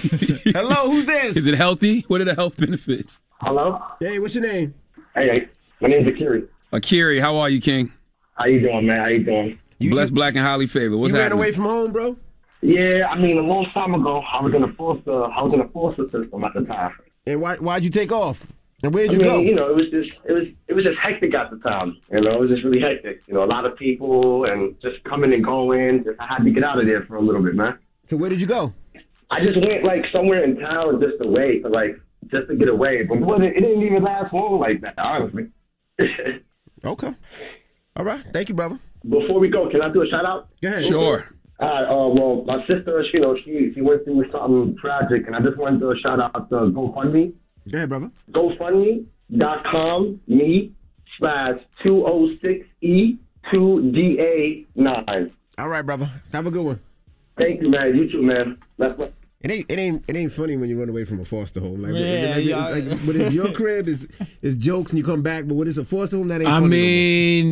[0.53, 1.37] Hello, who's this?
[1.37, 2.01] Is it healthy?
[2.01, 3.21] What are the health benefits?
[3.41, 3.81] Hello?
[3.99, 4.73] Hey, what's your name?
[5.15, 5.49] Hey, hey.
[5.81, 6.47] My name's Akiri.
[6.73, 7.91] Akiri, how are you, King?
[8.37, 8.99] How you doing, man?
[8.99, 9.59] How you doing?
[9.79, 10.97] Blessed, black, and highly favored.
[10.97, 12.15] What's you ran away from home, bro?
[12.61, 15.61] Yeah, I mean, a long time ago, I was in a foster, I was in
[15.61, 16.91] a foster system at the time.
[17.25, 18.45] And why why'd you take off?
[18.83, 19.39] And where'd I you mean, go?
[19.39, 21.97] you know, it was just, it was, it was just hectic at the time.
[22.11, 23.21] You know, it was just really hectic.
[23.27, 26.03] You know, a lot of people and just coming and going.
[26.03, 27.77] Just, I had to get out of there for a little bit, man.
[28.05, 28.73] So where did you go?
[29.29, 31.99] I just went like somewhere in town just away to like
[32.31, 35.47] just to get away, but it, it didn't even last long like that, honestly.
[36.85, 37.13] okay.
[37.97, 38.23] All right.
[38.31, 38.79] Thank you, brother.
[39.03, 40.49] Before we go, can I do a shout out?
[40.61, 40.85] Go ahead.
[40.85, 41.27] Sure.
[41.59, 45.39] Uh, uh, well, my sister, you know, she she went through something tragic, and I
[45.41, 47.33] just wanted to shout out to GoFundMe.
[47.71, 48.11] Go ahead, brother.
[48.31, 50.71] GoFundMe.com, me
[51.17, 53.17] slash 206E
[53.51, 55.31] 2DA9.
[55.57, 56.11] All right, brother.
[56.33, 56.79] Have a good one.
[57.39, 57.95] Thank you, man.
[57.95, 58.57] You too, man.
[58.77, 59.13] That's what.
[59.49, 61.81] It ain't it ain't it ain't funny when you run away from a foster home.
[61.81, 62.67] Like, Yeah, like, yeah.
[62.91, 64.07] like, when it's your crib, is
[64.41, 65.47] is jokes and you come back.
[65.47, 66.49] But when it's a foster home, that ain't.
[66.49, 66.69] I funny no more.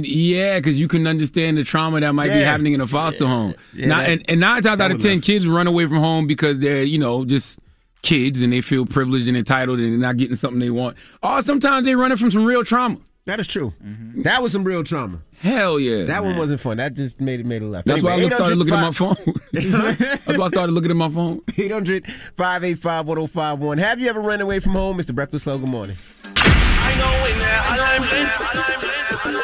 [0.02, 3.26] mean, yeah, because you can understand the trauma that might be happening in a foster
[3.26, 3.56] home.
[3.74, 5.26] Yeah, Now- that- and, and nine times out of ten, left.
[5.26, 7.60] kids run away from home because they're, you know, just
[8.02, 10.96] kids and they feel privileged and entitled and they're not getting something they want.
[11.24, 12.98] Or sometimes they're running from some real trauma.
[13.26, 13.74] That is true.
[13.84, 14.22] Mm-hmm.
[14.22, 15.20] That was some real trauma.
[15.40, 16.04] Hell yeah.
[16.06, 16.78] That one wasn't fun.
[16.78, 17.88] That just made it made it left.
[17.88, 19.16] That's why I Anyway, started looking at my phone.
[19.52, 21.42] That's why I started looking at my phone.
[21.58, 22.06] 800
[22.38, 23.78] 585 1051.
[23.80, 25.00] Have you ever run away from home?
[25.00, 25.16] Mr.
[25.16, 25.98] Breakfast Club, good morning.
[26.24, 27.66] I know it now.
[27.68, 28.28] I'm in.
[28.46, 29.40] I'm in.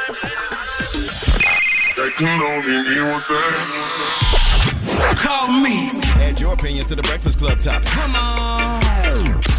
[5.18, 5.90] Call me.
[6.24, 7.90] Add your opinion to the Breakfast Club topic.
[7.90, 8.80] Come on.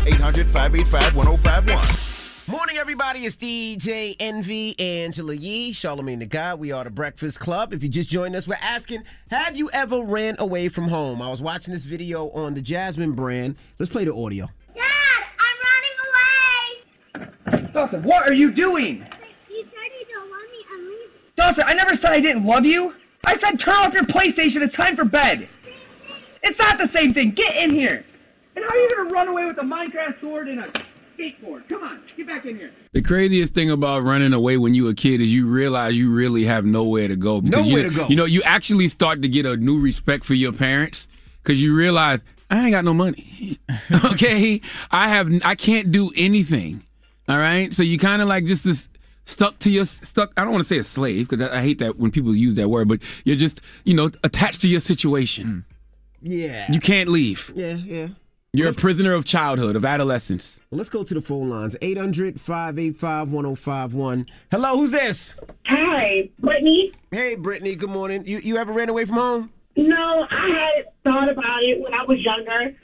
[0.06, 2.11] 800 585 1051.
[2.52, 3.20] Morning, everybody.
[3.20, 6.60] It's DJ Envy, Angela Yee, Charlamagne the God.
[6.60, 7.72] We are the Breakfast Club.
[7.72, 11.22] If you just joined us, we're asking, have you ever ran away from home?
[11.22, 13.56] I was watching this video on the Jasmine brand.
[13.78, 14.50] Let's play the audio.
[14.74, 14.84] Dad,
[15.40, 17.72] I'm running away.
[17.72, 18.98] Dawson, what are you doing?
[19.48, 20.58] You said you don't want me.
[20.74, 21.08] I'm leaving.
[21.38, 22.92] Dawson, I never said I didn't love you.
[23.24, 24.60] I said turn off your PlayStation.
[24.60, 25.48] It's time for bed.
[26.42, 27.32] It's not the same thing.
[27.34, 28.04] Get in here.
[28.56, 30.81] And how are you going to run away with a Minecraft sword and a
[31.22, 31.68] skateboard?
[31.68, 32.72] Come on, get back in here.
[32.92, 36.44] The craziest thing about running away when you a kid is you realize you really
[36.44, 37.40] have nowhere to go.
[37.40, 38.08] Nowhere you, to go.
[38.08, 41.08] You know, you actually start to get a new respect for your parents
[41.42, 42.20] because you realize
[42.50, 43.58] I ain't got no money.
[44.04, 46.84] okay, I have I can't do anything.
[47.28, 48.88] All right, so you kind of like just this
[49.24, 50.32] stuck to your stuck.
[50.36, 52.54] I don't want to say a slave because I, I hate that when people use
[52.54, 55.64] that word, but you're just you know attached to your situation.
[56.24, 56.70] Yeah.
[56.70, 57.52] You can't leave.
[57.54, 58.08] Yeah, yeah.
[58.54, 60.60] You're a prisoner of childhood, of adolescence.
[60.70, 64.26] Well, let's go to the phone lines 800 585 1051.
[64.50, 65.34] Hello, who's this?
[65.64, 66.92] Hi, Brittany.
[67.10, 68.26] Hey, Brittany, good morning.
[68.26, 69.50] You, you ever ran away from home?
[69.74, 72.76] No, I had thought about it when I was younger,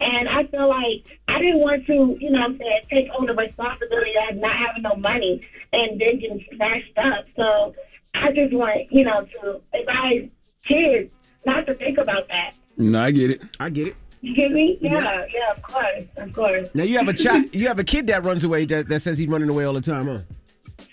[0.00, 3.26] and I feel like I didn't want to, you know what I'm saying, take on
[3.26, 7.26] the responsibility of not having no money and then getting smashed up.
[7.36, 7.74] So
[8.14, 10.30] I just want, you know, to advise
[10.66, 11.10] kids
[11.44, 12.54] not to think about that.
[12.78, 13.42] No, I get it.
[13.60, 13.96] I get it.
[14.22, 14.78] You get me?
[14.80, 15.26] Yeah, Yeah.
[15.32, 16.68] yeah, of course, of course.
[16.74, 19.16] Now you have a child, you have a kid that runs away that, that says
[19.18, 20.18] he's running away all the time, huh?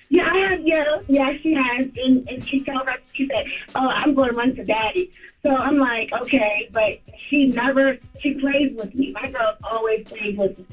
[0.09, 0.61] Yeah, I have.
[0.65, 3.45] Yeah, yeah, she has, and, and she told her she said,
[3.75, 5.11] "Oh, I'm going to run to daddy."
[5.43, 9.11] So I'm like, okay, but she never she plays with me.
[9.11, 10.65] My girl always plays with me.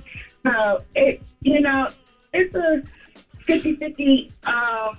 [0.46, 1.88] So it, you know,
[2.32, 2.82] it's a
[3.48, 4.98] 50-50 um,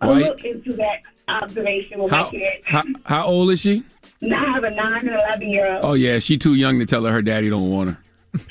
[0.00, 0.24] a Right.
[0.24, 2.60] look into that observation with How, my kid.
[2.64, 3.84] how how old is she?
[4.28, 5.84] Now I have a nine and eleven year old.
[5.84, 7.98] Oh yeah, she too young to tell her her daddy don't want her.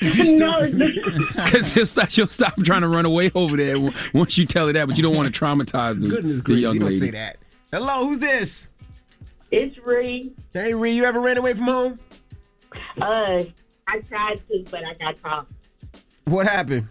[0.00, 3.76] no, Because she'll stop, she'll stop trying to run away over there
[4.14, 6.62] once you tell her that, but you don't want to traumatize the, Goodness the gracious,
[6.62, 6.98] young you don't lady.
[7.00, 7.36] say that.
[7.70, 8.66] Hello, who's this?
[9.50, 10.32] It's Ree.
[10.54, 11.98] Hey, Ree, you ever ran away from home?
[13.00, 13.44] Uh,
[13.86, 15.46] I tried to, but I got caught.
[16.24, 16.88] What happened?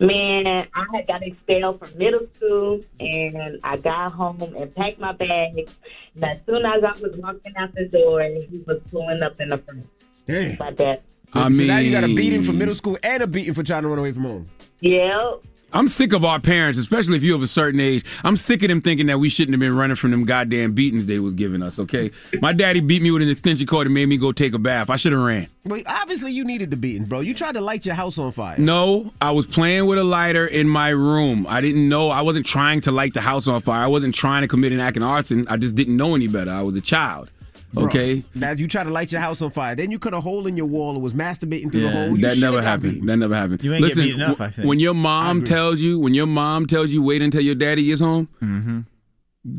[0.00, 5.12] Man, I had got expelled from middle school, and I got home and packed my
[5.12, 5.72] bags.
[6.14, 9.48] And as soon as I was walking out the door, he was pulling up in
[9.50, 9.86] the front.
[10.26, 10.56] Damn.
[10.58, 11.02] Like that.
[11.34, 13.62] I so now you got a beating mean- from middle school and a beating for
[13.62, 14.48] trying to run away from home.
[14.80, 15.32] Yeah.
[15.72, 18.04] I'm sick of our parents, especially if you're of a certain age.
[18.24, 21.06] I'm sick of them thinking that we shouldn't have been running from them goddamn beatings
[21.06, 21.78] they was giving us.
[21.78, 24.58] Okay, my daddy beat me with an extension cord and made me go take a
[24.58, 24.90] bath.
[24.90, 25.48] I should have ran.
[25.64, 27.20] Well, obviously you needed the beating, bro.
[27.20, 28.58] You tried to light your house on fire.
[28.58, 31.46] No, I was playing with a lighter in my room.
[31.48, 32.10] I didn't know.
[32.10, 33.84] I wasn't trying to light the house on fire.
[33.84, 35.46] I wasn't trying to commit an act of arson.
[35.48, 36.50] I just didn't know any better.
[36.50, 37.30] I was a child.
[37.72, 38.22] Bro, Okay.
[38.34, 39.74] Now you try to light your house on fire.
[39.74, 42.10] Then you cut a hole in your wall and was masturbating through the hole.
[42.10, 42.92] You that never happened.
[42.94, 43.06] beaten.
[43.06, 43.64] That never happened.
[43.64, 44.68] You ain't get Listen, beat enough, w- I think.
[44.68, 48.00] when your mom tells you, when your mom tells you, wait until your daddy is
[48.00, 48.28] home.
[48.42, 48.80] Mm-hmm.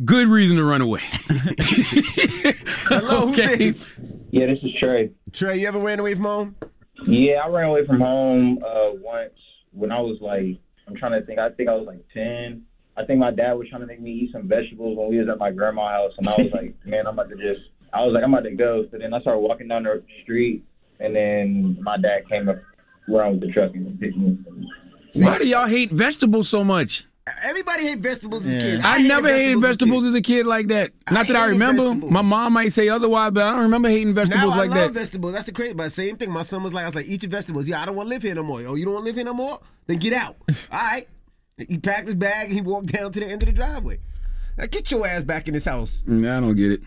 [0.06, 1.02] Good reason to run away.
[2.88, 3.56] Hello, who's Okay.
[3.58, 3.88] this?
[4.32, 5.12] Yeah, this is Trey.
[5.32, 6.56] Trey, you ever ran away from home?
[7.06, 9.34] Yeah, I ran away from home uh, once
[9.72, 10.58] when I was like,
[10.88, 11.40] I'm trying to think.
[11.40, 12.64] I think I was like ten.
[12.96, 15.28] I think my dad was trying to make me eat some vegetables when we was
[15.28, 17.62] at my grandma's house, and I was like, man, I'm about to just.
[17.94, 18.86] I was like, I'm about to go.
[18.92, 20.64] So then I started walking down the street,
[21.00, 22.58] and then my dad came up
[23.14, 24.38] around with the truck and picked me.
[25.16, 27.06] Why do y'all hate vegetables so much?
[27.44, 28.84] Everybody hate vegetables as kids.
[28.84, 30.92] I, never hated vegetables as a kid like that.
[31.10, 31.84] Not that I remember.
[31.84, 32.12] vegetables.
[32.12, 34.94] My mom might say otherwise, but I don't remember hating vegetables now like I love
[34.94, 35.00] that.
[35.00, 35.32] vegetables.
[35.32, 35.74] That's the crazy.
[35.74, 36.32] But same thing.
[36.32, 37.66] My son was like, I was like, eat your vegetables.
[37.66, 38.60] Yeah, I don't want to live here no more.
[38.68, 39.62] Oh, you don't want to live here no more?
[39.88, 40.36] Then get out.
[40.72, 41.08] All right.
[41.58, 44.00] He packed his bag and he walked down to the end of the driveway.
[44.58, 46.04] Now get your ass back in this house.
[46.06, 46.82] Yeah, I don't get it.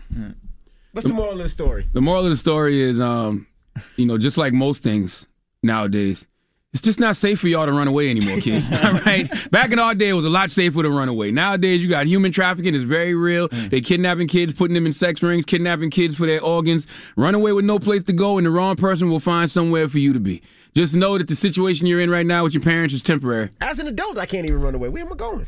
[0.97, 1.87] What's the moral of the story?
[1.93, 3.45] The moral of the story is, um,
[3.97, 5.27] you know, just like most things
[5.61, 6.25] nowadays,
[6.73, 8.65] it's just not safe for y'all to run away anymore, kids.
[8.83, 9.29] All right.
[9.51, 11.29] Back in our day, it was a lot safer to run away.
[11.29, 13.47] Nowadays, you got human trafficking is very real.
[13.47, 16.87] They kidnapping kids, putting them in sex rings, kidnapping kids for their organs.
[17.15, 19.99] Run away with no place to go, and the wrong person will find somewhere for
[19.99, 20.41] you to be.
[20.73, 23.51] Just know that the situation you're in right now with your parents is temporary.
[23.61, 24.89] As an adult, I can't even run away.
[24.89, 25.45] Where am I going?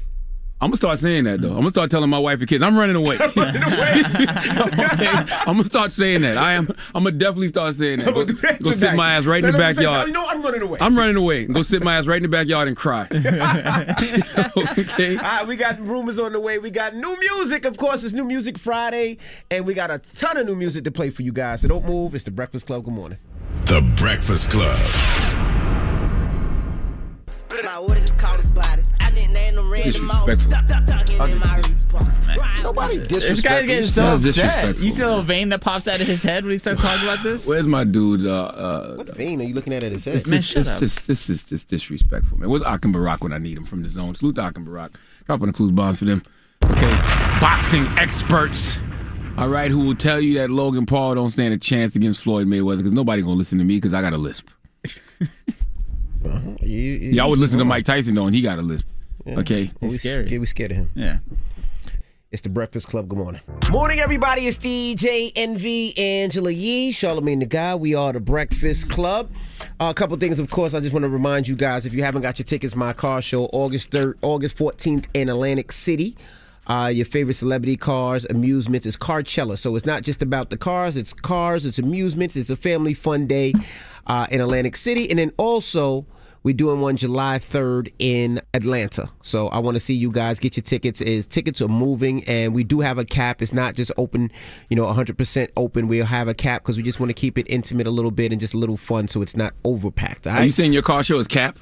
[0.62, 1.52] I'm gonna start saying that though.
[1.52, 3.16] I'm gonna start telling my wife and kids, I'm running away.
[3.20, 6.38] okay, I'm gonna start saying that.
[6.38, 6.68] I am.
[6.94, 8.14] I'm gonna definitely start saying that.
[8.14, 10.10] Go, go sit my ass right in the Let say, backyard.
[10.10, 10.78] "I know I'm running away.
[10.82, 11.46] I'm running away.
[11.46, 13.04] Go sit my ass right in the backyard and cry.
[14.58, 15.16] okay.
[15.16, 16.60] All right, we got rumors on the way.
[16.60, 17.64] We got new music.
[17.64, 19.18] Of course, it's New Music Friday,
[19.50, 21.62] and we got a ton of new music to play for you guys.
[21.62, 22.16] So don't move.
[22.16, 22.84] It's the Breakfast Club.
[22.84, 23.18] Good morning.
[23.66, 24.78] The Breakfast Club.
[27.64, 28.80] My what is it called about
[29.20, 29.22] it?
[29.22, 30.26] I didn't name them random mouse.
[30.26, 30.52] Disrespectful.
[30.52, 31.76] Stop, stop talking
[32.64, 34.80] Nobody This guy's getting so That's upset.
[34.80, 37.08] You see a little vein that pops out of his head when he starts talking
[37.08, 37.48] about this?
[37.48, 38.26] Where's my dude?
[38.26, 40.16] Uh, uh, What vein are you looking at at his head?
[40.16, 42.50] It's just, it's just, this is just disrespectful, man.
[42.50, 44.14] Where's Akim Barak when I need him from the zone?
[44.16, 44.98] Salute to Akim Barak.
[45.26, 46.22] Dropping the clues bombs for them.
[46.64, 46.92] Okay.
[47.42, 48.78] Boxing experts.
[49.38, 52.46] All right, who will tell you that Logan Paul don't stand a chance against Floyd
[52.46, 54.50] Mayweather because nobody gonna listen to me because I got a lisp.
[56.62, 58.89] Y'all would listen to Mike Tyson though, and he got a lisp.
[59.28, 59.72] Okay.
[59.82, 60.30] we scared.
[60.30, 60.92] We scared of him.
[60.96, 61.20] Yeah.
[62.32, 63.10] It's the Breakfast Club.
[63.10, 63.42] Good morning.
[63.74, 64.46] Morning, everybody.
[64.46, 67.74] It's DJ Envy Angela Yee, Charlamagne the Guy.
[67.74, 69.32] We are the Breakfast Club.
[69.80, 72.04] Uh, a couple things, of course, I just want to remind you guys if you
[72.04, 76.16] haven't got your tickets, my car show, August 3rd, August 14th in Atlantic City.
[76.68, 79.58] Uh, your favorite celebrity cars, amusements is Carcella.
[79.58, 83.26] So it's not just about the cars, it's cars, it's amusements, it's a family fun
[83.26, 83.56] day
[84.06, 85.10] uh, in Atlantic City.
[85.10, 86.06] And then also,
[86.44, 89.10] we're doing one July 3rd in Atlanta.
[89.22, 91.02] So I want to see you guys get your tickets.
[91.02, 93.42] Is tickets are moving and we do have a cap.
[93.42, 94.32] It's not just open,
[94.70, 95.88] you know, 100% open.
[95.88, 98.32] We'll have a cap because we just want to keep it intimate a little bit
[98.32, 100.32] and just a little fun so it's not overpacked.
[100.32, 101.60] Are you saying your car show is cap?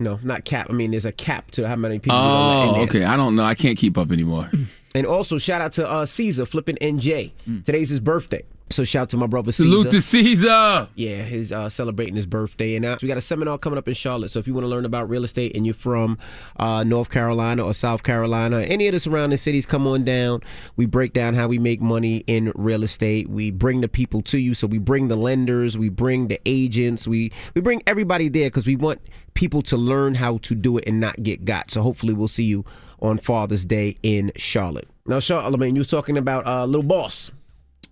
[0.00, 0.68] No, not cap.
[0.70, 2.16] I mean, there's a cap to how many people.
[2.16, 3.04] Oh, okay.
[3.04, 3.44] I don't know.
[3.44, 4.50] I can't keep up anymore.
[4.94, 7.32] And also shout out to uh, Cesar flipping NJ.
[7.64, 8.42] Today's his birthday.
[8.70, 9.68] So shout out to my brother Cesar.
[9.68, 10.88] Salute to Cesar.
[10.94, 13.94] Yeah, he's uh, celebrating his birthday, and uh, we got a seminar coming up in
[13.94, 14.30] Charlotte.
[14.30, 16.18] So if you want to learn about real estate and you're from
[16.58, 20.42] uh, North Carolina or South Carolina, any of the surrounding cities, come on down.
[20.76, 23.28] We break down how we make money in real estate.
[23.28, 24.54] We bring the people to you.
[24.54, 28.66] So we bring the lenders, we bring the agents, we we bring everybody there because
[28.66, 29.00] we want
[29.34, 31.70] people to learn how to do it and not get got.
[31.70, 32.64] So hopefully we'll see you
[33.00, 34.88] on Father's Day in Charlotte.
[35.06, 37.30] Now, Charlamagne, you was talking about uh, Little Boss.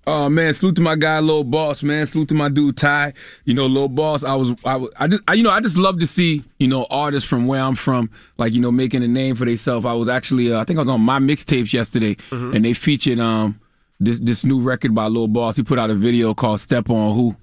[0.09, 2.07] Oh man, salute to my guy, Lil Boss, man.
[2.07, 3.13] Salute to my dude Ty.
[3.45, 4.23] You know, Lil Boss.
[4.23, 6.69] I was, I, was, I just, I, you know, I just love to see, you
[6.69, 9.85] know, artists from where I'm from, like you know, making a name for themselves.
[9.85, 12.17] I was actually, uh, I think I was on my mixtapes yesterday,
[12.55, 13.61] and they featured um
[13.99, 15.57] this this new record by Lil Boss.
[15.57, 17.37] He put out a video called "Step on Who,"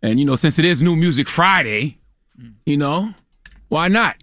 [0.00, 1.98] and you know, since it is New Music Friday,
[2.66, 3.14] you know,
[3.68, 4.16] why not?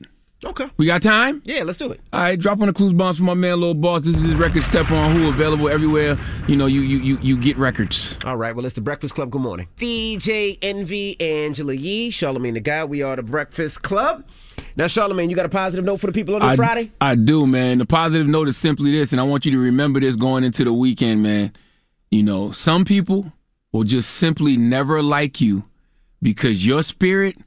[0.45, 0.65] Okay.
[0.77, 1.41] We got time?
[1.45, 2.01] Yeah, let's do it.
[2.11, 4.03] All right, drop on the clues bombs for my man, Lil Boss.
[4.03, 6.17] This is his record, Step On Who, available everywhere.
[6.47, 8.17] You know, you you you you get records.
[8.25, 9.31] All right, well, it's the Breakfast Club.
[9.31, 9.67] Good morning.
[9.77, 12.83] DJ Envy Angela Yee, Charlamagne the Guy.
[12.83, 14.25] We are the Breakfast Club.
[14.75, 16.91] Now, Charlemagne, you got a positive note for the people on this I, Friday?
[16.99, 17.77] I do, man.
[17.77, 20.63] The positive note is simply this, and I want you to remember this going into
[20.63, 21.53] the weekend, man.
[22.09, 23.31] You know, some people
[23.71, 25.63] will just simply never like you
[26.21, 27.37] because your spirit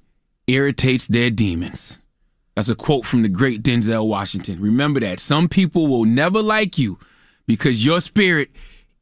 [0.46, 2.02] irritates their demons.
[2.56, 4.60] That's a quote from the great Denzel Washington.
[4.60, 5.20] Remember that.
[5.20, 6.98] Some people will never like you
[7.46, 8.50] because your spirit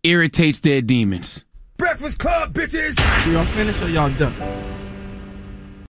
[0.02, 1.44] irritates their demons.
[1.76, 2.98] Breakfast Club, bitches!
[3.32, 4.84] Y'all finished or y'all done?